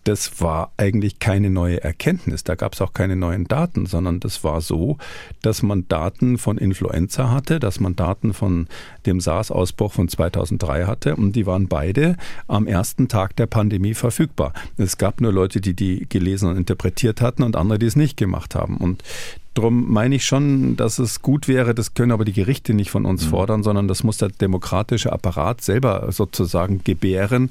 das 0.05 0.41
war 0.41 0.73
eigentlich 0.77 1.19
keine 1.19 1.51
neue 1.51 1.83
Erkenntnis. 1.83 2.45
Da 2.45 2.55
gab 2.55 2.75
es 2.75 2.81
auch 2.83 2.93
keine 2.93 3.17
neuen 3.17 3.45
Daten, 3.45 3.87
sondern 3.87 4.21
das 4.21 4.45
war 4.45 4.61
so, 4.61 4.99
dass 5.43 5.63
man 5.63 5.89
Daten 5.89 6.39
von 6.39 6.59
Influenza 6.59 7.31
hatte, 7.31 7.59
dass 7.59 7.81
man 7.81 7.97
Daten 7.97 8.35
von 8.35 8.69
dem 9.07 9.21
SARS-Ausbruch 9.21 9.93
von 9.93 10.09
2003 10.09 10.85
hatte 10.85 11.17
und 11.17 11.35
die 11.35 11.47
waren 11.47 11.69
beide 11.69 12.17
am 12.47 12.67
ersten 12.67 13.09
Tag 13.09 13.35
der 13.37 13.47
Pandemie 13.47 13.95
verfügbar. 13.95 14.53
Es 14.77 14.99
gab 14.99 15.21
nur 15.21 15.33
Leute, 15.33 15.61
die 15.61 15.75
die 15.75 16.07
gelesen 16.09 16.51
und 16.51 16.57
interpretiert 16.57 17.21
hatten 17.21 17.43
und 17.43 17.57
andere, 17.57 17.79
die 17.79 17.87
es 17.87 17.97
nicht 17.97 18.17
gemacht 18.17 18.55
haben. 18.55 18.77
Und 18.77 19.03
Darum 19.55 19.91
meine 19.91 20.17
ich 20.17 20.25
schon, 20.25 20.77
dass 20.77 20.99
es 20.99 21.23
gut 21.23 21.47
wäre, 21.47 21.75
das 21.75 21.95
können 21.95 22.11
aber 22.11 22.25
die 22.25 22.33
Gerichte 22.33 22.75
nicht 22.75 22.91
von 22.91 23.07
uns 23.07 23.25
mhm. 23.25 23.31
fordern, 23.31 23.63
sondern 23.63 23.87
das 23.87 24.03
muss 24.03 24.19
der 24.19 24.29
demokratische 24.29 25.13
Apparat 25.13 25.61
selber 25.61 26.09
sozusagen 26.11 26.83
gebären, 26.83 27.51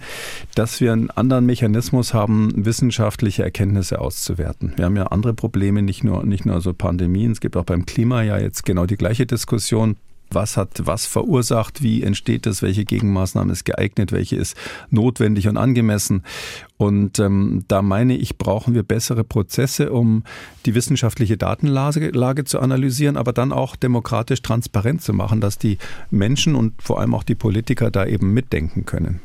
dass 0.53 0.81
wir 0.81 0.91
einen 0.91 1.09
anderen 1.09 1.45
Mechanismus 1.45 2.13
haben, 2.13 2.51
wissenschaftliche 2.65 3.43
Erkenntnisse 3.43 3.99
auszuwerten. 3.99 4.73
Wir 4.75 4.85
haben 4.85 4.97
ja 4.97 5.07
andere 5.07 5.33
Probleme, 5.33 5.81
nicht 5.81 6.03
nur, 6.03 6.25
nicht 6.25 6.45
nur 6.45 6.59
so 6.59 6.73
Pandemien, 6.73 7.31
es 7.31 7.39
gibt 7.39 7.55
auch 7.55 7.65
beim 7.65 7.85
Klima 7.85 8.21
ja 8.21 8.37
jetzt 8.37 8.65
genau 8.65 8.85
die 8.85 8.97
gleiche 8.97 9.25
Diskussion 9.25 9.95
was 10.33 10.57
hat 10.57 10.81
was 10.85 11.05
verursacht, 11.05 11.81
wie 11.81 12.03
entsteht 12.03 12.45
das, 12.45 12.61
welche 12.61 12.85
Gegenmaßnahme 12.85 13.51
ist 13.51 13.65
geeignet, 13.65 14.11
welche 14.11 14.35
ist 14.35 14.55
notwendig 14.89 15.47
und 15.47 15.57
angemessen. 15.57 16.23
Und 16.77 17.19
ähm, 17.19 17.63
da 17.67 17.81
meine 17.81 18.17
ich, 18.17 18.37
brauchen 18.37 18.73
wir 18.73 18.83
bessere 18.83 19.23
Prozesse, 19.23 19.91
um 19.91 20.23
die 20.65 20.75
wissenschaftliche 20.75 21.37
Datenlage 21.37 22.09
Lage 22.09 22.43
zu 22.43 22.59
analysieren, 22.59 23.17
aber 23.17 23.33
dann 23.33 23.51
auch 23.51 23.75
demokratisch 23.75 24.41
transparent 24.41 25.01
zu 25.01 25.13
machen, 25.13 25.41
dass 25.41 25.57
die 25.57 25.77
Menschen 26.11 26.55
und 26.55 26.81
vor 26.81 26.99
allem 26.99 27.13
auch 27.13 27.23
die 27.23 27.35
Politiker 27.35 27.91
da 27.91 28.05
eben 28.05 28.33
mitdenken 28.33 28.85
können. 28.85 29.21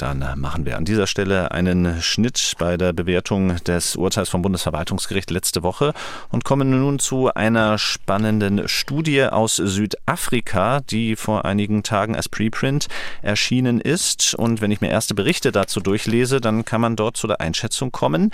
Dann 0.00 0.24
machen 0.36 0.64
wir 0.64 0.78
an 0.78 0.86
dieser 0.86 1.06
Stelle 1.06 1.50
einen 1.50 2.00
Schnitt 2.00 2.54
bei 2.58 2.78
der 2.78 2.94
Bewertung 2.94 3.56
des 3.64 3.96
Urteils 3.96 4.30
vom 4.30 4.40
Bundesverwaltungsgericht 4.40 5.30
letzte 5.30 5.62
Woche 5.62 5.92
und 6.30 6.42
kommen 6.42 6.70
nun 6.70 6.98
zu 6.98 7.34
einer 7.34 7.76
spannenden 7.76 8.66
Studie 8.66 9.24
aus 9.24 9.56
Südafrika, 9.56 10.80
die 10.80 11.16
vor 11.16 11.44
einigen 11.44 11.82
Tagen 11.82 12.16
als 12.16 12.30
Preprint 12.30 12.86
erschienen 13.20 13.78
ist. 13.78 14.34
Und 14.34 14.62
wenn 14.62 14.70
ich 14.70 14.80
mir 14.80 14.88
erste 14.88 15.14
Berichte 15.14 15.52
dazu 15.52 15.80
durchlese, 15.80 16.40
dann 16.40 16.64
kann 16.64 16.80
man 16.80 16.96
dort 16.96 17.18
zu 17.18 17.26
der 17.26 17.42
Einschätzung 17.42 17.92
kommen, 17.92 18.30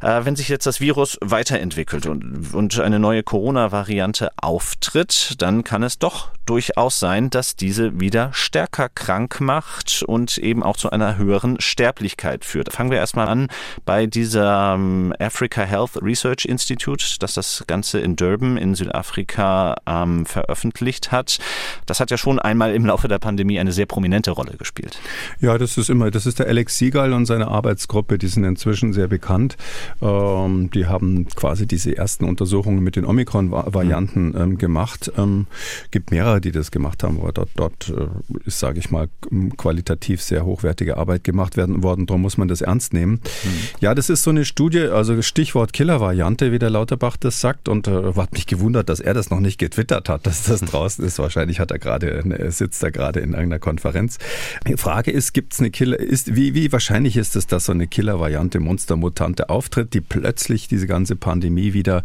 äh, 0.00 0.24
wenn 0.24 0.34
sich 0.34 0.48
jetzt 0.48 0.64
das 0.64 0.80
Virus 0.80 1.18
weiterentwickelt 1.20 2.06
und, 2.06 2.54
und 2.54 2.80
eine 2.80 2.98
neue 2.98 3.22
Corona-Variante 3.22 4.30
auftritt, 4.38 5.34
dann 5.42 5.62
kann 5.62 5.82
es 5.82 5.98
doch 5.98 6.30
durchaus 6.46 6.98
sein, 6.98 7.30
dass 7.30 7.56
diese 7.56 8.00
wieder 8.00 8.30
stärker 8.32 8.88
krank 8.88 9.40
macht 9.40 10.02
und 10.06 10.38
eben 10.38 10.62
auch 10.62 10.76
zu 10.76 10.90
einer 10.90 11.16
höheren 11.16 11.60
Sterblichkeit 11.60 12.44
führt. 12.44 12.72
Fangen 12.72 12.90
wir 12.90 12.98
erstmal 12.98 13.28
an 13.28 13.48
bei 13.84 14.06
dieser 14.06 14.74
ähm, 14.74 15.14
Africa 15.18 15.62
Health 15.62 16.02
Research 16.02 16.44
Institute, 16.44 17.04
das 17.20 17.34
das 17.34 17.64
Ganze 17.66 18.00
in 18.00 18.16
Durban 18.16 18.56
in 18.56 18.74
Südafrika 18.74 19.76
ähm, 19.86 20.26
veröffentlicht 20.26 21.12
hat. 21.12 21.38
Das 21.86 22.00
hat 22.00 22.10
ja 22.10 22.18
schon 22.18 22.38
einmal 22.38 22.74
im 22.74 22.86
Laufe 22.86 23.08
der 23.08 23.18
Pandemie 23.18 23.58
eine 23.58 23.72
sehr 23.72 23.86
prominente 23.86 24.30
Rolle 24.30 24.56
gespielt. 24.56 24.98
Ja, 25.40 25.58
das 25.58 25.76
ist 25.78 25.90
immer, 25.90 26.10
das 26.10 26.26
ist 26.26 26.38
der 26.38 26.46
Alex 26.46 26.78
Siegal 26.78 27.12
und 27.12 27.26
seine 27.26 27.48
Arbeitsgruppe, 27.48 28.18
die 28.18 28.28
sind 28.28 28.44
inzwischen 28.44 28.92
sehr 28.92 29.08
bekannt. 29.08 29.56
Ähm, 30.00 30.70
die 30.70 30.86
haben 30.86 31.26
quasi 31.28 31.66
diese 31.66 31.96
ersten 31.96 32.24
Untersuchungen 32.24 32.82
mit 32.82 32.96
den 32.96 33.04
Omikron-Varianten 33.04 34.28
mhm. 34.28 34.36
ähm, 34.36 34.58
gemacht. 34.58 35.12
Ähm, 35.16 35.46
gibt 35.90 36.10
mehrere, 36.10 36.31
die 36.40 36.52
das 36.52 36.70
gemacht 36.70 37.02
haben, 37.02 37.20
aber 37.20 37.32
dort, 37.32 37.50
dort 37.56 37.88
äh, 37.88 38.06
ist, 38.46 38.60
sage 38.60 38.78
ich 38.78 38.90
mal, 38.90 39.08
qualitativ 39.56 40.22
sehr 40.22 40.44
hochwertige 40.44 40.96
Arbeit 40.96 41.24
gemacht 41.24 41.56
werden 41.56 41.82
worden, 41.82 42.06
darum 42.06 42.22
muss 42.22 42.38
man 42.38 42.48
das 42.48 42.60
ernst 42.60 42.92
nehmen. 42.92 43.12
Mhm. 43.12 43.50
Ja, 43.80 43.94
das 43.94 44.10
ist 44.10 44.22
so 44.22 44.30
eine 44.30 44.44
Studie, 44.44 44.80
also 44.80 45.20
Stichwort 45.22 45.72
Killer-Variante, 45.72 46.52
wie 46.52 46.58
der 46.58 46.70
Lauterbach 46.70 47.16
das 47.16 47.40
sagt 47.40 47.68
und 47.68 47.88
äh, 47.88 48.14
hat 48.14 48.32
mich 48.32 48.46
gewundert, 48.46 48.88
dass 48.88 49.00
er 49.00 49.14
das 49.14 49.30
noch 49.30 49.40
nicht 49.40 49.58
getwittert 49.58 50.08
hat, 50.08 50.26
dass 50.26 50.44
das 50.44 50.60
draußen 50.62 51.04
ist. 51.04 51.18
Wahrscheinlich 51.18 51.60
hat 51.60 51.70
er 51.70 51.78
gerade, 51.78 52.26
ne, 52.26 52.50
sitzt 52.50 52.82
er 52.82 52.90
gerade 52.90 53.20
in 53.20 53.32
irgendeiner 53.32 53.58
Konferenz. 53.58 54.18
Die 54.66 54.76
Frage 54.76 55.10
ist, 55.10 55.32
gibt 55.32 55.54
es 55.54 55.60
eine 55.60 55.70
Killer, 55.70 55.98
ist, 55.98 56.34
wie, 56.34 56.54
wie 56.54 56.70
wahrscheinlich 56.72 57.16
ist 57.16 57.36
es, 57.36 57.46
dass 57.46 57.66
so 57.66 57.72
eine 57.72 57.86
Killer-Variante, 57.86 58.60
Monstermutante 58.60 59.48
auftritt, 59.50 59.94
die 59.94 60.00
plötzlich 60.00 60.68
diese 60.68 60.86
ganze 60.86 61.16
Pandemie 61.16 61.72
wieder 61.72 62.04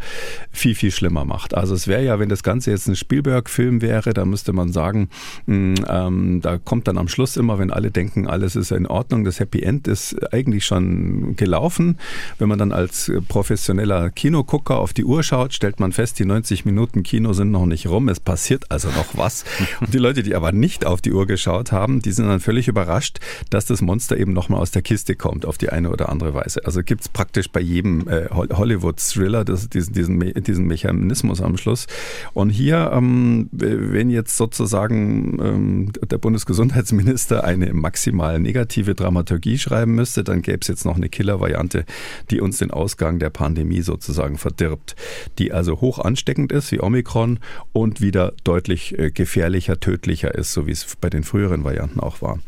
viel, 0.51 0.75
viel 0.75 0.91
schlimmer 0.91 1.25
macht? 1.25 1.53
Also 1.53 1.75
es 1.75 1.87
wäre 1.87 2.03
ja, 2.03 2.19
wenn 2.19 2.29
das 2.29 2.43
Ganze 2.43 2.71
jetzt 2.71 2.87
ein 2.87 2.95
Spielberg-Film 2.95 3.81
wäre, 3.81 4.13
da 4.17 4.25
müsste 4.25 4.51
man 4.51 4.73
sagen, 4.73 5.09
hm, 5.45 5.75
ähm, 5.87 6.41
da 6.41 6.57
kommt 6.57 6.87
dann 6.87 6.97
am 6.97 7.07
Schluss 7.07 7.37
immer, 7.37 7.59
wenn 7.59 7.71
alle 7.71 7.91
denken, 7.91 8.27
alles 8.27 8.55
ist 8.55 8.71
in 8.71 8.87
Ordnung. 8.87 9.23
Das 9.23 9.39
Happy 9.39 9.61
End 9.61 9.87
ist 9.87 10.33
eigentlich 10.33 10.65
schon 10.65 11.35
gelaufen. 11.35 11.97
Wenn 12.39 12.49
man 12.49 12.57
dann 12.57 12.71
als 12.71 13.11
professioneller 13.27 14.09
Kinogucker 14.09 14.79
auf 14.79 14.93
die 14.93 15.05
Uhr 15.05 15.23
schaut, 15.23 15.53
stellt 15.53 15.79
man 15.79 15.91
fest, 15.91 16.19
die 16.19 16.25
90 16.25 16.65
Minuten 16.65 17.03
Kino 17.03 17.33
sind 17.33 17.51
noch 17.51 17.65
nicht 17.65 17.87
rum. 17.87 18.09
Es 18.09 18.19
passiert 18.19 18.71
also 18.71 18.89
noch 18.89 19.15
was. 19.17 19.45
Und 19.79 19.93
die 19.93 19.99
Leute, 19.99 20.23
die 20.23 20.35
aber 20.35 20.51
nicht 20.51 20.85
auf 20.85 21.01
die 21.01 21.13
Uhr 21.13 21.27
geschaut 21.27 21.71
haben, 21.71 22.01
die 22.01 22.11
sind 22.11 22.27
dann 22.27 22.39
völlig 22.39 22.67
überrascht, 22.67 23.19
dass 23.49 23.65
das 23.65 23.81
Monster 23.81 24.17
eben 24.17 24.33
nochmal 24.33 24.61
aus 24.61 24.71
der 24.71 24.81
Kiste 24.81 25.15
kommt, 25.15 25.45
auf 25.45 25.57
die 25.57 25.69
eine 25.69 25.91
oder 25.91 26.09
andere 26.09 26.33
Weise. 26.33 26.65
Also 26.65 26.81
gibt 26.83 27.01
es 27.01 27.09
praktisch 27.09 27.49
bei 27.49 27.59
jedem 27.59 28.07
äh, 28.07 28.29
Hollywood-Thriller 28.31 29.45
diesen, 29.45 29.93
diesen, 29.93 30.43
diesen 30.43 30.65
Mechanismus 30.65 31.41
am 31.41 31.57
Schluss. 31.57 31.85
Und 32.33 32.49
hier, 32.49 32.91
ähm, 32.93 33.49
wenn 33.51 34.06
jetzt 34.09 34.37
sozusagen 34.37 35.39
ähm, 35.41 35.91
der 36.09 36.17
Bundesgesundheitsminister 36.17 37.43
eine 37.43 37.73
maximal 37.73 38.39
negative 38.39 38.87
negative 38.87 38.95
Dramaturgie 38.95 39.57
schreiben 39.57 39.95
müsste, 39.95 40.23
dann 40.23 40.41
gäbe 40.41 40.59
es 40.61 40.67
jetzt 40.67 40.85
noch 40.85 40.95
eine 40.95 41.09
Killer-Variante, 41.09 41.85
die 42.31 42.41
uns 42.41 42.57
den 42.57 42.71
Ausgang 42.71 43.19
der 43.19 43.29
Pandemie 43.29 43.81
sozusagen 43.81 44.37
verdirbt, 44.37 44.95
die 45.37 45.51
also 45.51 45.81
hoch 45.81 45.99
ansteckend 45.99 46.51
ist 46.51 46.71
wie 46.71 46.81
Omikron 46.81 47.39
und 47.73 48.01
wieder 48.01 48.33
deutlich 48.43 48.97
äh, 48.97 49.11
gefährlicher, 49.11 49.79
tödlicher 49.79 50.33
ist, 50.35 50.53
so 50.53 50.67
wie 50.67 50.71
es 50.71 50.95
bei 50.99 51.09
den 51.09 51.23
früheren 51.23 51.63
Varianten 51.63 51.99
auch 51.99 52.21
war. 52.21 52.39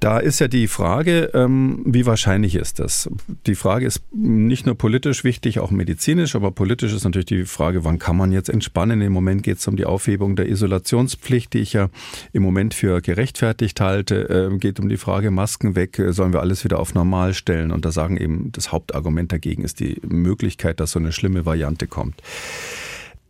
Da 0.00 0.16
ist 0.16 0.38
ja 0.38 0.48
die 0.48 0.66
Frage, 0.66 1.30
ähm, 1.34 1.82
wie 1.84 2.06
wahrscheinlich 2.06 2.54
ist 2.54 2.78
das? 2.78 3.10
Die 3.46 3.54
Frage 3.54 3.84
ist 3.84 4.02
nicht 4.14 4.64
nur 4.64 4.74
politisch 4.74 5.24
wichtig, 5.24 5.60
auch 5.60 5.70
medizinisch, 5.70 6.34
aber 6.34 6.52
politisch 6.52 6.94
ist 6.94 7.04
natürlich 7.04 7.26
die 7.26 7.44
Frage, 7.44 7.84
wann 7.84 7.98
kann 7.98 8.16
man 8.16 8.32
jetzt 8.32 8.48
entspannen? 8.48 9.02
Im 9.02 9.12
Moment 9.12 9.42
geht 9.42 9.58
es 9.58 9.68
um 9.68 9.76
die 9.76 9.84
Aufhebung 9.84 10.36
der 10.36 10.48
Isolationspflicht, 10.48 11.52
die 11.52 11.58
ich 11.58 11.74
ja 11.74 11.90
im 12.32 12.42
Moment 12.42 12.72
für 12.72 13.02
gerechtfertigt 13.02 13.82
halte. 13.82 14.22
Ähm, 14.22 14.58
geht 14.58 14.80
um 14.80 14.88
die 14.88 14.96
Frage, 14.96 15.30
Masken 15.30 15.76
weg, 15.76 15.98
äh, 15.98 16.14
sollen 16.14 16.32
wir 16.32 16.40
alles 16.40 16.64
wieder 16.64 16.78
auf 16.78 16.94
normal 16.94 17.34
stellen? 17.34 17.70
Und 17.70 17.84
da 17.84 17.92
sagen 17.92 18.16
eben, 18.16 18.52
das 18.52 18.72
Hauptargument 18.72 19.30
dagegen 19.32 19.64
ist 19.64 19.80
die 19.80 20.00
Möglichkeit, 20.08 20.80
dass 20.80 20.92
so 20.92 20.98
eine 20.98 21.12
schlimme 21.12 21.44
Variante 21.44 21.86
kommt. 21.86 22.22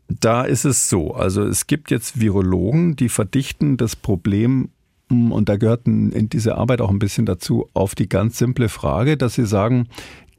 Da 0.09 0.43
ist 0.43 0.65
es 0.65 0.89
so, 0.89 1.15
also 1.15 1.43
es 1.43 1.67
gibt 1.67 1.91
jetzt 1.91 2.21
Virologen, 2.21 2.95
die 2.95 3.09
verdichten 3.09 3.77
das 3.77 3.97
Problem 3.97 4.69
und 5.11 5.49
da 5.49 5.57
gehört 5.57 5.87
in 5.87 6.29
dieser 6.29 6.57
Arbeit 6.57 6.81
auch 6.81 6.91
ein 6.91 6.99
bisschen 6.99 7.27
dazu 7.27 7.69
auf 7.75 7.95
die 7.95 8.09
ganz 8.09 8.39
simple 8.39 8.69
Frage, 8.69 9.17
dass 9.17 9.35
Sie 9.35 9.47
sagen, 9.47 9.89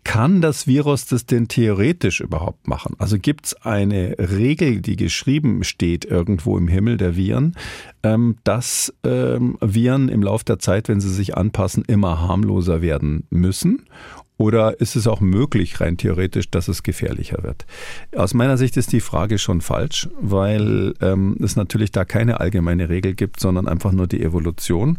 kann 0.03 0.41
das 0.41 0.65
Virus 0.65 1.05
das 1.05 1.25
denn 1.25 1.47
theoretisch 1.47 2.21
überhaupt 2.21 2.67
machen? 2.67 2.95
Also 2.97 3.19
gibt 3.19 3.47
es 3.47 3.53
eine 3.61 4.15
Regel, 4.17 4.81
die 4.81 4.95
geschrieben 4.95 5.63
steht 5.63 6.05
irgendwo 6.05 6.57
im 6.57 6.67
Himmel 6.67 6.97
der 6.97 7.15
Viren, 7.15 7.55
ähm, 8.01 8.37
dass 8.43 8.93
ähm, 9.03 9.57
Viren 9.61 10.09
im 10.09 10.23
Laufe 10.23 10.45
der 10.45 10.59
Zeit, 10.59 10.87
wenn 10.87 11.01
sie 11.01 11.13
sich 11.13 11.37
anpassen, 11.37 11.83
immer 11.85 12.19
harmloser 12.19 12.81
werden 12.81 13.25
müssen? 13.29 13.85
Oder 14.41 14.81
ist 14.81 14.95
es 14.95 15.05
auch 15.05 15.21
möglich, 15.21 15.81
rein 15.81 15.97
theoretisch, 15.97 16.49
dass 16.49 16.67
es 16.67 16.81
gefährlicher 16.81 17.43
wird? 17.43 17.67
Aus 18.15 18.33
meiner 18.33 18.57
Sicht 18.57 18.75
ist 18.75 18.91
die 18.91 18.99
Frage 18.99 19.37
schon 19.37 19.61
falsch, 19.61 20.09
weil 20.19 20.95
ähm, 20.99 21.37
es 21.43 21.55
natürlich 21.55 21.91
da 21.91 22.05
keine 22.05 22.39
allgemeine 22.39 22.89
Regel 22.89 23.13
gibt, 23.13 23.39
sondern 23.39 23.67
einfach 23.67 23.91
nur 23.91 24.07
die 24.07 24.23
Evolution. 24.23 24.97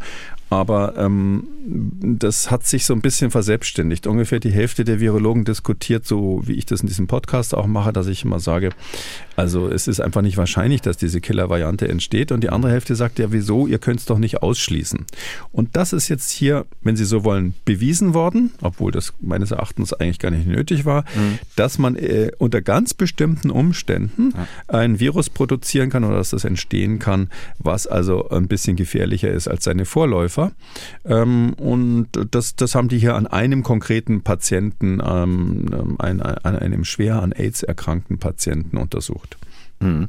Aber 0.48 0.96
ähm, 0.96 1.48
das 2.18 2.52
hat 2.52 2.66
sich 2.66 2.87
so 2.87 2.94
ein 2.94 3.00
bisschen 3.00 3.33
verselbstständigt. 3.33 4.07
Ungefähr 4.07 4.38
die 4.38 4.52
Hälfte 4.52 4.85
der 4.85 5.00
Virologen 5.00 5.44
diskutiert, 5.44 6.07
so 6.07 6.42
wie 6.44 6.52
ich 6.52 6.66
das 6.66 6.83
in 6.83 6.87
diesem 6.87 7.09
Podcast 7.09 7.52
auch 7.52 7.66
mache, 7.66 7.92
dass 7.92 8.07
ich 8.07 8.24
immer 8.24 8.38
sage, 8.38 8.70
Also 9.42 9.68
es 9.68 9.88
ist 9.88 9.98
einfach 9.98 10.22
nicht 10.22 10.37
wahrscheinlich, 10.37 10.83
dass 10.83 10.96
diese 10.96 11.20
Killer-Variante 11.20 11.88
entsteht. 11.88 12.31
Und 12.31 12.44
die 12.44 12.50
andere 12.50 12.70
Hälfte 12.70 12.94
sagt 12.94 13.18
ja, 13.18 13.33
wieso, 13.33 13.66
ihr 13.66 13.78
könnt 13.78 13.98
es 13.98 14.07
doch 14.07 14.18
nicht 14.18 14.40
ausschließen. 14.40 15.05
Und 15.50 15.74
das 15.74 15.92
ist 15.92 16.09
jetzt 16.09 16.31
hier, 16.31 16.64
wenn 16.83 16.94
Sie 16.94 17.05
so 17.05 17.24
wollen, 17.24 17.52
bewiesen 17.64 18.14
worden, 18.14 18.52
obwohl 18.61 18.92
das 18.92 19.12
meines 19.20 19.50
Erachtens 19.50 19.92
eigentlich 19.94 20.20
gar 20.20 20.31
nicht 20.31 20.46
nötig 20.46 20.85
war, 20.85 21.02
mhm. 21.16 21.40
dass 21.57 21.78
man 21.78 21.96
äh, 21.96 22.31
unter 22.38 22.62
ganz 22.62 22.94
bestimmten 22.94 23.50
Umständen 23.50 24.33
ja. 24.37 24.46
ein 24.68 25.00
Virus 25.00 25.28
produzieren 25.28 25.90
kann 25.90 26.05
oder 26.05 26.18
dass 26.18 26.31
das 26.31 26.44
entstehen 26.44 27.00
kann, 27.00 27.28
was 27.59 27.88
also 27.88 28.28
ein 28.28 28.46
bisschen 28.46 28.76
gefährlicher 28.76 29.33
ist 29.33 29.48
als 29.48 29.64
seine 29.64 29.87
Vorläufer. 29.87 30.52
Ähm, 31.05 31.55
und 31.55 32.07
das, 32.31 32.55
das 32.55 32.76
haben 32.76 32.87
die 32.87 32.98
hier 32.98 33.16
an 33.16 33.26
einem 33.26 33.64
konkreten 33.64 34.22
Patienten, 34.22 35.02
ähm, 35.05 35.96
ein, 35.98 36.22
an 36.22 36.57
einem 36.57 36.85
schwer 36.85 37.20
an 37.20 37.33
AIDS 37.33 37.64
erkrankten 37.64 38.18
Patienten 38.18 38.76
untersucht. 38.76 39.32
Hm. 39.83 40.09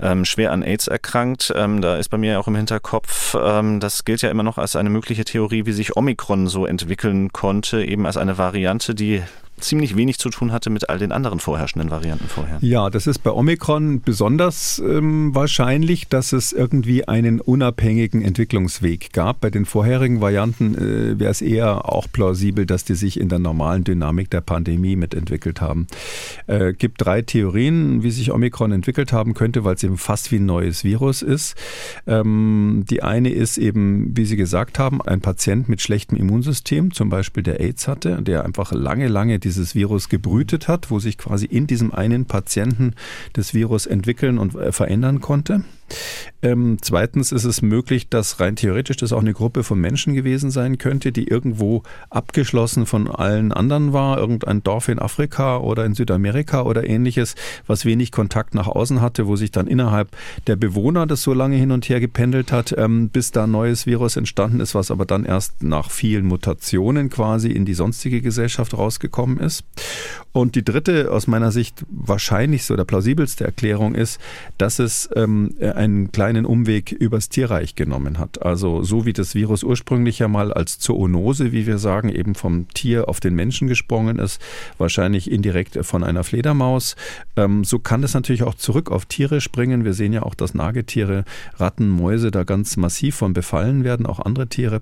Ähm, 0.00 0.24
schwer 0.24 0.52
an 0.52 0.62
AIDS 0.62 0.86
erkrankt, 0.86 1.52
ähm, 1.56 1.80
da 1.80 1.96
ist 1.96 2.08
bei 2.08 2.18
mir 2.18 2.38
auch 2.38 2.46
im 2.46 2.56
Hinterkopf, 2.56 3.34
ähm, 3.40 3.80
das 3.80 4.04
gilt 4.04 4.22
ja 4.22 4.30
immer 4.30 4.42
noch 4.42 4.58
als 4.58 4.76
eine 4.76 4.90
mögliche 4.90 5.24
Theorie, 5.24 5.66
wie 5.66 5.72
sich 5.72 5.96
Omikron 5.96 6.46
so 6.46 6.66
entwickeln 6.66 7.32
konnte, 7.32 7.82
eben 7.84 8.06
als 8.06 8.16
eine 8.16 8.38
Variante, 8.38 8.94
die 8.94 9.22
ziemlich 9.60 9.96
wenig 9.96 10.18
zu 10.18 10.30
tun 10.30 10.52
hatte 10.52 10.70
mit 10.70 10.88
all 10.88 10.98
den 10.98 11.12
anderen 11.12 11.40
vorherrschenden 11.40 11.90
Varianten 11.90 12.28
vorher. 12.28 12.58
Ja, 12.60 12.90
das 12.90 13.06
ist 13.06 13.18
bei 13.20 13.30
Omikron 13.30 14.02
besonders 14.02 14.82
ähm, 14.84 15.34
wahrscheinlich, 15.34 16.08
dass 16.08 16.32
es 16.32 16.52
irgendwie 16.52 17.06
einen 17.06 17.40
unabhängigen 17.40 18.22
Entwicklungsweg 18.22 19.12
gab. 19.12 19.40
Bei 19.40 19.50
den 19.50 19.64
vorherigen 19.64 20.20
Varianten 20.20 20.74
äh, 20.74 21.18
wäre 21.18 21.30
es 21.30 21.40
eher 21.40 21.88
auch 21.90 22.06
plausibel, 22.10 22.66
dass 22.66 22.84
die 22.84 22.94
sich 22.94 23.18
in 23.18 23.28
der 23.28 23.38
normalen 23.38 23.84
Dynamik 23.84 24.30
der 24.30 24.40
Pandemie 24.40 24.96
mitentwickelt 24.96 25.60
haben. 25.60 25.86
Es 26.46 26.60
äh, 26.60 26.72
gibt 26.72 27.04
drei 27.04 27.22
Theorien, 27.22 28.02
wie 28.02 28.10
sich 28.10 28.32
Omikron 28.32 28.72
entwickelt 28.72 29.12
haben 29.12 29.34
könnte, 29.34 29.64
weil 29.64 29.74
es 29.74 29.82
eben 29.84 29.98
fast 29.98 30.32
wie 30.32 30.36
ein 30.36 30.46
neues 30.46 30.84
Virus 30.84 31.22
ist. 31.22 31.54
Ähm, 32.06 32.84
die 32.88 33.02
eine 33.02 33.30
ist 33.30 33.58
eben, 33.58 34.16
wie 34.16 34.24
Sie 34.24 34.36
gesagt 34.36 34.78
haben, 34.78 35.00
ein 35.00 35.20
Patient 35.20 35.68
mit 35.68 35.80
schlechtem 35.80 36.18
Immunsystem, 36.18 36.92
zum 36.92 37.08
Beispiel 37.08 37.42
der 37.42 37.60
AIDS 37.60 37.88
hatte, 37.88 38.22
der 38.22 38.44
einfach 38.44 38.72
lange, 38.72 39.08
lange 39.08 39.38
dieses 39.54 39.74
Virus 39.74 40.08
gebrütet 40.08 40.68
hat, 40.68 40.90
wo 40.90 40.98
sich 40.98 41.18
quasi 41.18 41.46
in 41.46 41.66
diesem 41.66 41.92
einen 41.92 42.26
Patienten 42.26 42.94
das 43.32 43.54
Virus 43.54 43.86
entwickeln 43.86 44.38
und 44.38 44.54
äh, 44.54 44.72
verändern 44.72 45.20
konnte. 45.20 45.64
Ähm, 46.42 46.78
zweitens 46.80 47.32
ist 47.32 47.44
es 47.44 47.62
möglich, 47.62 48.08
dass 48.08 48.38
rein 48.40 48.56
theoretisch 48.56 48.98
das 48.98 49.12
auch 49.12 49.20
eine 49.20 49.32
Gruppe 49.32 49.64
von 49.64 49.80
Menschen 49.80 50.14
gewesen 50.14 50.50
sein 50.50 50.78
könnte, 50.78 51.10
die 51.10 51.26
irgendwo 51.28 51.82
abgeschlossen 52.10 52.86
von 52.86 53.08
allen 53.08 53.52
anderen 53.52 53.92
war, 53.92 54.18
irgendein 54.18 54.62
Dorf 54.62 54.88
in 54.88 54.98
Afrika 54.98 55.58
oder 55.58 55.84
in 55.84 55.94
Südamerika 55.94 56.62
oder 56.62 56.84
ähnliches, 56.84 57.34
was 57.66 57.84
wenig 57.84 58.12
Kontakt 58.12 58.54
nach 58.54 58.66
außen 58.66 59.00
hatte, 59.00 59.26
wo 59.26 59.36
sich 59.36 59.52
dann 59.52 59.66
innerhalb 59.66 60.08
der 60.46 60.56
Bewohner 60.56 61.06
das 61.06 61.22
so 61.22 61.32
lange 61.32 61.56
hin 61.56 61.70
und 61.70 61.88
her 61.88 62.00
gependelt 62.00 62.52
hat, 62.52 62.74
ähm, 62.76 63.08
bis 63.08 63.30
da 63.30 63.44
ein 63.44 63.50
neues 63.50 63.86
Virus 63.86 64.16
entstanden 64.16 64.60
ist, 64.60 64.74
was 64.74 64.90
aber 64.90 65.06
dann 65.06 65.24
erst 65.24 65.62
nach 65.62 65.90
vielen 65.90 66.26
Mutationen 66.26 67.08
quasi 67.08 67.50
in 67.50 67.64
die 67.64 67.74
sonstige 67.74 68.20
Gesellschaft 68.20 68.74
rausgekommen 68.74 69.38
ist. 69.38 69.64
Und 70.34 70.56
die 70.56 70.64
dritte, 70.64 71.12
aus 71.12 71.28
meiner 71.28 71.52
Sicht 71.52 71.86
wahrscheinlichste 71.88 72.72
oder 72.72 72.84
plausibelste 72.84 73.44
Erklärung 73.44 73.94
ist, 73.94 74.20
dass 74.58 74.80
es 74.80 75.08
ähm, 75.14 75.54
einen 75.60 76.10
kleinen 76.10 76.44
Umweg 76.44 76.90
übers 76.90 77.28
Tierreich 77.28 77.76
genommen 77.76 78.18
hat. 78.18 78.42
Also 78.42 78.82
so 78.82 79.06
wie 79.06 79.12
das 79.12 79.36
Virus 79.36 79.62
ursprünglich 79.62 80.18
ja 80.18 80.26
mal 80.26 80.52
als 80.52 80.80
Zoonose, 80.80 81.52
wie 81.52 81.68
wir 81.68 81.78
sagen, 81.78 82.08
eben 82.08 82.34
vom 82.34 82.66
Tier 82.74 83.08
auf 83.08 83.20
den 83.20 83.36
Menschen 83.36 83.68
gesprungen 83.68 84.18
ist, 84.18 84.42
wahrscheinlich 84.76 85.30
indirekt 85.30 85.78
von 85.86 86.02
einer 86.02 86.24
Fledermaus. 86.24 86.96
Ähm, 87.36 87.62
so 87.62 87.78
kann 87.78 88.02
es 88.02 88.14
natürlich 88.14 88.42
auch 88.42 88.56
zurück 88.56 88.90
auf 88.90 89.06
Tiere 89.06 89.40
springen. 89.40 89.84
Wir 89.84 89.94
sehen 89.94 90.12
ja 90.12 90.24
auch, 90.24 90.34
dass 90.34 90.52
Nagetiere, 90.52 91.24
Ratten, 91.58 91.88
Mäuse 91.88 92.32
da 92.32 92.42
ganz 92.42 92.76
massiv 92.76 93.14
von 93.14 93.34
befallen 93.34 93.84
werden, 93.84 94.04
auch 94.04 94.18
andere 94.18 94.48
Tiere. 94.48 94.80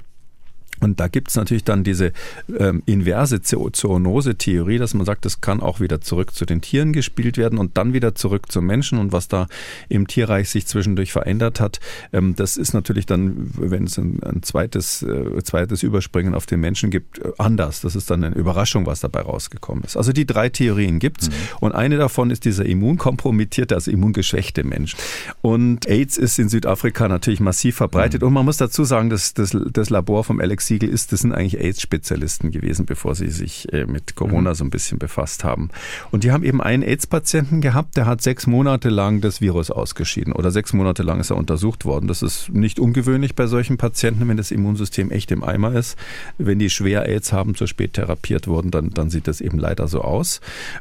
Und 0.82 0.98
da 1.00 1.08
gibt 1.08 1.28
es 1.28 1.36
natürlich 1.36 1.64
dann 1.64 1.84
diese 1.84 2.12
ähm, 2.58 2.82
inverse 2.86 3.40
Zoonose-Theorie, 3.40 4.78
dass 4.78 4.94
man 4.94 5.06
sagt, 5.06 5.24
das 5.24 5.40
kann 5.40 5.60
auch 5.60 5.80
wieder 5.80 6.00
zurück 6.00 6.34
zu 6.34 6.44
den 6.44 6.60
Tieren 6.60 6.92
gespielt 6.92 7.38
werden 7.38 7.58
und 7.58 7.78
dann 7.78 7.92
wieder 7.92 8.14
zurück 8.14 8.50
zum 8.50 8.66
Menschen. 8.66 8.98
Und 8.98 9.12
was 9.12 9.28
da 9.28 9.46
im 9.88 10.08
Tierreich 10.08 10.50
sich 10.50 10.66
zwischendurch 10.66 11.12
verändert 11.12 11.60
hat, 11.60 11.78
ähm, 12.12 12.34
das 12.34 12.56
ist 12.56 12.74
natürlich 12.74 13.06
dann, 13.06 13.50
wenn 13.56 13.84
es 13.84 13.96
ein, 13.96 14.20
ein 14.22 14.42
zweites, 14.42 15.02
äh, 15.02 15.42
zweites 15.44 15.82
Überspringen 15.82 16.34
auf 16.34 16.46
den 16.46 16.60
Menschen 16.60 16.90
gibt, 16.90 17.18
äh, 17.18 17.30
anders. 17.38 17.80
Das 17.80 17.94
ist 17.94 18.10
dann 18.10 18.24
eine 18.24 18.34
Überraschung, 18.34 18.86
was 18.86 19.00
dabei 19.00 19.20
rausgekommen 19.20 19.84
ist. 19.84 19.96
Also 19.96 20.12
die 20.12 20.26
drei 20.26 20.48
Theorien 20.48 20.98
gibt's 20.98 21.28
mhm. 21.28 21.34
und 21.60 21.72
eine 21.72 21.96
davon 21.96 22.30
ist 22.30 22.44
dieser 22.44 22.66
immunkompromittierte, 22.66 23.76
also 23.76 23.90
immungeschwächte 23.90 24.64
Mensch. 24.64 24.96
Und 25.42 25.86
AIDS 25.86 26.18
ist 26.18 26.40
in 26.40 26.48
Südafrika 26.48 27.06
natürlich 27.06 27.40
massiv 27.40 27.76
verbreitet. 27.76 28.22
Mhm. 28.22 28.28
Und 28.28 28.34
man 28.34 28.44
muss 28.44 28.56
dazu 28.56 28.82
sagen, 28.84 29.10
dass 29.10 29.34
das, 29.34 29.56
das 29.72 29.90
Labor 29.90 30.24
vom 30.24 30.40
Alex 30.40 30.71
Siegel 30.72 30.88
ist, 30.88 31.12
das 31.12 31.20
sind 31.20 31.32
eigentlich 31.32 31.60
AIDS-Spezialisten 31.60 32.50
gewesen, 32.50 32.86
bevor 32.86 33.14
sie 33.14 33.28
sich 33.28 33.70
äh, 33.74 33.84
mit 33.84 34.14
Corona 34.14 34.50
mhm. 34.50 34.54
so 34.54 34.64
ein 34.64 34.70
bisschen 34.70 34.98
befasst 34.98 35.44
haben. 35.44 35.68
Und 36.10 36.24
die 36.24 36.32
haben 36.32 36.44
eben 36.44 36.62
einen 36.62 36.82
AIDS-Patienten 36.82 37.60
gehabt, 37.60 37.98
der 37.98 38.06
hat 38.06 38.22
sechs 38.22 38.46
Monate 38.46 38.88
lang 38.88 39.20
das 39.20 39.42
Virus 39.42 39.70
ausgeschieden 39.70 40.32
oder 40.32 40.50
sechs 40.50 40.72
Monate 40.72 41.02
lang 41.02 41.20
ist 41.20 41.28
er 41.28 41.36
untersucht 41.36 41.84
worden. 41.84 42.06
Das 42.06 42.22
ist 42.22 42.48
nicht 42.48 42.80
ungewöhnlich 42.80 43.34
bei 43.34 43.46
solchen 43.46 43.76
Patienten, 43.76 44.26
wenn 44.28 44.38
das 44.38 44.50
Immunsystem 44.50 45.10
echt 45.10 45.30
im 45.30 45.44
Eimer 45.44 45.74
ist. 45.74 45.98
Wenn 46.38 46.58
die 46.58 46.70
schwer 46.70 47.06
AIDS 47.06 47.34
haben, 47.34 47.54
zu 47.54 47.66
spät 47.66 47.92
therapiert 47.92 48.48
wurden, 48.48 48.70
dann, 48.70 48.88
dann 48.90 49.10
sieht 49.10 49.28
das 49.28 49.42
eben 49.42 49.58
leider 49.58 49.88
so 49.88 50.00
aus. 50.00 50.40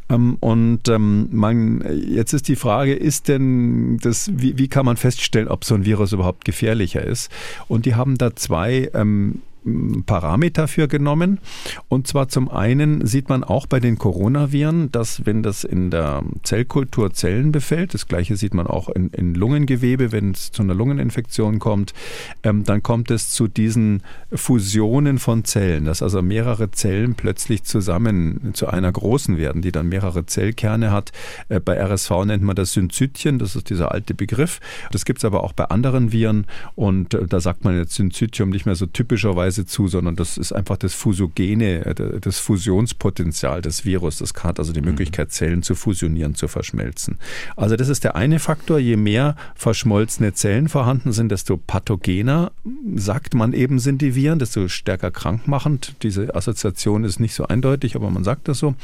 Ähm, 0.09 0.37
und 0.39 0.87
ähm, 0.87 1.27
man, 1.31 1.83
jetzt 2.07 2.31
ist 2.31 2.47
die 2.47 2.55
Frage, 2.55 2.93
ist 2.93 3.27
denn 3.27 3.97
das, 3.97 4.31
wie, 4.33 4.57
wie 4.57 4.69
kann 4.69 4.85
man 4.85 4.95
feststellen, 4.95 5.49
ob 5.49 5.65
so 5.65 5.75
ein 5.75 5.83
Virus 5.83 6.13
überhaupt 6.13 6.45
gefährlicher 6.45 7.03
ist? 7.05 7.29
Und 7.67 7.85
die 7.85 7.95
haben 7.95 8.17
da 8.17 8.33
zwei 8.37 8.89
ähm, 8.93 9.41
Parameter 9.64 10.68
für 10.68 10.88
genommen. 10.88 11.39
Und 11.88 12.07
zwar 12.07 12.30
zum 12.30 12.49
einen 12.49 13.05
sieht 13.05 13.30
man 13.30 13.43
auch 13.43 13.68
bei 13.68 13.80
den 13.80 13.97
Coronaviren, 13.97 14.91
dass 14.91 15.26
wenn 15.26 15.43
das 15.43 15.64
in 15.64 15.91
der 15.91 16.24
Zellkultur 16.41 17.14
Zellen 17.14 17.51
befällt, 17.51 17.93
das 17.93 18.07
gleiche 18.07 18.36
sieht 18.36 18.55
man 18.55 18.66
auch 18.66 18.89
in, 18.89 19.09
in 19.09 19.36
Lungengewebe, 19.36 20.12
wenn 20.12 20.32
es 20.32 20.51
zu 20.51 20.64
einer 20.64 20.74
Lungeninfektion 20.74 21.59
kommt, 21.59 21.93
ähm, 22.41 22.64
dann 22.64 22.82
kommt 22.82 23.12
es 23.12 23.30
zu 23.30 23.47
diesen 23.47 24.01
Fusionen 24.34 25.20
von 25.20 25.43
Zellen, 25.43 25.86
dass 25.86 26.01
also 26.01 26.24
mehrere 26.24 26.72
Zellen 26.72 27.14
plötzlich 27.14 27.64
zusammen 27.64 28.51
zu 28.53 28.68
einer 28.68 28.91
großen 28.91 29.38
werden, 29.38 29.62
die 29.62 29.72
dann 29.72 29.89
mehrere 29.89 30.26
Zellkerne 30.26 30.91
hat. 30.91 31.12
Äh, 31.49 31.59
bei 31.59 31.80
RSV 31.80 32.26
nennt 32.26 32.43
man 32.43 32.55
das 32.55 32.74
Synzytien, 32.74 33.38
das 33.38 33.55
ist 33.55 33.70
dieser 33.70 33.91
alte 33.91 34.16
Begriff. 34.16 34.59
Das 34.91 35.05
gibt 35.05 35.20
es 35.20 35.26
aber 35.26 35.43
auch 35.43 35.53
bei 35.53 35.66
anderen 35.66 36.12
Viren 36.12 36.47
und 36.74 37.14
äh, 37.14 37.28
da 37.28 37.39
sagt 37.39 37.64
man 37.64 37.78
jetzt 37.78 37.93
Synzytium 37.93 38.49
nicht 38.49 38.66
mehr 38.66 38.76
so 38.76 38.88
typischerweise 38.88 39.51
Weise 39.52 39.66
zu, 39.66 39.89
sondern 39.89 40.16
das 40.16 40.38
ist 40.38 40.54
einfach 40.54 40.78
das 40.78 40.93
Fusogene, 40.93 41.86
äh, 41.86 42.20
das 42.22 42.39
Fusionspotenzial 42.39 43.62
des 43.62 43.84
Virus. 43.84 44.20
Das 44.20 44.34
hat 44.43 44.60
also 44.60 44.72
die 44.72 44.80
mhm. 44.80 44.88
Möglichkeit, 44.88 45.32
Zellen 45.32 45.62
zu 45.62 45.76
fusionieren, 45.76 46.36
zu 46.36 46.47
verschmelzen. 46.47 47.18
Also 47.58 47.76
das 47.76 47.89
ist 47.89 48.06
der 48.06 48.16
eine 48.16 48.39
Faktor. 48.39 48.80
Je 48.80 48.95
mehr 48.95 49.36
verschmolzene 49.56 50.34
Zellen 50.34 50.70
vorhanden 50.70 51.12
sind, 51.12 51.32
desto 51.32 51.58
pathogener, 51.58 52.54
sagt 52.95 53.34
man 53.34 53.52
eben, 53.52 53.80
sind 53.80 54.02
die 54.02 54.16
Viren, 54.16 54.39
desto 54.39 54.70
stärker 54.70 55.12
krankmachend. 55.12 55.95
Diese 56.02 56.34
Assoziation 56.34 57.04
ist 57.04 57.20
nicht 57.20 57.34
so 57.34 57.45
eindeutig, 57.45 57.97
aber 57.97 58.10
man 58.10 58.24
sagt 58.24 58.47
das 58.47 58.60
so. 58.60 58.76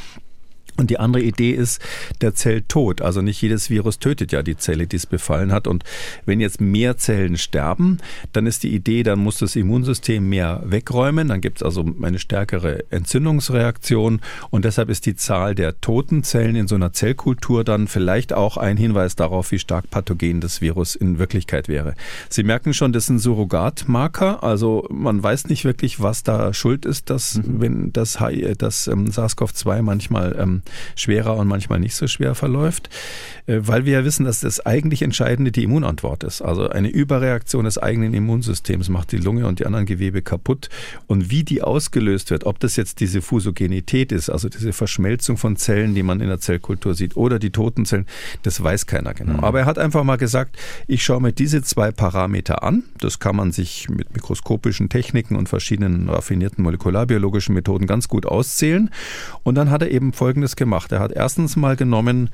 Und 0.78 0.89
die 0.89 0.99
andere 0.99 1.23
Idee 1.23 1.51
ist 1.51 1.82
der 2.21 2.36
Zelltod. 2.36 3.01
Also 3.01 3.21
nicht 3.21 3.41
jedes 3.41 3.69
Virus 3.69 3.99
tötet 3.99 4.32
ja 4.32 4.43
die 4.43 4.57
Zelle, 4.57 4.88
die 4.88 4.95
es 4.95 5.05
befallen 5.05 5.51
hat. 5.51 5.67
Und 5.67 5.84
wenn 6.25 6.39
jetzt 6.39 6.61
mehr 6.61 6.97
Zellen 6.97 7.38
sterben, 7.38 7.97
dann 8.34 8.45
ist 8.45 8.63
die 8.63 8.73
Idee, 8.73 9.03
dann 9.03 9.19
muss 9.19 9.39
das 9.39 9.55
Immunsystem 9.55 10.28
mehr 10.30 10.61
wegräumen. 10.65 11.30
Dann 11.30 11.41
gibt 11.41 11.57
es 11.57 11.63
also 11.63 11.84
eine 12.01 12.19
stärkere 12.19 12.84
Entzündungsreaktion. 12.91 14.21
Und 14.51 14.65
deshalb 14.65 14.89
ist 14.89 15.05
die 15.07 15.15
Zahl 15.15 15.55
der 15.55 15.82
toten 15.82 16.23
Zellen 16.23 16.55
in 16.55 16.67
so 16.67 16.75
einer 16.75 16.93
Zellkultur 16.93 17.63
dann 17.63 17.88
vielleicht 17.88 18.34
auch 18.34 18.57
ein 18.57 18.78
Hinweis 18.78 19.15
darauf, 19.15 19.51
wie 19.51 19.59
stark 19.59 19.89
pathogen 19.89 20.41
das 20.41 20.61
Virus 20.61 20.95
in 20.95 21.17
Wirklichkeit 21.17 21.67
wäre. 21.67 21.95
Sie 22.30 22.43
merken 22.43 22.73
schon, 22.73 22.93
das 22.93 23.07
sind 23.07 23.19
Surrogatmarker. 23.19 24.43
Also 24.43 24.88
man 24.91 25.21
weiß 25.21 25.47
nicht 25.47 25.65
wirklich, 25.65 26.01
was 26.01 26.23
da 26.23 26.53
schuld 26.53 26.86
ist, 26.86 27.09
dass, 27.09 27.38
mhm. 27.38 27.61
wenn 27.61 27.93
das, 27.93 28.19
das 28.57 28.88
ähm, 28.88 29.07
SARS-CoV-2 29.07 29.82
manchmal 29.82 30.36
ähm, 30.38 30.61
schwerer 30.95 31.38
und 31.38 31.47
manchmal 31.47 31.80
nicht 31.80 31.95
so 31.95 32.07
schwer 32.07 32.36
verläuft, 32.36 32.89
äh, 33.45 33.59
weil 33.61 33.86
wir 33.86 33.93
ja 33.93 34.05
wissen, 34.05 34.26
dass 34.26 34.41
das 34.41 34.65
eigentlich 34.65 35.01
Entscheidende 35.01 35.51
die 35.51 35.63
Immunantwort 35.63 36.24
ist. 36.24 36.41
Also 36.41 36.70
eine 36.70 36.89
Überreaktion 36.89 37.65
des 37.65 37.78
eigenen 37.78 38.13
Immunsystems 38.13 38.89
macht 38.89 39.11
die 39.11 39.18
Lunge 39.18 39.47
und 39.47 39.59
die 39.59 39.65
anderen 39.65 39.86
Gewebe 39.86 40.22
kaputt. 40.22 40.70
Und 41.07 41.32
wie 41.32 41.43
die 41.43 41.61
ausgelöst 41.61 42.32
wird, 42.32 42.45
ob 42.45 42.59
das 42.59 42.76
jetzt 42.76 42.99
diese 42.99 43.22
Fusogenität 43.22 44.11
ist, 44.11 44.30
also 44.30 44.49
diese 44.49 44.74
Verschmelzung 44.74 45.38
von 45.38 45.55
Zellen, 45.55 45.95
die 45.95 46.03
man 46.03 46.22
in 46.22 46.28
der 46.28 46.39
Zellkultur 46.39 46.93
sieht, 46.93 47.15
oder 47.15 47.39
die 47.39 47.51
toten 47.51 47.86
Zellen, 47.86 48.05
das 48.43 48.61
weiß 48.61 48.86
keiner 48.86 49.13
genau. 49.13 49.34
Mhm. 49.34 49.43
Aber 49.43 49.59
er 49.59 49.65
hat 49.65 49.80
einfach 49.80 50.03
mal 50.03 50.18
gesagt, 50.18 50.57
ich 50.88 51.03
schaue 51.03 51.22
mir 51.22 51.32
diese 51.32 51.61
zwei 51.61 51.91
Parameter 51.91 52.63
an. 52.63 52.84
Das 52.99 53.20
kann 53.20 53.36
man 53.36 53.51
sich 53.51 53.89
mit 53.89 54.13
mikroskopischen 54.13 54.89
Techniken 54.89 55.36
und 55.36 55.47
verschiedenen 55.47 56.09
raffinierten 56.09 56.63
molekularbiologischen 56.63 57.55
Methoden 57.55 57.88
ganz 57.88 58.07
gut 58.07 58.26
auszählen. 58.26 58.89
Und 59.43 59.55
dann 59.55 59.70
hat 59.70 59.82
er 59.82 59.91
eben 59.91 60.11
Folgendes 60.11 60.55
gemacht. 60.57 60.91
Er 60.91 60.99
hat 60.99 61.11
erstens 61.13 61.55
mal 61.55 61.75
genommen 61.75 62.29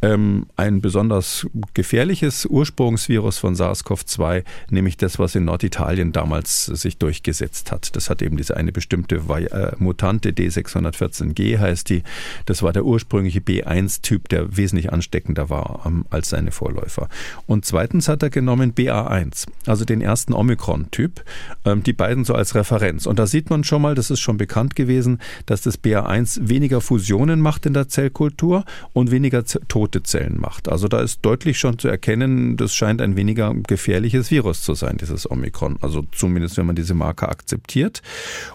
ähm, 0.00 0.46
ein 0.56 0.80
besonders 0.80 1.46
gefährliches 1.74 2.46
Ursprungsvirus 2.46 3.38
von 3.38 3.54
SARS-CoV-2, 3.54 4.44
nämlich 4.70 4.96
das, 4.96 5.18
was 5.18 5.34
in 5.34 5.44
Norditalien 5.44 6.12
damals 6.12 6.66
sich 6.66 6.98
durchgesetzt 6.98 7.72
hat. 7.72 7.96
Das 7.96 8.08
hat 8.08 8.22
eben 8.22 8.36
diese 8.36 8.56
eine 8.56 8.72
bestimmte 8.72 9.16
äh, 9.16 9.72
Mutante 9.78 10.30
D614G 10.30 11.58
heißt 11.58 11.90
die. 11.90 12.02
Das 12.46 12.62
war 12.62 12.72
der 12.72 12.84
ursprüngliche 12.84 13.40
B1-Typ, 13.40 14.28
der 14.28 14.56
wesentlich 14.56 14.92
ansteckender 14.92 15.50
war 15.50 15.82
ähm, 15.86 16.04
als 16.10 16.28
seine 16.28 16.52
Vorläufer. 16.52 17.08
Und 17.46 17.64
zweitens 17.64 18.08
hat 18.08 18.22
er 18.22 18.30
genommen 18.30 18.74
BA1, 18.74 19.46
also 19.66 19.84
den 19.84 20.00
ersten 20.00 20.32
Omikron-Typ, 20.32 21.24
ähm, 21.64 21.82
die 21.82 21.92
beiden 21.92 22.24
so 22.24 22.34
als 22.34 22.54
Referenz. 22.54 23.06
Und 23.06 23.18
da 23.18 23.26
sieht 23.26 23.50
man 23.50 23.64
schon 23.64 23.82
mal, 23.82 23.94
das 23.94 24.10
ist 24.10 24.20
schon 24.20 24.36
bekannt 24.36 24.76
gewesen, 24.76 25.18
dass 25.46 25.62
das 25.62 25.82
BA1 25.82 26.48
weniger 26.48 26.80
Fusionen 26.80 27.40
macht 27.40 27.57
in 27.66 27.74
der 27.74 27.88
Zellkultur 27.88 28.64
und 28.92 29.10
weniger 29.10 29.44
tote 29.44 30.02
Zellen 30.02 30.40
macht. 30.40 30.68
Also 30.68 30.88
da 30.88 31.00
ist 31.00 31.20
deutlich 31.22 31.58
schon 31.58 31.78
zu 31.78 31.88
erkennen, 31.88 32.56
das 32.56 32.74
scheint 32.74 33.00
ein 33.00 33.16
weniger 33.16 33.54
gefährliches 33.54 34.30
Virus 34.30 34.62
zu 34.62 34.74
sein, 34.74 34.96
dieses 34.98 35.30
Omikron. 35.30 35.76
Also 35.80 36.04
zumindest, 36.12 36.56
wenn 36.56 36.66
man 36.66 36.76
diese 36.76 36.94
Marker 36.94 37.28
akzeptiert. 37.28 38.02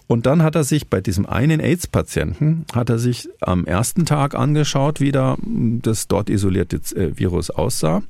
Und 0.07 0.25
dann 0.25 0.43
hat 0.43 0.55
er 0.55 0.63
sich 0.63 0.89
bei 0.89 1.01
diesem 1.01 1.25
einen 1.25 1.59
AIDS-Patienten, 1.59 2.65
hat 2.73 2.89
er 2.89 2.99
sich 2.99 3.29
am 3.41 3.65
ersten 3.65 4.05
Tag 4.05 4.35
angeschaut, 4.35 4.99
wie 4.99 5.11
da 5.11 5.37
das 5.41 6.07
dort 6.07 6.29
isolierte 6.29 6.77
äh, 6.95 7.17
Virus 7.17 7.49
aussah. 7.49 8.03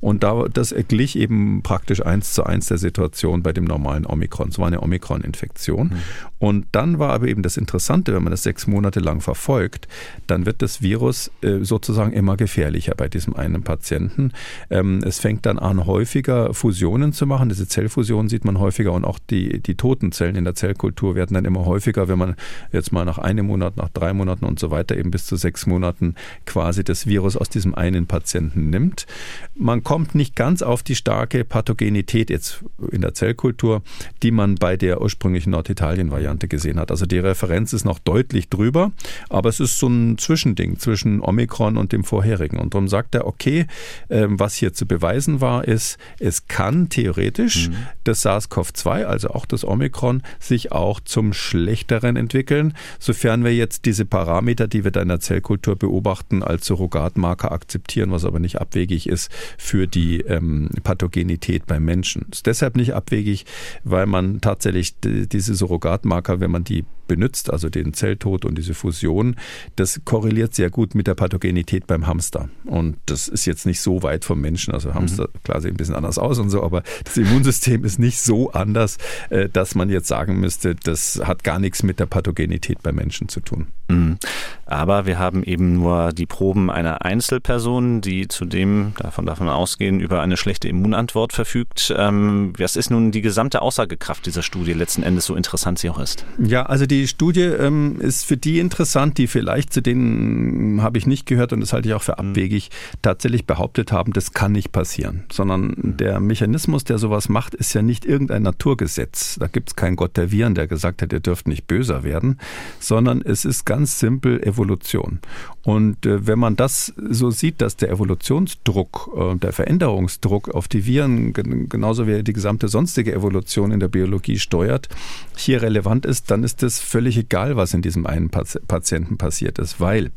Und 0.00 0.22
da, 0.22 0.44
das 0.52 0.74
glich 0.88 1.16
eben 1.16 1.62
praktisch 1.62 2.04
eins 2.04 2.32
zu 2.32 2.44
eins 2.44 2.66
der 2.66 2.78
Situation 2.78 3.42
bei 3.42 3.52
dem 3.52 3.64
normalen 3.64 4.06
Omikron. 4.06 4.48
Es 4.48 4.58
war 4.58 4.66
eine 4.66 4.82
Omikron-Infektion. 4.82 5.88
Mhm. 5.88 5.96
Und 6.38 6.66
dann 6.72 6.98
war 6.98 7.12
aber 7.12 7.28
eben 7.28 7.42
das 7.42 7.56
Interessante, 7.56 8.14
wenn 8.14 8.22
man 8.22 8.30
das 8.30 8.42
sechs 8.42 8.66
Monate 8.66 9.00
lang 9.00 9.20
verfolgt, 9.20 9.88
dann 10.26 10.35
wird 10.44 10.60
das 10.60 10.82
Virus 10.82 11.30
äh, 11.40 11.60
sozusagen 11.62 12.12
immer 12.12 12.36
gefährlicher 12.36 12.94
bei 12.94 13.08
diesem 13.08 13.34
einen 13.34 13.62
Patienten. 13.62 14.32
Ähm, 14.68 15.02
es 15.04 15.18
fängt 15.20 15.46
dann 15.46 15.58
an, 15.58 15.86
häufiger 15.86 16.52
Fusionen 16.52 17.12
zu 17.12 17.26
machen. 17.26 17.48
Diese 17.48 17.66
Zellfusionen 17.66 18.28
sieht 18.28 18.44
man 18.44 18.58
häufiger 18.58 18.92
und 18.92 19.04
auch 19.04 19.18
die, 19.30 19.62
die 19.62 19.76
toten 19.76 20.12
Zellen 20.12 20.36
in 20.36 20.44
der 20.44 20.54
Zellkultur 20.54 21.14
werden 21.14 21.34
dann 21.34 21.44
immer 21.44 21.64
häufiger, 21.64 22.08
wenn 22.08 22.18
man 22.18 22.36
jetzt 22.72 22.92
mal 22.92 23.04
nach 23.04 23.18
einem 23.18 23.46
Monat, 23.46 23.76
nach 23.76 23.88
drei 23.88 24.12
Monaten 24.12 24.44
und 24.44 24.58
so 24.58 24.70
weiter 24.70 24.96
eben 24.96 25.10
bis 25.10 25.26
zu 25.26 25.36
sechs 25.36 25.66
Monaten 25.66 26.16
quasi 26.44 26.84
das 26.84 27.06
Virus 27.06 27.36
aus 27.36 27.48
diesem 27.48 27.74
einen 27.74 28.06
Patienten 28.06 28.70
nimmt. 28.70 29.06
Man 29.54 29.84
kommt 29.84 30.14
nicht 30.14 30.34
ganz 30.36 30.62
auf 30.62 30.82
die 30.82 30.96
starke 30.96 31.44
Pathogenität 31.44 32.30
jetzt 32.30 32.64
in 32.90 33.00
der 33.00 33.14
Zellkultur, 33.14 33.82
die 34.22 34.30
man 34.30 34.56
bei 34.56 34.76
der 34.76 35.00
ursprünglichen 35.00 35.50
Norditalien-Variante 35.50 36.48
gesehen 36.48 36.80
hat. 36.80 36.90
Also 36.90 37.06
die 37.06 37.18
Referenz 37.18 37.72
ist 37.72 37.84
noch 37.84 37.98
deutlich 37.98 38.48
drüber, 38.48 38.92
aber 39.28 39.48
es 39.48 39.60
ist 39.60 39.78
so 39.78 39.86
ein 39.86 40.18
Zwischending 40.26 40.76
zwischen 40.80 41.20
Omikron 41.20 41.76
und 41.76 41.92
dem 41.92 42.02
vorherigen. 42.02 42.58
Und 42.58 42.74
darum 42.74 42.88
sagt 42.88 43.14
er, 43.14 43.28
okay, 43.28 43.66
ähm, 44.10 44.40
was 44.40 44.56
hier 44.56 44.72
zu 44.72 44.84
beweisen 44.84 45.40
war, 45.40 45.64
ist, 45.68 45.98
es 46.18 46.48
kann 46.48 46.88
theoretisch 46.88 47.68
mhm. 47.68 47.76
das 48.02 48.26
SARS-CoV-2, 48.26 49.04
also 49.04 49.28
auch 49.30 49.46
das 49.46 49.64
Omikron, 49.64 50.22
sich 50.40 50.72
auch 50.72 50.98
zum 50.98 51.32
Schlechteren 51.32 52.16
entwickeln, 52.16 52.74
sofern 52.98 53.44
wir 53.44 53.54
jetzt 53.54 53.84
diese 53.84 54.04
Parameter, 54.04 54.66
die 54.66 54.82
wir 54.82 54.90
da 54.90 55.02
in 55.02 55.08
der 55.08 55.20
Zellkultur 55.20 55.76
beobachten, 55.76 56.42
als 56.42 56.66
Surrogatmarker 56.66 57.52
akzeptieren, 57.52 58.10
was 58.10 58.24
aber 58.24 58.40
nicht 58.40 58.60
abwegig 58.60 59.08
ist 59.08 59.30
für 59.58 59.86
die 59.86 60.22
ähm, 60.22 60.70
Pathogenität 60.82 61.66
beim 61.68 61.84
Menschen. 61.84 62.26
Ist 62.32 62.46
deshalb 62.46 62.76
nicht 62.76 62.94
abwegig, 62.94 63.46
weil 63.84 64.06
man 64.06 64.40
tatsächlich 64.40 64.96
diese 65.00 65.54
Surrogatmarker, 65.54 66.40
wenn 66.40 66.50
man 66.50 66.64
die 66.64 66.84
benutzt, 67.06 67.52
also 67.52 67.68
den 67.68 67.94
Zelltod 67.94 68.44
und 68.44 68.56
diese 68.56 68.74
Fusion, 68.74 69.36
das 69.76 70.00
korreliert 70.04 70.54
sehr 70.54 70.70
gut 70.70 70.94
mit 70.94 71.06
der 71.06 71.14
Pathogenität 71.14 71.86
beim 71.86 72.06
Hamster. 72.06 72.48
Und 72.64 72.96
das 73.06 73.28
ist 73.28 73.46
jetzt 73.46 73.66
nicht 73.66 73.80
so 73.80 74.02
weit 74.02 74.24
vom 74.24 74.40
Menschen. 74.40 74.74
Also 74.74 74.94
Hamster, 74.94 75.28
mhm. 75.32 75.42
klar, 75.44 75.60
sehen 75.60 75.74
ein 75.74 75.76
bisschen 75.76 75.94
anders 75.94 76.18
aus 76.18 76.38
und 76.38 76.50
so, 76.50 76.62
aber 76.62 76.82
das 77.04 77.16
Immunsystem 77.16 77.84
ist 77.84 77.98
nicht 77.98 78.20
so 78.20 78.52
anders, 78.52 78.98
äh, 79.30 79.48
dass 79.48 79.74
man 79.74 79.90
jetzt 79.90 80.08
sagen 80.08 80.40
müsste, 80.40 80.74
das 80.74 81.20
hat 81.24 81.44
gar 81.44 81.58
nichts 81.58 81.82
mit 81.82 82.00
der 82.00 82.06
Pathogenität 82.06 82.82
beim 82.82 82.96
Menschen 82.96 83.28
zu 83.28 83.40
tun. 83.40 83.68
Mhm. 83.88 84.18
Aber 84.66 85.06
wir 85.06 85.18
haben 85.18 85.44
eben 85.44 85.74
nur 85.74 86.12
die 86.12 86.26
Proben 86.26 86.70
einer 86.70 87.04
Einzelperson, 87.04 88.00
die 88.00 88.26
zudem, 88.26 88.94
davon 88.98 89.24
man 89.24 89.48
ausgehen, 89.48 90.00
über 90.00 90.22
eine 90.22 90.36
schlechte 90.36 90.68
Immunantwort 90.68 91.32
verfügt. 91.32 91.94
Ähm, 91.96 92.52
was 92.58 92.76
ist 92.76 92.90
nun 92.90 93.12
die 93.12 93.22
gesamte 93.22 93.62
Aussagekraft 93.62 94.26
dieser 94.26 94.42
Studie 94.42 94.72
letzten 94.72 95.02
Endes, 95.02 95.26
so 95.26 95.36
interessant 95.36 95.78
sie 95.78 95.90
auch 95.90 95.98
ist? 95.98 96.24
Ja, 96.38 96.64
also 96.64 96.86
die 96.86 96.95
Studie 97.06 97.42
ähm, 97.42 98.00
ist 98.00 98.24
für 98.24 98.36
die 98.36 98.58
interessant, 98.58 99.18
die 99.18 99.26
vielleicht 99.26 99.72
zu 99.72 99.80
denen 99.80 100.82
habe 100.82 100.98
ich 100.98 101.06
nicht 101.06 101.26
gehört 101.26 101.52
und 101.52 101.60
das 101.60 101.72
halte 101.72 101.88
ich 101.88 101.94
auch 101.94 102.02
für 102.02 102.16
mhm. 102.18 102.30
abwegig, 102.30 102.70
tatsächlich 103.02 103.46
behauptet 103.46 103.92
haben, 103.92 104.12
das 104.12 104.32
kann 104.32 104.52
nicht 104.52 104.72
passieren. 104.72 105.24
Sondern 105.30 105.74
der 105.98 106.20
Mechanismus, 106.20 106.84
der 106.84 106.98
sowas 106.98 107.28
macht, 107.28 107.54
ist 107.54 107.74
ja 107.74 107.82
nicht 107.82 108.04
irgendein 108.04 108.42
Naturgesetz. 108.42 109.36
Da 109.38 109.46
gibt 109.46 109.70
es 109.70 109.76
keinen 109.76 109.96
Gott 109.96 110.16
der 110.16 110.30
Viren, 110.30 110.54
der 110.54 110.66
gesagt 110.66 111.02
hat, 111.02 111.12
ihr 111.12 111.20
dürft 111.20 111.48
nicht 111.48 111.66
böser 111.66 112.04
werden, 112.04 112.38
sondern 112.80 113.22
es 113.22 113.44
ist 113.44 113.66
ganz 113.66 113.98
simpel 113.98 114.42
Evolution. 114.42 115.20
Und 115.66 116.06
äh, 116.06 116.26
wenn 116.26 116.38
man 116.38 116.54
das 116.54 116.94
so 116.96 117.30
sieht, 117.30 117.60
dass 117.60 117.76
der 117.76 117.90
Evolutionsdruck, 117.90 119.10
äh, 119.16 119.34
der 119.36 119.52
Veränderungsdruck 119.52 120.54
auf 120.54 120.68
die 120.68 120.86
Viren, 120.86 121.32
genauso 121.32 122.06
wie 122.06 122.22
die 122.22 122.32
gesamte 122.32 122.68
sonstige 122.68 123.12
Evolution 123.12 123.72
in 123.72 123.80
der 123.80 123.88
Biologie 123.88 124.38
steuert, 124.38 124.88
hier 125.36 125.62
relevant 125.62 126.06
ist, 126.06 126.30
dann 126.30 126.44
ist 126.44 126.62
es 126.62 126.78
völlig 126.86 127.18
egal, 127.18 127.56
was 127.56 127.74
in 127.74 127.82
diesem 127.82 128.06
einen 128.06 128.30
Patienten 128.30 129.18
passiert 129.18 129.58
ist, 129.58 129.80
weil 129.80 130.12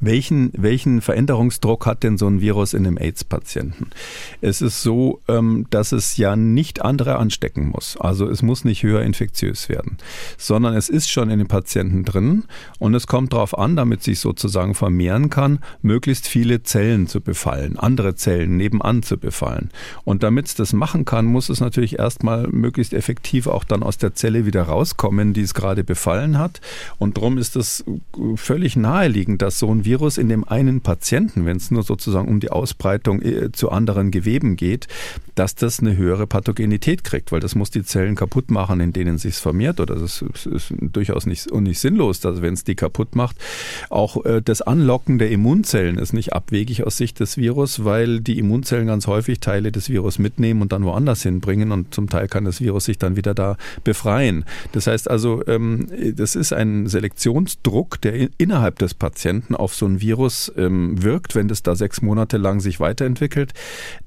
welchen, 0.00 0.50
welchen 0.56 1.00
Veränderungsdruck 1.00 1.86
hat 1.86 2.02
denn 2.02 2.18
so 2.18 2.26
ein 2.26 2.40
Virus 2.40 2.74
in 2.74 2.86
einem 2.86 2.98
AIDS-Patienten? 2.98 3.90
Es 4.40 4.62
ist 4.62 4.82
so, 4.82 5.20
ähm, 5.28 5.66
dass 5.70 5.92
es 5.92 6.16
ja 6.16 6.36
nicht 6.36 6.82
andere 6.82 7.16
anstecken 7.16 7.68
muss. 7.68 7.96
Also 7.98 8.28
es 8.28 8.42
muss 8.42 8.64
nicht 8.64 8.82
höher 8.82 9.02
infektiös 9.02 9.68
werden, 9.68 9.98
sondern 10.36 10.74
es 10.74 10.88
ist 10.88 11.10
schon 11.10 11.30
in 11.30 11.38
den 11.38 11.48
Patienten 11.48 12.04
drin 12.04 12.44
und 12.78 12.94
es 12.94 13.06
kommt 13.06 13.32
darauf 13.32 13.56
an, 13.58 13.76
damit 13.76 14.02
sich 14.02 14.20
sozusagen 14.20 14.74
vermehren 14.74 15.30
kann, 15.30 15.60
möglichst 15.82 16.28
viele 16.28 16.62
Zellen 16.62 17.06
zu 17.06 17.20
befallen, 17.20 17.78
andere 17.78 18.14
Zellen 18.14 18.56
nebenan 18.56 19.02
zu 19.02 19.16
befallen. 19.16 19.70
Und 20.04 20.22
damit 20.22 20.46
es 20.46 20.54
das 20.54 20.72
machen 20.72 21.04
kann, 21.04 21.26
muss 21.26 21.48
es 21.48 21.60
natürlich 21.60 21.98
erstmal 21.98 22.48
möglichst 22.48 22.92
effektiv 22.92 23.46
auch 23.46 23.64
dann 23.64 23.82
aus 23.82 23.98
der 23.98 24.14
Zelle 24.14 24.46
wieder 24.46 24.62
rauskommen, 24.62 25.32
die 25.32 25.42
es 25.42 25.54
gerade 25.54 25.84
befallen 25.84 26.38
hat. 26.38 26.60
Und 26.98 27.16
darum 27.16 27.38
ist 27.38 27.56
es 27.56 27.84
völlig 28.36 28.76
naheliegend, 28.76 29.42
dass 29.46 29.60
so 29.60 29.72
ein 29.72 29.84
Virus 29.84 30.18
in 30.18 30.28
dem 30.28 30.42
einen 30.42 30.80
Patienten, 30.80 31.46
wenn 31.46 31.56
es 31.56 31.70
nur 31.70 31.84
sozusagen 31.84 32.26
um 32.26 32.40
die 32.40 32.50
Ausbreitung 32.50 33.22
äh, 33.22 33.52
zu 33.52 33.70
anderen 33.70 34.10
Geweben 34.10 34.56
geht, 34.56 34.88
dass 35.36 35.54
das 35.54 35.78
eine 35.78 35.96
höhere 35.96 36.26
Pathogenität 36.26 37.04
kriegt, 37.04 37.30
weil 37.30 37.38
das 37.38 37.54
muss 37.54 37.70
die 37.70 37.84
Zellen 37.84 38.16
kaputt 38.16 38.50
machen, 38.50 38.80
in 38.80 38.92
denen 38.92 39.18
sich 39.18 39.36
vermehrt. 39.36 39.78
Oder 39.78 39.94
das 39.94 40.22
ist, 40.22 40.74
durchaus 40.80 41.26
nicht, 41.26 41.52
nicht 41.52 41.78
sinnlos, 41.78 42.18
dass 42.18 42.42
wenn 42.42 42.54
es 42.54 42.64
die 42.64 42.74
kaputt 42.74 43.14
macht. 43.14 43.36
Auch 43.88 44.24
äh, 44.24 44.42
das 44.42 44.62
Anlocken 44.62 45.18
der 45.18 45.30
Immunzellen 45.30 45.98
ist 45.98 46.12
nicht 46.12 46.32
abwegig 46.32 46.84
aus 46.84 46.96
Sicht 46.96 47.20
des 47.20 47.36
Virus, 47.36 47.84
weil 47.84 48.18
die 48.18 48.40
Immunzellen 48.40 48.88
ganz 48.88 49.06
häufig 49.06 49.38
Teile 49.38 49.70
des 49.70 49.88
Virus 49.90 50.18
mitnehmen 50.18 50.60
und 50.60 50.72
dann 50.72 50.82
woanders 50.82 51.22
hinbringen 51.22 51.70
und 51.70 51.94
zum 51.94 52.08
Teil 52.08 52.26
kann 52.26 52.44
das 52.44 52.60
Virus 52.60 52.86
sich 52.86 52.98
dann 52.98 53.14
wieder 53.14 53.32
da 53.32 53.56
befreien. 53.84 54.44
Das 54.72 54.88
heißt 54.88 55.08
also, 55.08 55.46
ähm, 55.46 55.86
das 56.16 56.34
ist 56.34 56.52
ein 56.52 56.88
Selektionsdruck, 56.88 58.00
der 58.00 58.28
innerhalb 58.38 58.80
des 58.80 58.94
Patienten 58.94 59.35
auf 59.50 59.74
so 59.74 59.86
ein 59.86 60.00
Virus 60.00 60.52
ähm, 60.56 61.02
wirkt, 61.02 61.34
wenn 61.34 61.48
das 61.48 61.62
da 61.62 61.74
sechs 61.74 62.02
Monate 62.02 62.36
lang 62.36 62.60
sich 62.60 62.80
weiterentwickelt, 62.80 63.52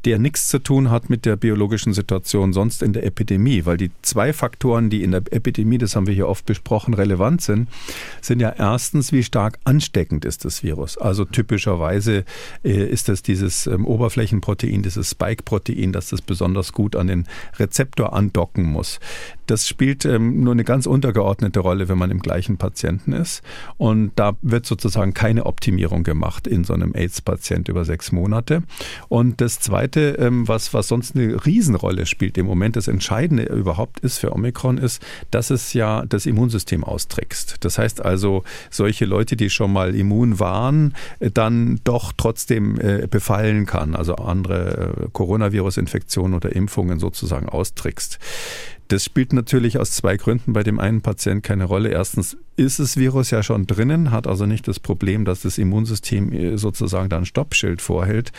der 0.05 0.19
nichts 0.19 0.47
zu 0.47 0.59
tun 0.59 0.89
hat 0.89 1.09
mit 1.09 1.25
der 1.25 1.35
biologischen 1.35 1.93
Situation 1.93 2.53
sonst 2.53 2.83
in 2.83 2.93
der 2.93 3.05
Epidemie, 3.05 3.65
weil 3.65 3.77
die 3.77 3.91
zwei 4.01 4.33
Faktoren, 4.33 4.89
die 4.89 5.03
in 5.03 5.11
der 5.11 5.23
Epidemie, 5.31 5.77
das 5.77 5.95
haben 5.95 6.07
wir 6.07 6.13
hier 6.13 6.27
oft 6.27 6.45
besprochen, 6.45 6.93
relevant 6.93 7.41
sind, 7.41 7.69
sind 8.21 8.39
ja 8.39 8.53
erstens, 8.57 9.11
wie 9.11 9.23
stark 9.23 9.59
ansteckend 9.63 10.25
ist 10.25 10.45
das 10.45 10.63
Virus. 10.63 10.97
Also 10.97 11.25
typischerweise 11.25 12.25
äh, 12.63 12.85
ist 12.85 13.09
das 13.09 13.23
dieses 13.23 13.67
ähm, 13.67 13.85
Oberflächenprotein, 13.85 14.83
dieses 14.83 15.11
Spike-Protein, 15.11 15.91
dass 15.91 16.09
das 16.09 16.21
besonders 16.21 16.73
gut 16.73 16.95
an 16.95 17.07
den 17.07 17.25
Rezeptor 17.57 18.13
andocken 18.13 18.63
muss. 18.63 18.99
Das 19.47 19.67
spielt 19.67 20.05
ähm, 20.05 20.43
nur 20.43 20.53
eine 20.53 20.63
ganz 20.63 20.85
untergeordnete 20.85 21.59
Rolle, 21.59 21.89
wenn 21.89 21.97
man 21.97 22.11
im 22.11 22.19
gleichen 22.19 22.57
Patienten 22.57 23.13
ist. 23.13 23.41
Und 23.77 24.11
da 24.15 24.37
wird 24.41 24.65
sozusagen 24.65 25.13
keine 25.19 25.47
Optimierung 25.47 26.03
gemacht 26.03 26.47
in 26.47 26.63
so 26.63 26.73
einem 26.73 26.95
AIDS-Patient 26.95 27.67
über 27.67 27.83
sechs 27.83 28.13
Monate. 28.13 28.63
Und 29.09 29.41
das 29.41 29.59
Zweite, 29.59 30.15
ähm, 30.17 30.47
was, 30.47 30.73
was 30.73 30.87
sonst 30.87 31.13
eine 31.13 31.45
Riesenrolle 31.45 32.05
spielt 32.05 32.37
im 32.37 32.45
Moment, 32.45 32.77
das 32.77 32.87
Entscheidende 32.87 33.43
überhaupt 33.43 33.99
ist 33.99 34.19
für 34.19 34.31
Omikron, 34.31 34.77
ist, 34.77 35.05
dass 35.29 35.49
es 35.49 35.73
ja 35.73 36.05
das 36.05 36.25
Immunsystem 36.25 36.85
austrickst. 36.85 37.57
Das 37.59 37.77
heißt 37.77 38.05
also, 38.05 38.45
solche 38.69 39.03
Leute, 39.03 39.35
die 39.35 39.49
schon 39.49 39.73
mal 39.73 39.93
immun 39.93 40.39
waren, 40.39 40.95
äh, 41.19 41.29
dann 41.29 41.81
doch 41.83 42.13
trotzdem 42.15 42.79
äh, 42.79 43.05
befallen 43.05 43.65
kann, 43.65 43.95
also 43.95 44.15
andere 44.15 44.93
äh, 45.03 45.07
Coronavirus-Infektionen 45.11 46.33
oder 46.33 46.55
Impfungen 46.55 46.97
sozusagen 46.97 47.49
austrickst. 47.49 48.19
Das 48.89 49.05
spielt 49.05 49.33
natürlich 49.33 49.77
aus 49.77 49.91
zwei 49.91 50.17
Gründen 50.17 50.51
bei 50.51 50.63
dem 50.63 50.79
einen 50.79 51.01
Patient 51.01 51.43
keine 51.43 51.65
Rolle. 51.65 51.89
Erstens 51.89 52.37
ist 52.55 52.79
das 52.79 52.97
Virus 52.97 53.29
ja 53.29 53.43
schon 53.43 53.67
drinnen, 53.67 54.11
hat 54.11 54.25
also 54.25 54.47
nicht 54.47 54.67
das 54.67 54.79
Problem, 54.79 55.25
dass 55.25 55.43
das 55.43 55.59
Immunsystem 55.59 56.33
äh, 56.33 56.57
sozusagen 56.57 57.07
da 57.07 57.17
ein 57.17 57.25
Stoppschild 57.25 57.83
vorhält. 57.83 58.31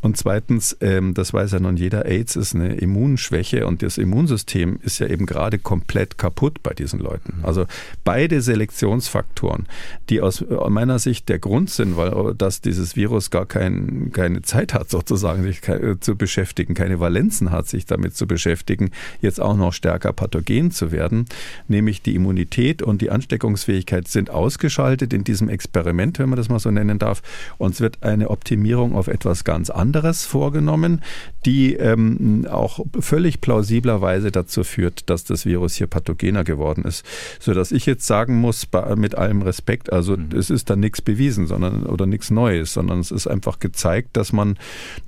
Und 0.00 0.16
zweitens, 0.16 0.76
ähm, 0.80 1.12
das 1.12 1.34
weiß 1.34 1.52
ja 1.52 1.60
nun 1.60 1.76
jeder, 1.76 2.06
AIDS 2.06 2.36
ist 2.36 2.54
eine 2.54 2.76
Immunschwäche 2.76 3.66
und 3.66 3.82
das 3.82 3.98
Immunsystem 3.98 4.80
ist 4.82 4.98
ja 4.98 5.08
eben 5.08 5.26
gerade 5.26 5.58
komplett 5.58 6.16
kaputt 6.16 6.62
bei 6.62 6.72
diesen 6.72 7.00
Leuten. 7.00 7.40
Also 7.42 7.66
beide 8.02 8.40
Selektionsfaktoren, 8.40 9.66
die 10.08 10.22
aus 10.22 10.42
meiner 10.70 10.98
Sicht 10.98 11.28
der 11.28 11.38
Grund 11.38 11.68
sind, 11.68 11.98
weil 11.98 12.34
dass 12.34 12.62
dieses 12.62 12.96
Virus 12.96 13.30
gar 13.30 13.44
kein, 13.44 14.10
keine 14.12 14.40
Zeit 14.40 14.72
hat, 14.72 14.88
sozusagen 14.88 15.42
sich 15.42 15.60
zu 16.00 16.16
beschäftigen, 16.16 16.74
keine 16.74 16.98
Valenzen 16.98 17.50
hat, 17.50 17.68
sich 17.68 17.84
damit 17.84 18.16
zu 18.16 18.26
beschäftigen, 18.26 18.90
jetzt 19.20 19.40
auch 19.40 19.56
noch 19.56 19.72
stärker 19.72 19.97
pathogen 19.98 20.70
zu 20.70 20.92
werden, 20.92 21.26
nämlich 21.68 22.02
die 22.02 22.14
Immunität 22.14 22.82
und 22.82 23.02
die 23.02 23.10
Ansteckungsfähigkeit 23.10 24.08
sind 24.08 24.30
ausgeschaltet 24.30 25.12
in 25.12 25.24
diesem 25.24 25.48
Experiment, 25.48 26.18
wenn 26.18 26.28
man 26.28 26.36
das 26.36 26.48
mal 26.48 26.58
so 26.58 26.70
nennen 26.70 26.98
darf. 26.98 27.22
Und 27.58 27.74
es 27.74 27.80
wird 27.80 28.02
eine 28.02 28.30
Optimierung 28.30 28.94
auf 28.94 29.08
etwas 29.08 29.44
ganz 29.44 29.70
anderes 29.70 30.24
vorgenommen, 30.24 31.02
die 31.44 31.74
ähm, 31.74 32.46
auch 32.50 32.80
völlig 32.98 33.40
plausiblerweise 33.40 34.30
dazu 34.30 34.64
führt, 34.64 35.08
dass 35.10 35.24
das 35.24 35.46
Virus 35.46 35.74
hier 35.74 35.86
pathogener 35.86 36.44
geworden 36.44 36.84
ist. 36.84 37.04
Sodass 37.40 37.72
ich 37.72 37.86
jetzt 37.86 38.06
sagen 38.06 38.40
muss, 38.40 38.66
mit 38.96 39.14
allem 39.14 39.42
Respekt, 39.42 39.92
also 39.92 40.16
mhm. 40.16 40.28
es 40.36 40.50
ist 40.50 40.70
da 40.70 40.76
nichts 40.76 41.02
bewiesen, 41.02 41.46
sondern 41.46 41.84
oder 41.84 42.06
nichts 42.06 42.30
Neues, 42.30 42.72
sondern 42.72 43.00
es 43.00 43.10
ist 43.10 43.26
einfach 43.26 43.58
gezeigt, 43.58 44.16
dass 44.16 44.32
man 44.32 44.58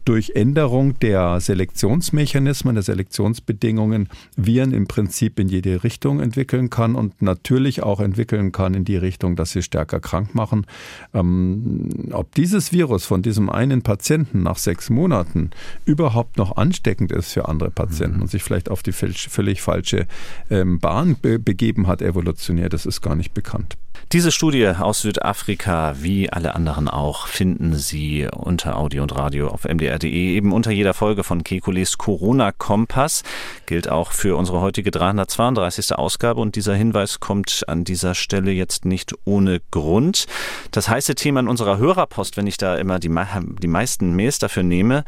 durch 0.04 0.32
Änderung 0.34 0.98
der 1.00 1.40
Selektionsmechanismen, 1.40 2.74
der 2.74 2.82
Selektionsbedingungen 2.82 4.08
Viren 4.36 4.72
im 4.72 4.79
Prinzip 4.86 5.38
in 5.38 5.48
jede 5.48 5.84
Richtung 5.84 6.20
entwickeln 6.20 6.70
kann 6.70 6.94
und 6.94 7.22
natürlich 7.22 7.82
auch 7.82 8.00
entwickeln 8.00 8.52
kann 8.52 8.74
in 8.74 8.84
die 8.84 8.96
Richtung, 8.96 9.36
dass 9.36 9.50
sie 9.50 9.62
stärker 9.62 10.00
krank 10.00 10.34
machen. 10.34 10.66
Ähm, 11.14 12.08
ob 12.12 12.34
dieses 12.34 12.72
Virus 12.72 13.04
von 13.04 13.22
diesem 13.22 13.50
einen 13.50 13.82
Patienten 13.82 14.42
nach 14.42 14.58
sechs 14.58 14.90
Monaten 14.90 15.50
überhaupt 15.84 16.36
noch 16.36 16.56
ansteckend 16.56 17.12
ist 17.12 17.32
für 17.32 17.48
andere 17.48 17.70
Patienten 17.70 18.16
mhm. 18.16 18.22
und 18.22 18.28
sich 18.28 18.42
vielleicht 18.42 18.70
auf 18.70 18.82
die 18.82 18.92
völlig 18.92 19.62
falsche 19.62 20.06
ähm, 20.50 20.78
Bahn 20.78 21.16
begeben 21.20 21.86
hat, 21.86 22.02
evolutionär, 22.02 22.68
das 22.68 22.86
ist 22.86 23.00
gar 23.00 23.16
nicht 23.16 23.34
bekannt. 23.34 23.76
Diese 24.12 24.32
Studie 24.32 24.66
aus 24.66 25.02
Südafrika, 25.02 25.94
wie 26.00 26.32
alle 26.32 26.56
anderen 26.56 26.88
auch, 26.88 27.28
finden 27.28 27.76
Sie 27.76 28.26
unter 28.26 28.76
Audio 28.76 29.04
und 29.04 29.16
Radio 29.16 29.46
auf 29.46 29.62
mdr.de, 29.62 30.10
eben 30.10 30.50
unter 30.52 30.72
jeder 30.72 30.94
Folge 30.94 31.22
von 31.22 31.44
Kekules 31.44 31.96
Corona-Kompass. 31.96 33.22
Gilt 33.66 33.88
auch 33.88 34.10
für 34.10 34.34
unsere 34.36 34.60
heutige 34.60 34.90
332. 34.90 35.96
Ausgabe 35.96 36.40
und 36.40 36.56
dieser 36.56 36.74
Hinweis 36.74 37.20
kommt 37.20 37.62
an 37.68 37.84
dieser 37.84 38.16
Stelle 38.16 38.50
jetzt 38.50 38.84
nicht 38.84 39.14
ohne 39.26 39.60
Grund. 39.70 40.26
Das 40.72 40.88
heiße 40.88 41.14
Thema 41.14 41.38
in 41.38 41.46
unserer 41.46 41.78
Hörerpost, 41.78 42.36
wenn 42.36 42.48
ich 42.48 42.56
da 42.56 42.74
immer 42.74 42.98
die, 42.98 43.14
die 43.62 43.68
meisten 43.68 44.16
Mails 44.16 44.40
dafür 44.40 44.64
nehme, 44.64 45.04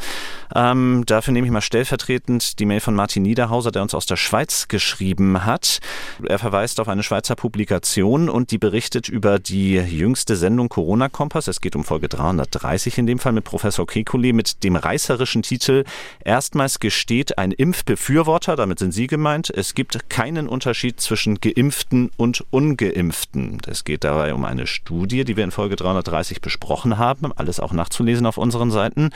ähm, 0.55 1.03
dafür 1.07 1.33
nehme 1.33 1.49
ich 1.49 1.53
mal 1.53 1.61
stellvertretend 1.61 2.61
die 2.61 2.67
Mail 2.67 2.79
von 2.79 2.95
Martin 2.95 3.25
Niederhauser, 3.25 3.73
der 3.73 3.83
uns 3.83 3.97
aus 3.97 4.07
der 4.07 4.17
Schweiz 4.17 4.69
geschrieben 4.69 5.45
hat. 5.45 5.81
Er 6.25 6.39
verweist 6.39 6.79
auf 6.79 6.89
eine 6.89 7.03
Schweizer 7.03 7.35
Publikation 7.35 8.29
und 8.29 8.53
die 8.53 8.59
berichtet 8.73 9.11
über 9.11 9.39
die 9.39 9.75
jüngste 9.75 10.35
Sendung 10.35 10.71
Corona 10.71 11.11
Kompass. 11.11 11.47
Es 11.47 11.61
geht 11.61 11.77
um 11.77 11.85
Folge 11.85 12.09
330 12.09 12.97
in 12.97 13.07
dem 13.07 13.19
Fall 13.19 13.33
mit 13.33 13.45
Professor 13.45 13.85
Kekulé 13.85 14.33
mit 14.33 14.65
dem 14.65 14.77
reißerischen 14.77 15.43
Titel 15.43 15.85
Erstmals 16.25 16.81
gesteht 16.81 17.37
ein 17.37 17.53
Impfbefürworter, 17.53 18.57
damit 18.57 18.79
sind 18.79 18.93
Sie 18.93 19.09
gemeint, 19.09 19.51
es 19.51 19.75
gibt 19.75 20.09
keinen 20.09 20.49
Unterschied 20.49 21.03
zwischen 21.03 21.39
Geimpften 21.39 22.13
und 22.17 22.47
Ungeimpften. 22.49 23.61
Es 23.67 23.85
geht 23.85 24.05
dabei 24.05 24.33
um 24.33 24.47
eine 24.47 24.67
Studie, 24.67 25.25
die 25.25 25.37
wir 25.37 25.45
in 25.45 25.51
Folge 25.51 25.77
330 25.77 26.41
besprochen 26.41 26.97
haben, 26.97 27.31
alles 27.31 27.61
auch 27.61 27.75
nachzulesen 27.75 28.25
auf 28.25 28.39
unseren 28.39 28.71
Seiten. 28.71 29.11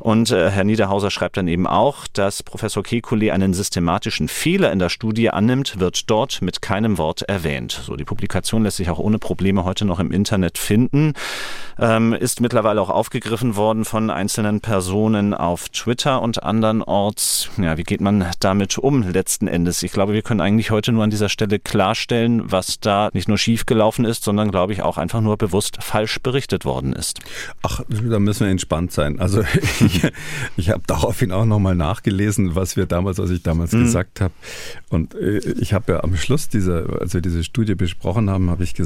Und 0.00 0.32
äh, 0.32 0.50
Herr 0.50 0.64
Niederhauser 0.64 1.12
schreibt 1.12 1.36
dann 1.36 1.46
eben 1.46 1.68
auch, 1.68 2.08
dass 2.08 2.42
Professor 2.42 2.82
Kekulé 2.82 3.30
einen 3.30 3.54
systematischen 3.54 4.26
Fehler 4.26 4.72
in 4.72 4.80
der 4.80 4.88
Studie 4.88 5.30
annimmt, 5.30 5.78
wird 5.78 6.10
dort 6.10 6.42
mit 6.42 6.60
keinem 6.60 6.98
Wort 6.98 7.22
erwähnt. 7.22 7.80
So, 7.86 7.94
die 7.94 8.04
Publikation 8.04 8.64
lässt 8.64 8.78
sich 8.78 8.90
auch 8.90 8.95
ohne 8.98 9.18
Probleme 9.18 9.64
heute 9.64 9.84
noch 9.84 10.00
im 10.00 10.10
Internet 10.10 10.58
finden. 10.58 11.12
Ähm, 11.78 12.14
ist 12.14 12.40
mittlerweile 12.40 12.80
auch 12.80 12.88
aufgegriffen 12.88 13.54
worden 13.54 13.84
von 13.84 14.08
einzelnen 14.08 14.60
Personen 14.60 15.34
auf 15.34 15.68
Twitter 15.68 16.22
und 16.22 16.42
andernorts. 16.42 17.50
Ja, 17.58 17.76
wie 17.76 17.82
geht 17.82 18.00
man 18.00 18.24
damit 18.40 18.78
um 18.78 19.02
letzten 19.02 19.46
Endes? 19.46 19.82
Ich 19.82 19.92
glaube, 19.92 20.14
wir 20.14 20.22
können 20.22 20.40
eigentlich 20.40 20.70
heute 20.70 20.92
nur 20.92 21.04
an 21.04 21.10
dieser 21.10 21.28
Stelle 21.28 21.58
klarstellen, 21.58 22.50
was 22.50 22.80
da 22.80 23.10
nicht 23.12 23.28
nur 23.28 23.36
schiefgelaufen 23.36 24.06
ist, 24.06 24.24
sondern 24.24 24.50
glaube 24.50 24.72
ich 24.72 24.80
auch 24.80 24.96
einfach 24.96 25.20
nur 25.20 25.36
bewusst 25.36 25.76
falsch 25.82 26.18
berichtet 26.20 26.64
worden 26.64 26.94
ist. 26.94 27.20
Ach, 27.62 27.82
da 27.88 28.18
müssen 28.18 28.46
wir 28.46 28.50
entspannt 28.50 28.92
sein. 28.92 29.20
Also 29.20 29.42
ich, 29.80 30.02
ich 30.56 30.70
habe 30.70 30.82
daraufhin 30.86 31.30
auch 31.30 31.44
nochmal 31.44 31.74
nachgelesen, 31.74 32.54
was 32.54 32.78
wir 32.78 32.86
damals, 32.86 33.18
was 33.18 33.28
ich 33.28 33.42
damals 33.42 33.72
mhm. 33.72 33.84
gesagt 33.84 34.22
habe. 34.22 34.32
Und 34.88 35.14
äh, 35.14 35.40
ich 35.60 35.74
habe 35.74 35.92
ja 35.92 36.04
am 36.04 36.16
Schluss 36.16 36.48
dieser, 36.48 37.00
als 37.02 37.12
wir 37.12 37.20
diese 37.20 37.44
Studie 37.44 37.74
besprochen 37.74 38.30
haben, 38.30 38.48
habe 38.48 38.64
ich 38.64 38.72
gesagt, 38.72 38.85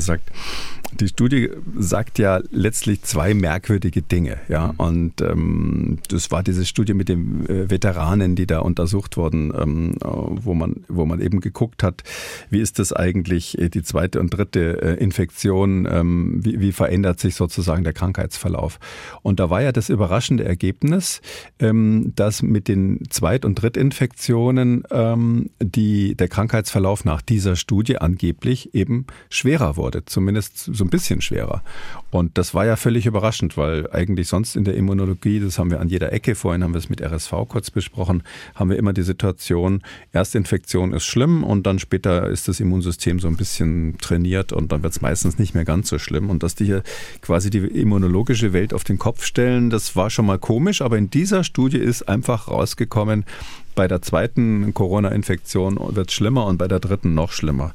die 0.92 1.08
Studie 1.08 1.50
sagt 1.78 2.18
ja 2.18 2.40
letztlich 2.50 3.02
zwei 3.02 3.34
merkwürdige 3.34 4.02
Dinge. 4.02 4.38
Ja, 4.48 4.68
mhm. 4.68 4.74
und 4.78 5.20
ähm, 5.20 5.98
das 6.08 6.30
war 6.30 6.42
diese 6.42 6.64
Studie 6.64 6.94
mit 6.94 7.08
den 7.08 7.48
äh, 7.48 7.70
Veteranen, 7.70 8.34
die 8.34 8.46
da 8.46 8.60
untersucht 8.60 9.16
wurden, 9.16 9.52
ähm, 9.56 9.94
wo 10.00 10.54
man, 10.54 10.84
wo 10.88 11.06
man 11.06 11.20
eben 11.20 11.40
geguckt 11.40 11.82
hat, 11.82 12.02
wie 12.50 12.60
ist 12.60 12.78
das 12.78 12.92
eigentlich 12.92 13.58
äh, 13.58 13.68
die 13.68 13.82
zweite 13.82 14.20
und 14.20 14.30
dritte 14.30 14.82
äh, 14.82 15.02
Infektion, 15.02 15.86
ähm, 15.90 16.40
wie, 16.44 16.60
wie 16.60 16.72
verändert 16.72 17.20
sich 17.20 17.34
sozusagen 17.34 17.84
der 17.84 17.92
Krankheitsverlauf? 17.92 18.78
Und 19.22 19.40
da 19.40 19.50
war 19.50 19.62
ja 19.62 19.72
das 19.72 19.88
überraschende 19.88 20.44
Ergebnis, 20.44 21.20
ähm, 21.58 22.12
dass 22.16 22.42
mit 22.42 22.68
den 22.68 23.00
Zweit- 23.10 23.44
und 23.44 23.56
Drittinfektionen 23.56 24.84
ähm, 24.90 25.50
die, 25.62 26.14
der 26.16 26.28
Krankheitsverlauf 26.28 27.04
nach 27.04 27.22
dieser 27.22 27.56
Studie 27.56 27.98
angeblich 27.98 28.74
eben 28.74 29.06
schwerer 29.28 29.76
wurde, 29.76 29.89
zumindest 30.06 30.58
so 30.58 30.84
ein 30.84 30.90
bisschen 30.90 31.20
schwerer. 31.20 31.62
Und 32.10 32.38
das 32.38 32.54
war 32.54 32.66
ja 32.66 32.76
völlig 32.76 33.06
überraschend, 33.06 33.56
weil 33.56 33.90
eigentlich 33.92 34.28
sonst 34.28 34.56
in 34.56 34.64
der 34.64 34.74
Immunologie, 34.74 35.40
das 35.40 35.58
haben 35.58 35.70
wir 35.70 35.80
an 35.80 35.88
jeder 35.88 36.12
Ecke, 36.12 36.34
vorhin 36.34 36.64
haben 36.64 36.74
wir 36.74 36.78
es 36.78 36.88
mit 36.88 37.00
RSV 37.00 37.32
kurz 37.48 37.70
besprochen, 37.70 38.22
haben 38.54 38.70
wir 38.70 38.78
immer 38.78 38.92
die 38.92 39.02
Situation, 39.02 39.82
Erstinfektion 40.12 40.92
ist 40.92 41.04
schlimm 41.04 41.44
und 41.44 41.66
dann 41.66 41.78
später 41.78 42.28
ist 42.28 42.48
das 42.48 42.60
Immunsystem 42.60 43.20
so 43.20 43.28
ein 43.28 43.36
bisschen 43.36 43.98
trainiert 43.98 44.52
und 44.52 44.72
dann 44.72 44.82
wird 44.82 44.92
es 44.92 45.00
meistens 45.00 45.38
nicht 45.38 45.54
mehr 45.54 45.64
ganz 45.64 45.88
so 45.88 45.98
schlimm. 45.98 46.30
Und 46.30 46.42
dass 46.42 46.54
die 46.54 46.64
hier 46.64 46.82
quasi 47.22 47.50
die 47.50 47.58
immunologische 47.58 48.52
Welt 48.52 48.74
auf 48.74 48.84
den 48.84 48.98
Kopf 48.98 49.24
stellen, 49.24 49.70
das 49.70 49.96
war 49.96 50.10
schon 50.10 50.26
mal 50.26 50.38
komisch, 50.38 50.82
aber 50.82 50.98
in 50.98 51.10
dieser 51.10 51.44
Studie 51.44 51.78
ist 51.78 52.08
einfach 52.08 52.48
rausgekommen, 52.48 53.24
bei 53.74 53.88
der 53.88 54.02
zweiten 54.02 54.74
Corona-Infektion 54.74 55.78
wird 55.94 56.08
es 56.10 56.14
schlimmer 56.14 56.46
und 56.46 56.58
bei 56.58 56.68
der 56.68 56.80
dritten 56.80 57.14
noch 57.14 57.32
schlimmer. 57.32 57.74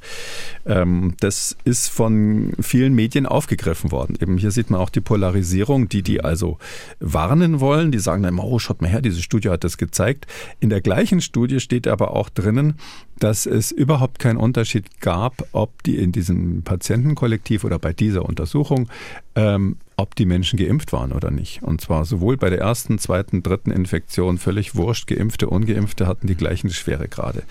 Ähm, 0.66 1.16
das 1.20 1.56
ist 1.64 1.90
von 1.90 2.54
vielen 2.60 2.94
Medien 2.94 3.26
aufgegriffen 3.26 3.92
worden. 3.92 4.18
Eben 4.20 4.38
hier 4.38 4.52
sieht 4.52 4.70
man 4.70 4.80
auch 4.80 4.90
die 4.90 5.02
Polarisierung, 5.02 5.90
die 5.90 6.02
die 6.02 6.22
also 6.22 6.58
warnen 7.00 7.60
wollen. 7.60 7.92
Die 7.92 8.00
sagen 8.00 8.24
dann, 8.24 8.40
oh, 8.40 8.60
schaut 8.60 8.82
mal 8.82 8.90
her, 8.90 9.02
diese 9.02 9.22
Studie 9.22 9.50
hat 9.50 9.64
das 9.64 9.78
gezeigt. 9.78 10.28
In 10.60 10.70
der 10.70 10.82
gleichen 10.82 11.22
Studie 11.22 11.60
steht 11.60 11.88
aber 11.88 12.12
auch 12.12 12.30
drinnen, 12.30 12.76
dass 13.20 13.46
es 13.46 13.72
überhaupt 13.72 14.20
keinen 14.20 14.38
Unterschied 14.38 15.00
gab, 15.00 15.48
ob 15.52 15.84
die 15.84 15.98
in 15.98 16.12
diesem 16.12 16.64
Patientenkollektiv 16.64 17.64
oder 17.64 17.80
bei 17.80 17.94
dieser 17.94 18.26
Untersuchung 18.26 18.90
ähm, 19.36 19.78
ob 19.98 20.16
die 20.16 20.26
Menschen 20.26 20.58
geimpft 20.58 20.94
waren 20.94 21.12
oder 21.12 21.32
nicht. 21.32 21.64
Und 21.64 21.82
zwar 21.82 22.06
sowohl 22.06 22.38
bei 22.38 22.50
der 22.50 22.60
ersten, 22.60 23.00
zweiten, 23.00 23.44
dritten 23.44 23.72
Infektion 23.72 24.38
völlig 24.38 24.76
wurscht, 24.76 25.08
geimpfte, 25.08 25.48
ungeimpfte 25.48 26.08
hatten 26.08 26.28
die 26.28 26.36
gleichen 26.36 26.70
Schweregrade. 26.70 27.44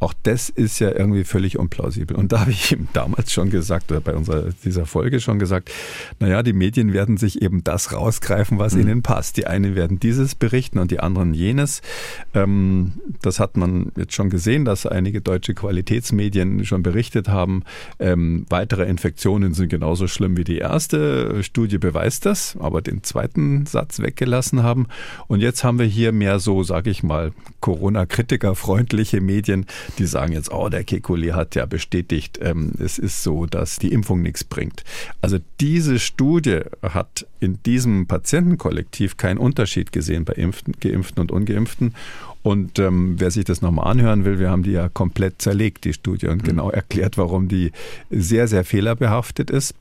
Auch 0.00 0.14
das 0.22 0.48
ist 0.48 0.78
ja 0.78 0.90
irgendwie 0.90 1.24
völlig 1.24 1.58
unplausibel. 1.58 2.16
Und 2.16 2.32
da 2.32 2.40
habe 2.40 2.52
ich 2.52 2.72
ihm 2.72 2.88
damals 2.92 3.32
schon 3.32 3.50
gesagt, 3.50 3.90
oder 3.90 4.00
bei 4.00 4.14
unserer, 4.14 4.50
dieser 4.64 4.86
Folge 4.86 5.20
schon 5.20 5.38
gesagt, 5.38 5.70
naja, 6.20 6.42
die 6.42 6.52
Medien 6.52 6.92
werden 6.92 7.16
sich 7.16 7.42
eben 7.42 7.64
das 7.64 7.92
rausgreifen, 7.92 8.58
was 8.58 8.74
mhm. 8.74 8.82
ihnen 8.82 9.02
passt. 9.02 9.36
Die 9.36 9.46
einen 9.46 9.74
werden 9.74 9.98
dieses 9.98 10.34
berichten 10.34 10.78
und 10.78 10.90
die 10.90 11.00
anderen 11.00 11.34
jenes. 11.34 11.82
Ähm, 12.32 12.92
das 13.22 13.40
hat 13.40 13.56
man 13.56 13.90
jetzt 13.96 14.14
schon 14.14 14.30
gesehen, 14.30 14.64
dass 14.64 14.86
einige 14.86 15.20
deutsche 15.20 15.54
Qualitätsmedien 15.54 16.64
schon 16.64 16.82
berichtet 16.82 17.28
haben. 17.28 17.64
Ähm, 17.98 18.46
weitere 18.48 18.84
Infektionen 18.84 19.54
sind 19.54 19.68
genauso 19.68 20.06
schlimm 20.06 20.36
wie 20.36 20.44
die 20.44 20.58
erste. 20.58 21.42
Studie 21.42 21.78
beweist 21.78 22.24
das, 22.24 22.56
aber 22.60 22.82
den 22.82 23.02
zweiten 23.02 23.66
Satz 23.66 24.00
weggelassen 24.00 24.62
haben. 24.62 24.86
Und 25.26 25.40
jetzt 25.40 25.64
haben 25.64 25.78
wir 25.78 25.86
hier 25.86 26.12
mehr 26.12 26.38
so, 26.38 26.62
sage 26.62 26.90
ich 26.90 27.02
mal, 27.02 27.32
Corona-Kritiker-freundliche 27.60 29.20
Medien, 29.20 29.66
die 29.98 30.06
sagen 30.06 30.32
jetzt, 30.32 30.52
oh, 30.52 30.68
der 30.68 30.84
Kekulé 30.84 31.32
hat 31.32 31.54
ja 31.54 31.66
bestätigt, 31.66 32.38
ähm, 32.42 32.72
es 32.78 32.98
ist 32.98 33.22
so, 33.22 33.46
dass 33.46 33.76
die 33.76 33.92
Impfung 33.92 34.22
nichts 34.22 34.44
bringt. 34.44 34.84
Also 35.20 35.38
diese 35.60 35.98
Studie 35.98 36.60
hat 36.82 37.26
in 37.40 37.62
diesem 37.64 38.06
Patientenkollektiv 38.06 39.16
keinen 39.16 39.38
Unterschied 39.38 39.92
gesehen 39.92 40.24
bei 40.24 40.34
Impften, 40.34 40.74
Geimpften 40.80 41.20
und 41.20 41.32
Ungeimpften. 41.32 41.94
Und 42.42 42.78
ähm, 42.78 43.16
wer 43.18 43.30
sich 43.30 43.44
das 43.44 43.62
nochmal 43.62 43.90
anhören 43.90 44.24
will, 44.24 44.38
wir 44.38 44.50
haben 44.50 44.62
die 44.62 44.72
ja 44.72 44.88
komplett 44.88 45.42
zerlegt, 45.42 45.84
die 45.84 45.92
Studie, 45.92 46.28
und 46.28 46.42
mhm. 46.42 46.46
genau 46.46 46.70
erklärt, 46.70 47.18
warum 47.18 47.48
die 47.48 47.72
sehr, 48.10 48.48
sehr 48.48 48.64
fehlerbehaftet 48.64 49.50
ist. 49.50 49.74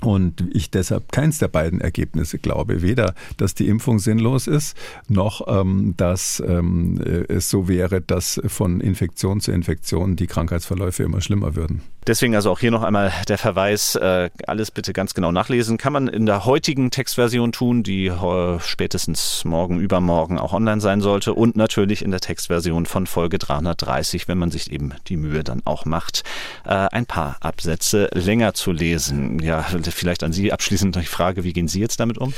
Und 0.00 0.44
ich 0.52 0.70
deshalb 0.70 1.12
keins 1.12 1.38
der 1.38 1.48
beiden 1.48 1.80
Ergebnisse 1.80 2.38
glaube. 2.38 2.82
Weder, 2.82 3.14
dass 3.36 3.54
die 3.54 3.68
Impfung 3.68 3.98
sinnlos 3.98 4.46
ist, 4.46 4.76
noch, 5.08 5.46
ähm, 5.48 5.94
dass 5.96 6.42
ähm, 6.46 7.00
es 7.28 7.50
so 7.50 7.68
wäre, 7.68 8.00
dass 8.00 8.40
von 8.46 8.80
Infektion 8.80 9.40
zu 9.40 9.52
Infektion 9.52 10.16
die 10.16 10.26
Krankheitsverläufe 10.26 11.02
immer 11.02 11.20
schlimmer 11.20 11.56
würden. 11.56 11.82
Deswegen 12.06 12.34
also 12.34 12.50
auch 12.50 12.58
hier 12.58 12.70
noch 12.70 12.82
einmal 12.82 13.12
der 13.28 13.36
Verweis, 13.36 13.94
äh, 13.94 14.30
alles 14.46 14.70
bitte 14.70 14.94
ganz 14.94 15.12
genau 15.12 15.32
nachlesen. 15.32 15.76
Kann 15.76 15.92
man 15.92 16.08
in 16.08 16.24
der 16.24 16.46
heutigen 16.46 16.90
Textversion 16.90 17.52
tun, 17.52 17.82
die 17.82 18.06
äh, 18.06 18.58
spätestens 18.60 19.44
morgen, 19.44 19.78
übermorgen 19.80 20.38
auch 20.38 20.54
online 20.54 20.80
sein 20.80 21.02
sollte. 21.02 21.34
Und 21.34 21.56
natürlich 21.56 22.02
in 22.02 22.10
der 22.10 22.20
Textversion 22.20 22.86
von 22.86 23.06
Folge 23.06 23.38
330, 23.38 24.28
wenn 24.28 24.38
man 24.38 24.50
sich 24.50 24.72
eben 24.72 24.94
die 25.08 25.18
Mühe 25.18 25.44
dann 25.44 25.60
auch 25.66 25.84
macht, 25.84 26.24
äh, 26.64 26.70
ein 26.70 27.04
paar 27.04 27.36
Absätze 27.40 28.08
länger 28.14 28.54
zu 28.54 28.72
lesen. 28.72 29.38
Ja, 29.40 29.66
vielleicht 29.94 30.22
an 30.22 30.32
Sie 30.32 30.52
abschließend 30.52 30.96
die 30.96 31.04
Frage, 31.04 31.44
wie 31.44 31.52
gehen 31.52 31.68
Sie 31.68 31.80
jetzt 31.80 32.00
damit 32.00 32.18
um? 32.18 32.32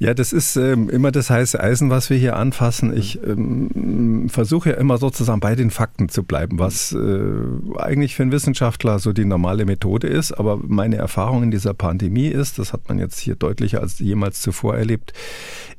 Ja, 0.00 0.12
das 0.12 0.32
ist 0.32 0.56
ähm, 0.56 0.90
immer 0.90 1.12
das 1.12 1.30
heiße 1.30 1.58
Eisen, 1.60 1.88
was 1.88 2.10
wir 2.10 2.16
hier 2.16 2.34
anfassen. 2.34 2.96
Ich 2.96 3.22
ähm, 3.22 4.28
versuche 4.28 4.70
ja 4.70 4.76
immer 4.76 4.98
sozusagen 4.98 5.38
bei 5.38 5.54
den 5.54 5.70
Fakten 5.70 6.08
zu 6.08 6.24
bleiben, 6.24 6.58
was 6.58 6.92
äh, 6.92 7.78
eigentlich 7.78 8.16
für 8.16 8.24
einen 8.24 8.32
Wissenschaftler 8.32 8.98
so 8.98 9.12
die 9.12 9.24
normale 9.24 9.64
Methode 9.64 10.08
ist. 10.08 10.32
Aber 10.32 10.58
meine 10.60 10.96
Erfahrung 10.96 11.44
in 11.44 11.52
dieser 11.52 11.74
Pandemie 11.74 12.26
ist, 12.26 12.58
das 12.58 12.72
hat 12.72 12.88
man 12.88 12.98
jetzt 12.98 13.20
hier 13.20 13.36
deutlicher 13.36 13.80
als 13.80 14.00
jemals 14.00 14.40
zuvor 14.40 14.76
erlebt, 14.76 15.12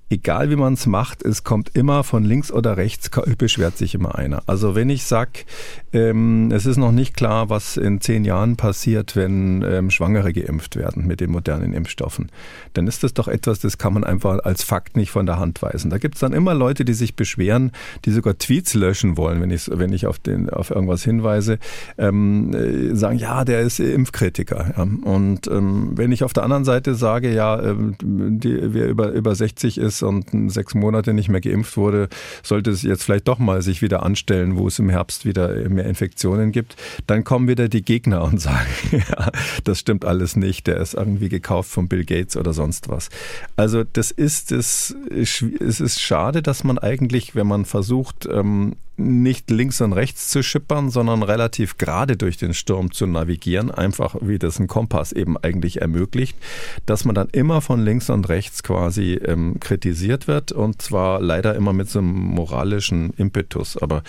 egal 0.10 0.50
wie 0.50 0.56
man 0.56 0.74
es 0.74 0.86
macht, 0.86 1.24
es 1.24 1.44
kommt 1.44 1.76
immer 1.76 2.04
von 2.04 2.24
links 2.24 2.52
oder 2.52 2.78
rechts, 2.78 3.10
beschwert 3.38 3.78
sich 3.78 3.96
immer 3.96 4.16
einer. 4.16 4.44
Also 4.46 4.76
wenn 4.76 4.90
ich 4.90 5.06
sage, 5.06 5.46
ähm, 5.94 6.52
es 6.52 6.66
ist 6.66 6.78
noch 6.78 6.92
nicht 6.92 7.16
klar, 7.16 7.50
was 7.50 7.78
in 7.78 8.02
zehn 8.02 8.24
Jahren 8.24 8.56
passiert, 8.56 9.16
wenn 9.16 9.64
ähm, 9.64 9.90
Schwangere 9.90 10.32
geimpft 10.32 10.76
werden 10.76 11.08
mit 11.08 11.22
den 11.22 11.32
modernen 11.32 11.74
Impfstoffen, 11.74 12.30
dann 12.74 12.88
ist 12.88 13.04
das 13.04 13.14
doch 13.14 13.28
etwas, 13.28 13.60
das 13.60 13.78
kann 13.78 13.94
man 13.94 14.04
einfach 14.04 14.40
als 14.44 14.64
Fakt 14.64 14.96
nicht 14.96 15.12
von 15.12 15.26
der 15.26 15.40
Hand 15.40 15.62
weisen. 15.62 15.90
Da 15.90 15.98
gibt 15.98 16.16
es 16.16 16.22
dann 16.22 16.34
immer 16.34 16.54
Leute, 16.54 16.86
die 16.86 16.94
sich 16.94 17.16
beschweren, 17.16 17.72
die 18.06 18.12
sogar 18.12 18.38
Tweets 18.38 18.74
löschen 18.76 19.18
wollen, 19.18 19.42
wenn 19.42 19.52
ich, 19.52 19.70
wenn 19.72 19.92
ich 19.92 20.06
auf, 20.06 20.20
den, 20.20 20.50
auf 20.50 20.70
irgendwas 20.70 21.04
hinweise, 21.04 21.58
ähm, 21.98 22.54
äh, 22.54 22.96
sagen, 22.96 23.18
ja, 23.18 23.44
der 23.44 23.62
ist 23.62 23.80
Impfkritiker. 23.80 24.74
Ja. 24.78 24.84
Und 24.84 25.48
ähm, 25.48 25.92
wenn 25.96 26.12
ich 26.12 26.24
auf 26.24 26.34
der 26.34 26.44
anderen 26.44 26.66
Seite 26.66 26.96
sage, 26.96 27.34
ja, 27.34 27.60
äh, 27.60 27.76
die, 28.02 28.74
wer 28.74 28.88
über, 28.88 29.12
über 29.12 29.34
60 29.34 29.78
ist, 29.78 29.95
ist 29.96 30.04
und 30.04 30.52
sechs 30.52 30.74
Monate 30.76 31.14
nicht 31.14 31.30
mehr 31.30 31.42
geimpft 31.42 31.78
wurde, 31.78 32.10
sollte 32.44 32.72
es 32.72 32.84
jetzt 32.84 33.04
vielleicht 33.04 33.28
doch 33.28 33.40
mal 33.40 33.62
sich 33.62 33.82
wieder 33.82 34.04
anstellen, 34.04 34.58
wo 34.58 34.68
es 34.68 34.80
im 34.80 34.90
Herbst 34.90 35.26
wieder 35.26 35.70
mehr 35.70 35.86
Infektionen 35.86 36.52
gibt, 36.52 36.76
dann 37.08 37.24
kommen 37.24 37.48
wieder 37.48 37.70
die 37.70 37.84
Gegner 37.84 38.24
und 38.24 38.40
sagen, 38.46 38.68
ja, 38.92 39.32
das 39.64 39.80
stimmt 39.80 40.06
alles 40.06 40.36
nicht, 40.36 40.68
der 40.68 40.78
ist 40.78 40.94
irgendwie 40.94 41.30
gekauft 41.30 41.70
von 41.72 41.88
Bill 41.88 42.06
Gates 42.06 42.38
oder 42.38 42.54
sonst 42.54 42.90
was. 42.90 43.10
Also 43.56 43.84
das 43.84 44.12
ist 44.12 44.52
es, 44.52 44.96
es 45.10 45.80
ist 45.80 46.02
schade, 46.02 46.42
dass 46.42 46.64
man 46.64 46.78
eigentlich, 46.78 47.36
wenn 47.36 47.48
man 47.48 47.66
versucht, 47.66 48.28
ähm, 48.32 48.76
nicht 48.98 49.50
links 49.50 49.82
und 49.82 49.94
rechts 49.94 50.30
zu 50.30 50.42
schippern, 50.42 50.90
sondern 50.90 51.24
relativ 51.24 51.78
gerade 51.78 52.16
durch 52.16 52.38
den 52.38 52.54
Sturm 52.54 52.92
zu 52.92 53.06
navigieren, 53.06 53.72
einfach 53.72 54.16
wie 54.22 54.40
das 54.40 54.60
ein 54.60 54.68
Kompass 54.68 55.12
eben 55.12 55.38
eigentlich 55.38 55.82
ermöglicht, 55.82 56.38
dass 56.86 57.04
man 57.04 57.16
dann 57.16 57.28
immer 57.32 57.62
von 57.62 57.84
links 57.84 58.10
und 58.10 58.30
rechts 58.30 58.64
quasi 58.64 59.14
ähm, 59.14 59.60
kritisiert 59.60 60.28
wird 60.28 60.52
und 60.52 60.82
zwar 60.82 61.22
leider 61.22 61.56
immer 61.56 61.74
mit 61.74 61.90
so 61.90 62.00
einem 62.00 62.14
moralischen 62.14 63.12
Impetus. 63.18 63.78
Aber 63.78 64.04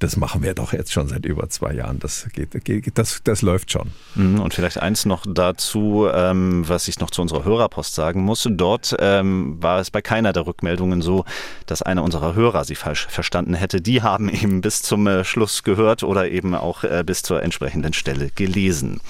das 0.00 0.16
machen 0.16 0.42
wir 0.42 0.54
doch 0.54 0.72
jetzt 0.72 0.92
schon 0.92 1.08
seit 1.08 1.24
über 1.24 1.48
zwei 1.48 1.74
Jahren. 1.74 1.98
Das 2.00 2.26
geht, 2.32 2.64
geht 2.64 2.98
das, 2.98 3.20
das 3.24 3.42
läuft 3.42 3.70
schon. 3.70 3.92
Mhm, 4.16 4.40
und 4.40 4.54
vielleicht 4.54 4.78
eins 4.78 5.04
noch 5.04 5.24
dazu, 5.28 6.08
ähm, 6.12 6.68
was 6.68 6.88
ich 6.88 6.98
noch 6.98 7.10
zu 7.10 7.22
unserer 7.22 7.44
Hörerpost 7.44 7.94
sagen 7.94 8.22
muss. 8.24 8.48
Dort 8.50 8.96
ähm, 8.98 9.62
war 9.62 9.78
es 9.78 9.90
bei 9.90 10.02
keiner 10.02 10.32
der 10.32 10.46
Rückmeldungen 10.46 11.00
so, 11.00 11.24
dass 11.66 11.82
einer 11.82 12.02
unserer 12.02 12.34
Hörer 12.34 12.64
sie 12.64 12.74
falsch 12.74 13.06
verstanden 13.08 13.54
hätte. 13.54 13.80
Die 13.80 14.02
haben 14.02 14.31
eben 14.32 14.60
bis 14.60 14.82
zum 14.82 15.06
äh, 15.06 15.24
Schluss 15.24 15.62
gehört 15.62 16.02
oder 16.02 16.28
eben 16.28 16.54
auch 16.54 16.84
äh, 16.84 17.02
bis 17.04 17.22
zur 17.22 17.42
entsprechenden 17.42 17.92
Stelle 17.92 18.30
gelesen. 18.34 19.00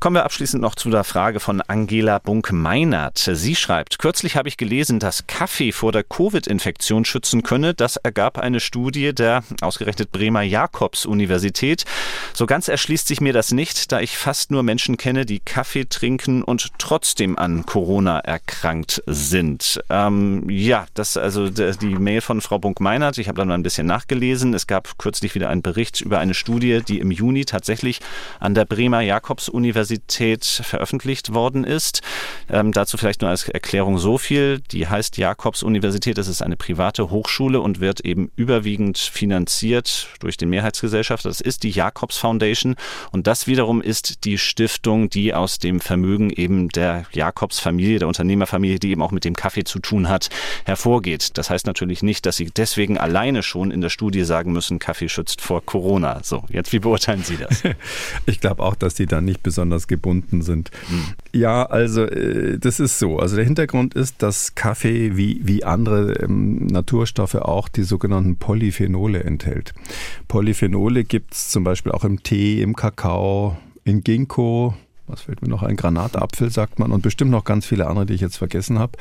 Kommen 0.00 0.14
wir 0.14 0.24
abschließend 0.24 0.62
noch 0.62 0.76
zu 0.76 0.90
der 0.90 1.02
Frage 1.02 1.40
von 1.40 1.60
Angela 1.60 2.20
Bunk-Meinert. 2.20 3.18
Sie 3.18 3.56
schreibt, 3.56 3.98
kürzlich 3.98 4.36
habe 4.36 4.48
ich 4.48 4.56
gelesen, 4.56 5.00
dass 5.00 5.26
Kaffee 5.26 5.72
vor 5.72 5.90
der 5.90 6.04
Covid-Infektion 6.04 7.04
schützen 7.04 7.42
könne. 7.42 7.74
Das 7.74 7.96
ergab 7.96 8.38
eine 8.38 8.60
Studie 8.60 9.12
der 9.12 9.42
ausgerechnet 9.60 10.12
Bremer 10.12 10.42
Jakobs-Universität. 10.42 11.84
So 12.32 12.46
ganz 12.46 12.68
erschließt 12.68 13.08
sich 13.08 13.20
mir 13.20 13.32
das 13.32 13.50
nicht, 13.50 13.90
da 13.90 13.98
ich 13.98 14.16
fast 14.16 14.52
nur 14.52 14.62
Menschen 14.62 14.98
kenne, 14.98 15.26
die 15.26 15.40
Kaffee 15.40 15.86
trinken 15.86 16.44
und 16.44 16.70
trotzdem 16.78 17.36
an 17.36 17.66
Corona 17.66 18.20
erkrankt 18.20 19.02
sind. 19.06 19.80
Ähm, 19.90 20.48
ja, 20.48 20.86
das 20.94 21.16
also 21.16 21.50
die 21.50 21.96
Mail 21.96 22.20
von 22.20 22.40
Frau 22.40 22.60
Bunk-Meinert. 22.60 23.18
Ich 23.18 23.26
habe 23.26 23.38
dann 23.38 23.48
mal 23.48 23.54
ein 23.54 23.64
bisschen 23.64 23.88
nachgelesen. 23.88 24.54
Es 24.54 24.68
gab 24.68 24.96
kürzlich 24.96 25.34
wieder 25.34 25.48
einen 25.48 25.62
Bericht 25.62 26.00
über 26.02 26.20
eine 26.20 26.34
Studie, 26.34 26.82
die 26.86 27.00
im 27.00 27.10
Juni 27.10 27.46
tatsächlich 27.46 27.98
an 28.38 28.54
der 28.54 28.64
Bremer 28.64 29.00
Jakobs-Universität 29.00 29.87
Universität 29.88 30.44
veröffentlicht 30.44 31.32
worden 31.32 31.64
ist. 31.64 32.02
Ähm, 32.50 32.72
dazu 32.72 32.98
vielleicht 32.98 33.22
nur 33.22 33.30
als 33.30 33.48
Erklärung 33.48 33.98
so 33.98 34.18
viel. 34.18 34.60
Die 34.70 34.86
heißt 34.86 35.16
Jakobs-Universität. 35.16 36.18
Das 36.18 36.28
ist 36.28 36.42
eine 36.42 36.56
private 36.56 37.10
Hochschule 37.10 37.60
und 37.60 37.80
wird 37.80 38.00
eben 38.00 38.30
überwiegend 38.36 38.98
finanziert 38.98 40.08
durch 40.20 40.36
den 40.36 40.50
Mehrheitsgesellschaft. 40.50 41.24
Das 41.24 41.40
ist 41.40 41.62
die 41.62 41.70
Jakobs 41.70 42.18
Foundation. 42.18 42.76
Und 43.12 43.26
das 43.26 43.46
wiederum 43.46 43.80
ist 43.80 44.24
die 44.24 44.36
Stiftung, 44.36 45.08
die 45.08 45.32
aus 45.32 45.58
dem 45.58 45.80
Vermögen 45.80 46.30
eben 46.30 46.68
der 46.68 47.06
Jakobs-Familie, 47.12 48.00
der 48.00 48.08
Unternehmerfamilie, 48.08 48.78
die 48.78 48.90
eben 48.90 49.02
auch 49.02 49.12
mit 49.12 49.24
dem 49.24 49.34
Kaffee 49.34 49.64
zu 49.64 49.78
tun 49.78 50.08
hat, 50.08 50.28
hervorgeht. 50.66 51.38
Das 51.38 51.48
heißt 51.48 51.66
natürlich 51.66 52.02
nicht, 52.02 52.26
dass 52.26 52.36
Sie 52.36 52.50
deswegen 52.54 52.98
alleine 52.98 53.42
schon 53.42 53.70
in 53.70 53.80
der 53.80 53.88
Studie 53.90 54.24
sagen 54.24 54.52
müssen, 54.52 54.78
Kaffee 54.78 55.08
schützt 55.08 55.40
vor 55.40 55.64
Corona. 55.64 56.20
So, 56.22 56.44
jetzt 56.50 56.72
wie 56.72 56.78
beurteilen 56.78 57.22
Sie 57.24 57.38
das? 57.38 57.62
Ich 58.26 58.40
glaube 58.40 58.62
auch, 58.62 58.74
dass 58.74 58.94
die 58.94 59.06
dann 59.06 59.24
nicht 59.24 59.42
besonders 59.42 59.77
besonders 59.78 59.86
gebunden 59.86 60.42
sind. 60.42 60.70
Mhm. 60.90 61.14
Ja, 61.32 61.64
also 61.64 62.02
äh, 62.02 62.58
das 62.58 62.80
ist 62.80 62.98
so. 62.98 63.18
Also 63.18 63.36
der 63.36 63.44
Hintergrund 63.44 63.94
ist, 63.94 64.22
dass 64.22 64.54
Kaffee 64.54 65.16
wie, 65.16 65.40
wie 65.44 65.64
andere 65.64 66.14
ähm, 66.14 66.66
Naturstoffe 66.66 67.36
auch 67.36 67.68
die 67.68 67.84
sogenannten 67.84 68.36
Polyphenole 68.36 69.22
enthält. 69.22 69.74
Polyphenole 70.26 71.04
gibt 71.04 71.34
es 71.34 71.50
zum 71.50 71.64
Beispiel 71.64 71.92
auch 71.92 72.04
im 72.04 72.22
Tee, 72.22 72.62
im 72.62 72.74
Kakao, 72.74 73.56
in 73.84 74.02
Ginkgo, 74.02 74.74
was 75.08 75.22
fällt 75.22 75.42
mir 75.42 75.48
noch 75.48 75.62
ein? 75.62 75.76
Granatapfel 75.76 76.50
sagt 76.50 76.78
man 76.78 76.92
und 76.92 77.02
bestimmt 77.02 77.30
noch 77.30 77.44
ganz 77.44 77.66
viele 77.66 77.86
andere, 77.86 78.06
die 78.06 78.14
ich 78.14 78.20
jetzt 78.20 78.36
vergessen 78.36 78.78
habe. 78.78 78.92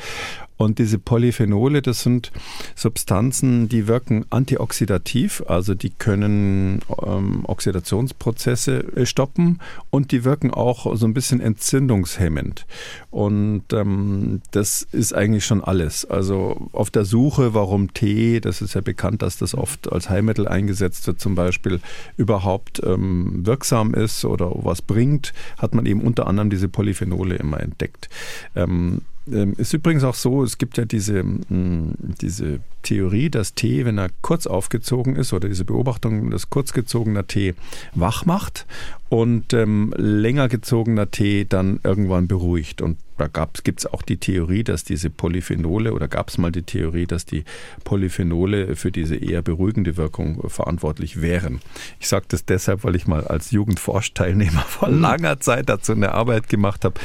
Und 0.58 0.80
diese 0.80 0.98
Polyphenole, 0.98 1.84
das 1.84 2.02
sind 2.02 2.32
Substanzen, 2.76 3.70
die 3.70 3.88
wirken 3.88 4.26
antioxidativ, 4.32 5.44
also 5.48 5.76
die 5.76 5.92
können 5.92 6.80
ähm, 7.06 7.46
Oxidationsprozesse 7.46 8.80
äh, 8.96 9.06
stoppen 9.06 9.60
und 9.92 10.12
die 10.12 10.24
wirken 10.26 10.52
auch 10.52 10.96
so 10.96 11.06
ein 11.06 11.14
bisschen 11.14 11.42
entzündungshemmend. 11.42 12.66
Und 13.12 13.66
ähm, 13.72 14.42
das 14.50 14.82
ist 14.92 15.14
eigentlich 15.14 15.46
schon 15.46 15.64
alles. 15.64 16.06
Also 16.06 16.70
auf 16.72 16.90
der 16.90 17.06
Suche, 17.06 17.54
warum 17.54 17.94
Tee, 17.94 18.40
das 18.40 18.62
ist 18.62 18.74
ja 18.74 18.82
bekannt, 18.82 19.22
dass 19.22 19.38
das 19.38 19.54
oft 19.54 19.92
als 19.92 20.10
Heilmittel 20.10 20.48
eingesetzt 20.48 21.06
wird, 21.06 21.20
zum 21.20 21.36
Beispiel 21.36 21.80
überhaupt 22.18 22.82
ähm, 22.84 23.46
wirksam 23.46 23.94
ist 23.94 24.26
oder 24.26 24.52
was 24.56 24.82
bringt, 24.82 25.34
hat 25.60 25.76
man 25.76 25.86
eben 25.86 25.97
unter 26.02 26.28
anderem 26.28 26.50
diese 26.50 26.68
Polyphenole 26.68 27.36
immer 27.36 27.60
entdeckt. 27.60 28.10
Ähm, 28.56 29.02
ähm, 29.32 29.54
ist 29.58 29.74
übrigens 29.74 30.04
auch 30.04 30.16
so, 30.16 30.44
es 30.44 30.58
gibt 30.58 30.78
ja 30.78 30.86
diese, 30.86 31.20
hm, 31.20 31.94
diese 32.22 32.60
Theorie, 32.84 33.30
dass 33.30 33.54
Tee, 33.54 33.86
wenn 33.86 33.98
er 33.98 34.10
kurz 34.22 34.48
aufgezogen 34.48 35.16
ist, 35.16 35.34
oder 35.34 35.50
diese 35.50 35.66
Beobachtung, 35.66 36.32
dass 36.32 36.50
kurzgezogener 36.50 37.28
Tee 37.28 37.54
wach 37.94 38.26
macht 38.26 38.66
und 39.10 39.54
ähm, 39.54 39.94
länger 39.98 40.48
gezogener 40.48 41.12
Tee 41.12 41.46
dann 41.46 41.80
irgendwann 41.84 42.28
beruhigt. 42.28 42.82
Und 42.82 42.98
da 43.18 43.28
gibt 43.64 43.80
es 43.80 43.86
auch 43.86 44.04
die 44.04 44.18
Theorie, 44.18 44.64
dass 44.64 44.84
diese 44.84 45.10
Polyphenole, 45.10 45.94
oder 45.94 46.08
gab 46.08 46.30
es 46.30 46.38
mal 46.38 46.52
die 46.52 46.62
Theorie, 46.62 47.08
dass 47.08 47.26
die 47.26 47.46
Polyphenole 47.84 48.76
für 48.76 48.92
diese 48.92 49.16
eher 49.16 49.42
beruhigende 49.42 49.98
Wirkung 49.98 50.48
verantwortlich 50.50 51.20
wären. 51.20 51.60
Ich 52.00 52.10
sage 52.10 52.26
das 52.28 52.46
deshalb, 52.46 52.84
weil 52.84 52.96
ich 52.96 53.08
mal 53.08 53.26
als 53.26 53.52
Jugendforschteilnehmer 53.52 54.62
vor 54.68 54.90
langer 54.90 55.40
Zeit 55.40 55.68
dazu 55.70 55.94
eine 55.94 56.12
Arbeit 56.14 56.48
gemacht 56.48 56.86
habe 56.86 57.00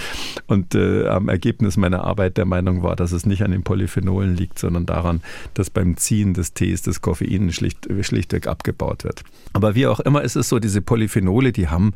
und 0.47 0.75
äh, 0.75 1.07
am 1.07 1.29
Ergebnis 1.29 1.77
meiner 1.77 2.05
Arbeit 2.05 2.12
Arbeit 2.13 2.37
der 2.37 2.45
Meinung 2.45 2.83
war, 2.83 2.95
dass 2.95 3.13
es 3.13 3.25
nicht 3.25 3.43
an 3.43 3.53
den 3.53 3.63
Polyphenolen 3.63 4.37
liegt, 4.37 4.59
sondern 4.59 4.85
daran, 4.85 5.23
dass 5.55 5.71
beim 5.71 5.97
Ziehen 5.97 6.35
des 6.35 6.53
Tees 6.53 6.83
das 6.83 7.01
Koffein 7.01 7.51
schlicht, 7.53 7.89
schlichtweg 8.03 8.47
abgebaut 8.47 9.05
wird. 9.05 9.23
Aber 9.55 9.75
wie 9.75 9.87
auch 9.87 10.01
immer 10.01 10.23
ist 10.23 10.37
es 10.37 10.51
so, 10.51 10.59
diese 10.59 10.83
Polyphenole, 10.83 11.53
die 11.53 11.69
haben 11.69 11.95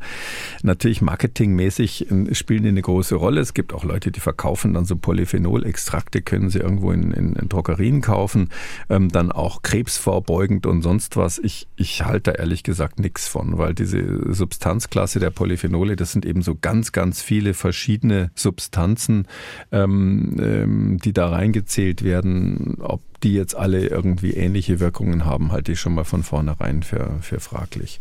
natürlich 0.63 1.01
marketingmäßig 1.01 2.07
spielen 2.31 2.63
die 2.63 2.69
eine 2.69 2.81
große 2.81 3.15
Rolle. 3.15 3.41
Es 3.41 3.53
gibt 3.53 3.73
auch 3.73 3.83
Leute, 3.83 4.11
die 4.11 4.19
verkaufen 4.19 4.73
dann 4.73 4.85
so 4.85 4.95
Polyphenolextrakte, 4.95 6.21
können 6.21 6.49
sie 6.49 6.59
irgendwo 6.59 6.91
in, 6.91 7.11
in, 7.11 7.33
in 7.33 7.49
Drogerien 7.49 8.01
kaufen, 8.01 8.49
ähm, 8.89 9.09
dann 9.09 9.31
auch 9.31 9.61
krebsvorbeugend 9.61 10.65
und 10.65 10.81
sonst 10.81 11.15
was. 11.15 11.37
Ich, 11.37 11.67
ich 11.75 12.03
halte 12.03 12.31
da 12.31 12.39
ehrlich 12.39 12.63
gesagt 12.63 12.99
nichts 12.99 13.27
von, 13.27 13.57
weil 13.57 13.73
diese 13.73 14.33
Substanzklasse 14.33 15.19
der 15.19 15.29
Polyphenole, 15.29 15.95
das 15.95 16.11
sind 16.11 16.25
eben 16.25 16.41
so 16.41 16.55
ganz, 16.59 16.91
ganz 16.91 17.21
viele 17.21 17.53
verschiedene 17.53 18.31
Substanzen, 18.35 19.27
ähm, 19.71 20.06
ähm, 20.39 20.97
die 21.03 21.13
da 21.13 21.29
reingezählt 21.29 22.03
werden. 22.03 22.77
Ob 22.79 23.01
die 23.23 23.33
jetzt 23.33 23.55
alle 23.55 23.87
irgendwie 23.87 24.31
ähnliche 24.31 24.79
Wirkungen 24.79 25.25
haben, 25.25 25.51
halte 25.51 25.71
ich 25.71 25.79
schon 25.79 25.95
mal 25.95 26.03
von 26.03 26.23
vornherein 26.23 26.83
für, 26.83 27.17
für 27.21 27.39
fraglich. 27.39 27.99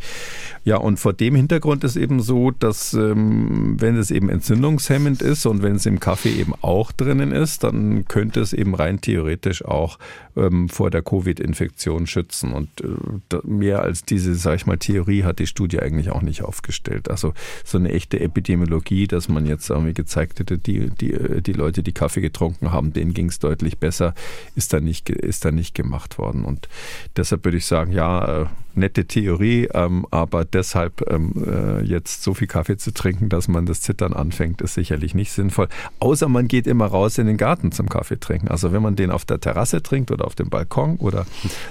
Ja, 0.65 0.77
und 0.77 0.99
vor 0.99 1.13
dem 1.13 1.35
Hintergrund 1.35 1.85
ist 1.85 1.97
eben 1.97 2.21
so, 2.21 2.51
dass 2.51 2.93
ähm, 2.93 3.81
wenn 3.81 3.97
es 3.97 4.11
eben 4.11 4.29
entzündungshemmend 4.29 5.23
ist 5.23 5.47
und 5.47 5.63
wenn 5.63 5.77
es 5.77 5.87
im 5.87 6.01
Kaffee 6.01 6.33
eben 6.33 6.55
auch 6.61 6.93
drinnen 6.93 7.33
ist, 7.33 7.65
dann 7.65 8.07
könnte 8.07 8.41
es 8.41 8.53
eben 8.53 8.75
rein 8.75 9.01
theoretisch 9.01 9.65
auch 9.65 9.99
ähm, 10.37 10.69
vor 10.69 10.91
der 10.91 11.03
Covid-Infektion 11.03 12.07
schützen. 12.07 12.53
Und 12.53 12.69
äh, 12.83 13.37
mehr 13.45 13.83
als 13.83 14.05
diese, 14.05 14.35
sag 14.35 14.57
ich 14.57 14.67
mal, 14.67 14.77
Theorie 14.77 15.25
hat 15.25 15.39
die 15.39 15.47
Studie 15.47 15.81
eigentlich 15.81 16.11
auch 16.11 16.23
nicht 16.23 16.43
aufgestellt. 16.43 17.11
Also 17.11 17.33
so 17.65 17.79
eine 17.79 17.93
echte 17.93 18.21
Epidemiologie, 18.21 19.07
dass 19.07 19.29
man 19.29 19.47
jetzt 19.47 19.71
irgendwie 19.71 19.95
gezeigt 19.95 20.41
hätte, 20.41 20.59
die, 20.59 20.91
die, 20.91 21.43
die 21.43 21.53
Leute, 21.53 21.83
die 21.83 21.93
Kaffee 21.93 22.21
getrunken 22.21 22.73
haben, 22.73 22.93
denen 22.93 23.15
ging 23.15 23.29
es 23.29 23.39
deutlich 23.39 23.79
besser, 23.79 24.15
ist 24.55 24.73
da 24.73 24.81
ist 25.09 25.45
da 25.45 25.51
nicht 25.51 25.75
gemacht 25.75 26.19
worden. 26.19 26.45
Und 26.45 26.69
deshalb 27.17 27.45
würde 27.45 27.59
ich 27.59 27.67
sagen, 27.67 27.93
ja, 27.93 28.43
äh, 28.43 28.47
nette 28.75 29.07
Theorie, 29.07 29.69
ähm, 29.73 30.07
aber 30.11 30.45
deshalb 30.45 31.11
ähm, 31.11 31.33
äh, 31.47 31.83
jetzt 31.83 32.23
so 32.23 32.35
viel 32.35 32.47
Kaffee 32.47 32.77
zu 32.77 32.93
trinken, 32.93 33.29
dass 33.29 33.49
man 33.49 33.67
das 33.67 33.81
Zittern 33.81 34.13
anfängt, 34.13 34.61
ist 34.61 34.75
sicherlich 34.75 35.15
nicht 35.15 35.33
sinnvoll. 35.33 35.69
Außer 35.99 36.29
man 36.29 36.49
geht 36.49 36.67
immer 36.67 36.87
raus 36.87 37.19
in 37.19 37.27
den 37.27 37.37
Garten 37.37 37.73
zum 37.73 37.89
Kaffee 37.89 38.21
trinken. 38.21 38.49
Also 38.49 38.73
wenn 38.73 38.83
man 38.83 38.97
den 38.97 39.11
auf 39.11 39.25
der 39.25 39.41
Terrasse 39.41 39.83
trinkt 39.83 40.11
oder 40.11 40.27
auf 40.27 40.35
dem 40.35 40.51
Balkon 40.51 40.97
oder 40.97 41.27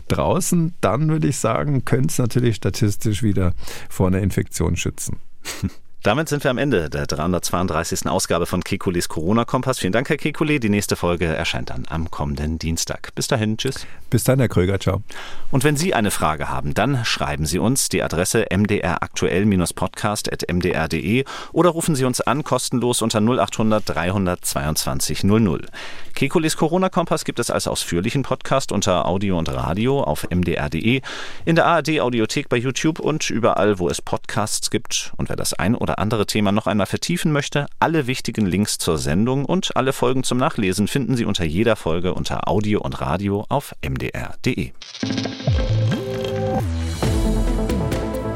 draußen, 0.07 0.73
dann 0.81 1.09
würde 1.09 1.27
ich 1.27 1.37
sagen, 1.37 1.85
könnte 1.85 2.07
es 2.07 2.17
natürlich 2.17 2.55
statistisch 2.55 3.23
wieder 3.23 3.53
vor 3.89 4.07
einer 4.07 4.19
Infektion 4.19 4.75
schützen. 4.75 5.19
Damit 6.05 6.29
sind 6.29 6.43
wir 6.43 6.51
am 6.51 6.59
Ende 6.59 6.91
der 6.91 7.07
332. 7.07 8.05
Ausgabe 8.05 8.45
von 8.45 8.63
Kekules 8.63 9.09
Corona-Kompass. 9.09 9.79
Vielen 9.79 9.91
Dank, 9.91 10.07
Herr 10.07 10.17
Kekule. 10.17 10.59
Die 10.59 10.69
nächste 10.69 10.95
Folge 10.95 11.25
erscheint 11.25 11.71
dann 11.71 11.87
am 11.89 12.11
kommenden 12.11 12.59
Dienstag. 12.59 13.09
Bis 13.15 13.25
dahin, 13.25 13.57
tschüss. 13.57 13.87
Bis 14.11 14.23
dann, 14.23 14.37
Herr 14.37 14.47
Kröger, 14.47 14.79
ciao. 14.79 15.01
Und 15.49 15.63
wenn 15.63 15.75
Sie 15.75 15.95
eine 15.95 16.11
Frage 16.11 16.47
haben, 16.47 16.75
dann 16.75 17.03
schreiben 17.05 17.47
Sie 17.47 17.57
uns 17.57 17.89
die 17.89 18.03
Adresse 18.03 18.45
mdraktuell-podcast.mdr.de 18.55 21.25
oder 21.53 21.71
rufen 21.71 21.95
Sie 21.95 22.05
uns 22.05 22.21
an, 22.21 22.43
kostenlos 22.43 23.01
unter 23.01 23.19
0800 23.19 23.89
322 23.89 25.23
00. 25.23 25.65
Kekules 26.13 26.55
Corona-Kompass 26.55 27.25
gibt 27.25 27.39
es 27.39 27.49
als 27.49 27.67
ausführlichen 27.67 28.21
Podcast 28.21 28.71
unter 28.71 29.07
Audio 29.07 29.39
und 29.39 29.51
Radio 29.51 30.03
auf 30.03 30.27
mdr.de, 30.29 31.01
in 31.45 31.55
der 31.55 31.65
ARD-Audiothek 31.65 32.47
bei 32.47 32.57
YouTube 32.57 32.99
und 32.99 33.31
überall, 33.31 33.79
wo 33.79 33.89
es 33.89 34.03
Podcasts 34.03 34.69
gibt. 34.69 35.11
Und 35.17 35.29
wer 35.29 35.35
das 35.35 35.55
ein 35.55 35.73
oder 35.73 35.94
andere 35.97 36.25
Thema 36.25 36.51
noch 36.51 36.67
einmal 36.67 36.87
vertiefen 36.87 37.31
möchte, 37.31 37.65
alle 37.79 38.07
wichtigen 38.07 38.45
Links 38.45 38.77
zur 38.77 38.97
Sendung 38.97 39.45
und 39.45 39.75
alle 39.75 39.93
Folgen 39.93 40.23
zum 40.23 40.37
Nachlesen 40.37 40.87
finden 40.87 41.15
Sie 41.15 41.25
unter 41.25 41.45
jeder 41.45 41.75
Folge 41.75 42.13
unter 42.13 42.47
Audio 42.47 42.81
und 42.81 43.01
Radio 43.01 43.45
auf 43.49 43.73
mdr.de. 43.87 44.71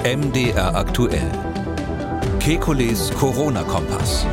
MDR 0.03 0.76
aktuell. 0.76 1.32
Kekules 2.39 3.12
Corona-Kompass. 3.12 4.26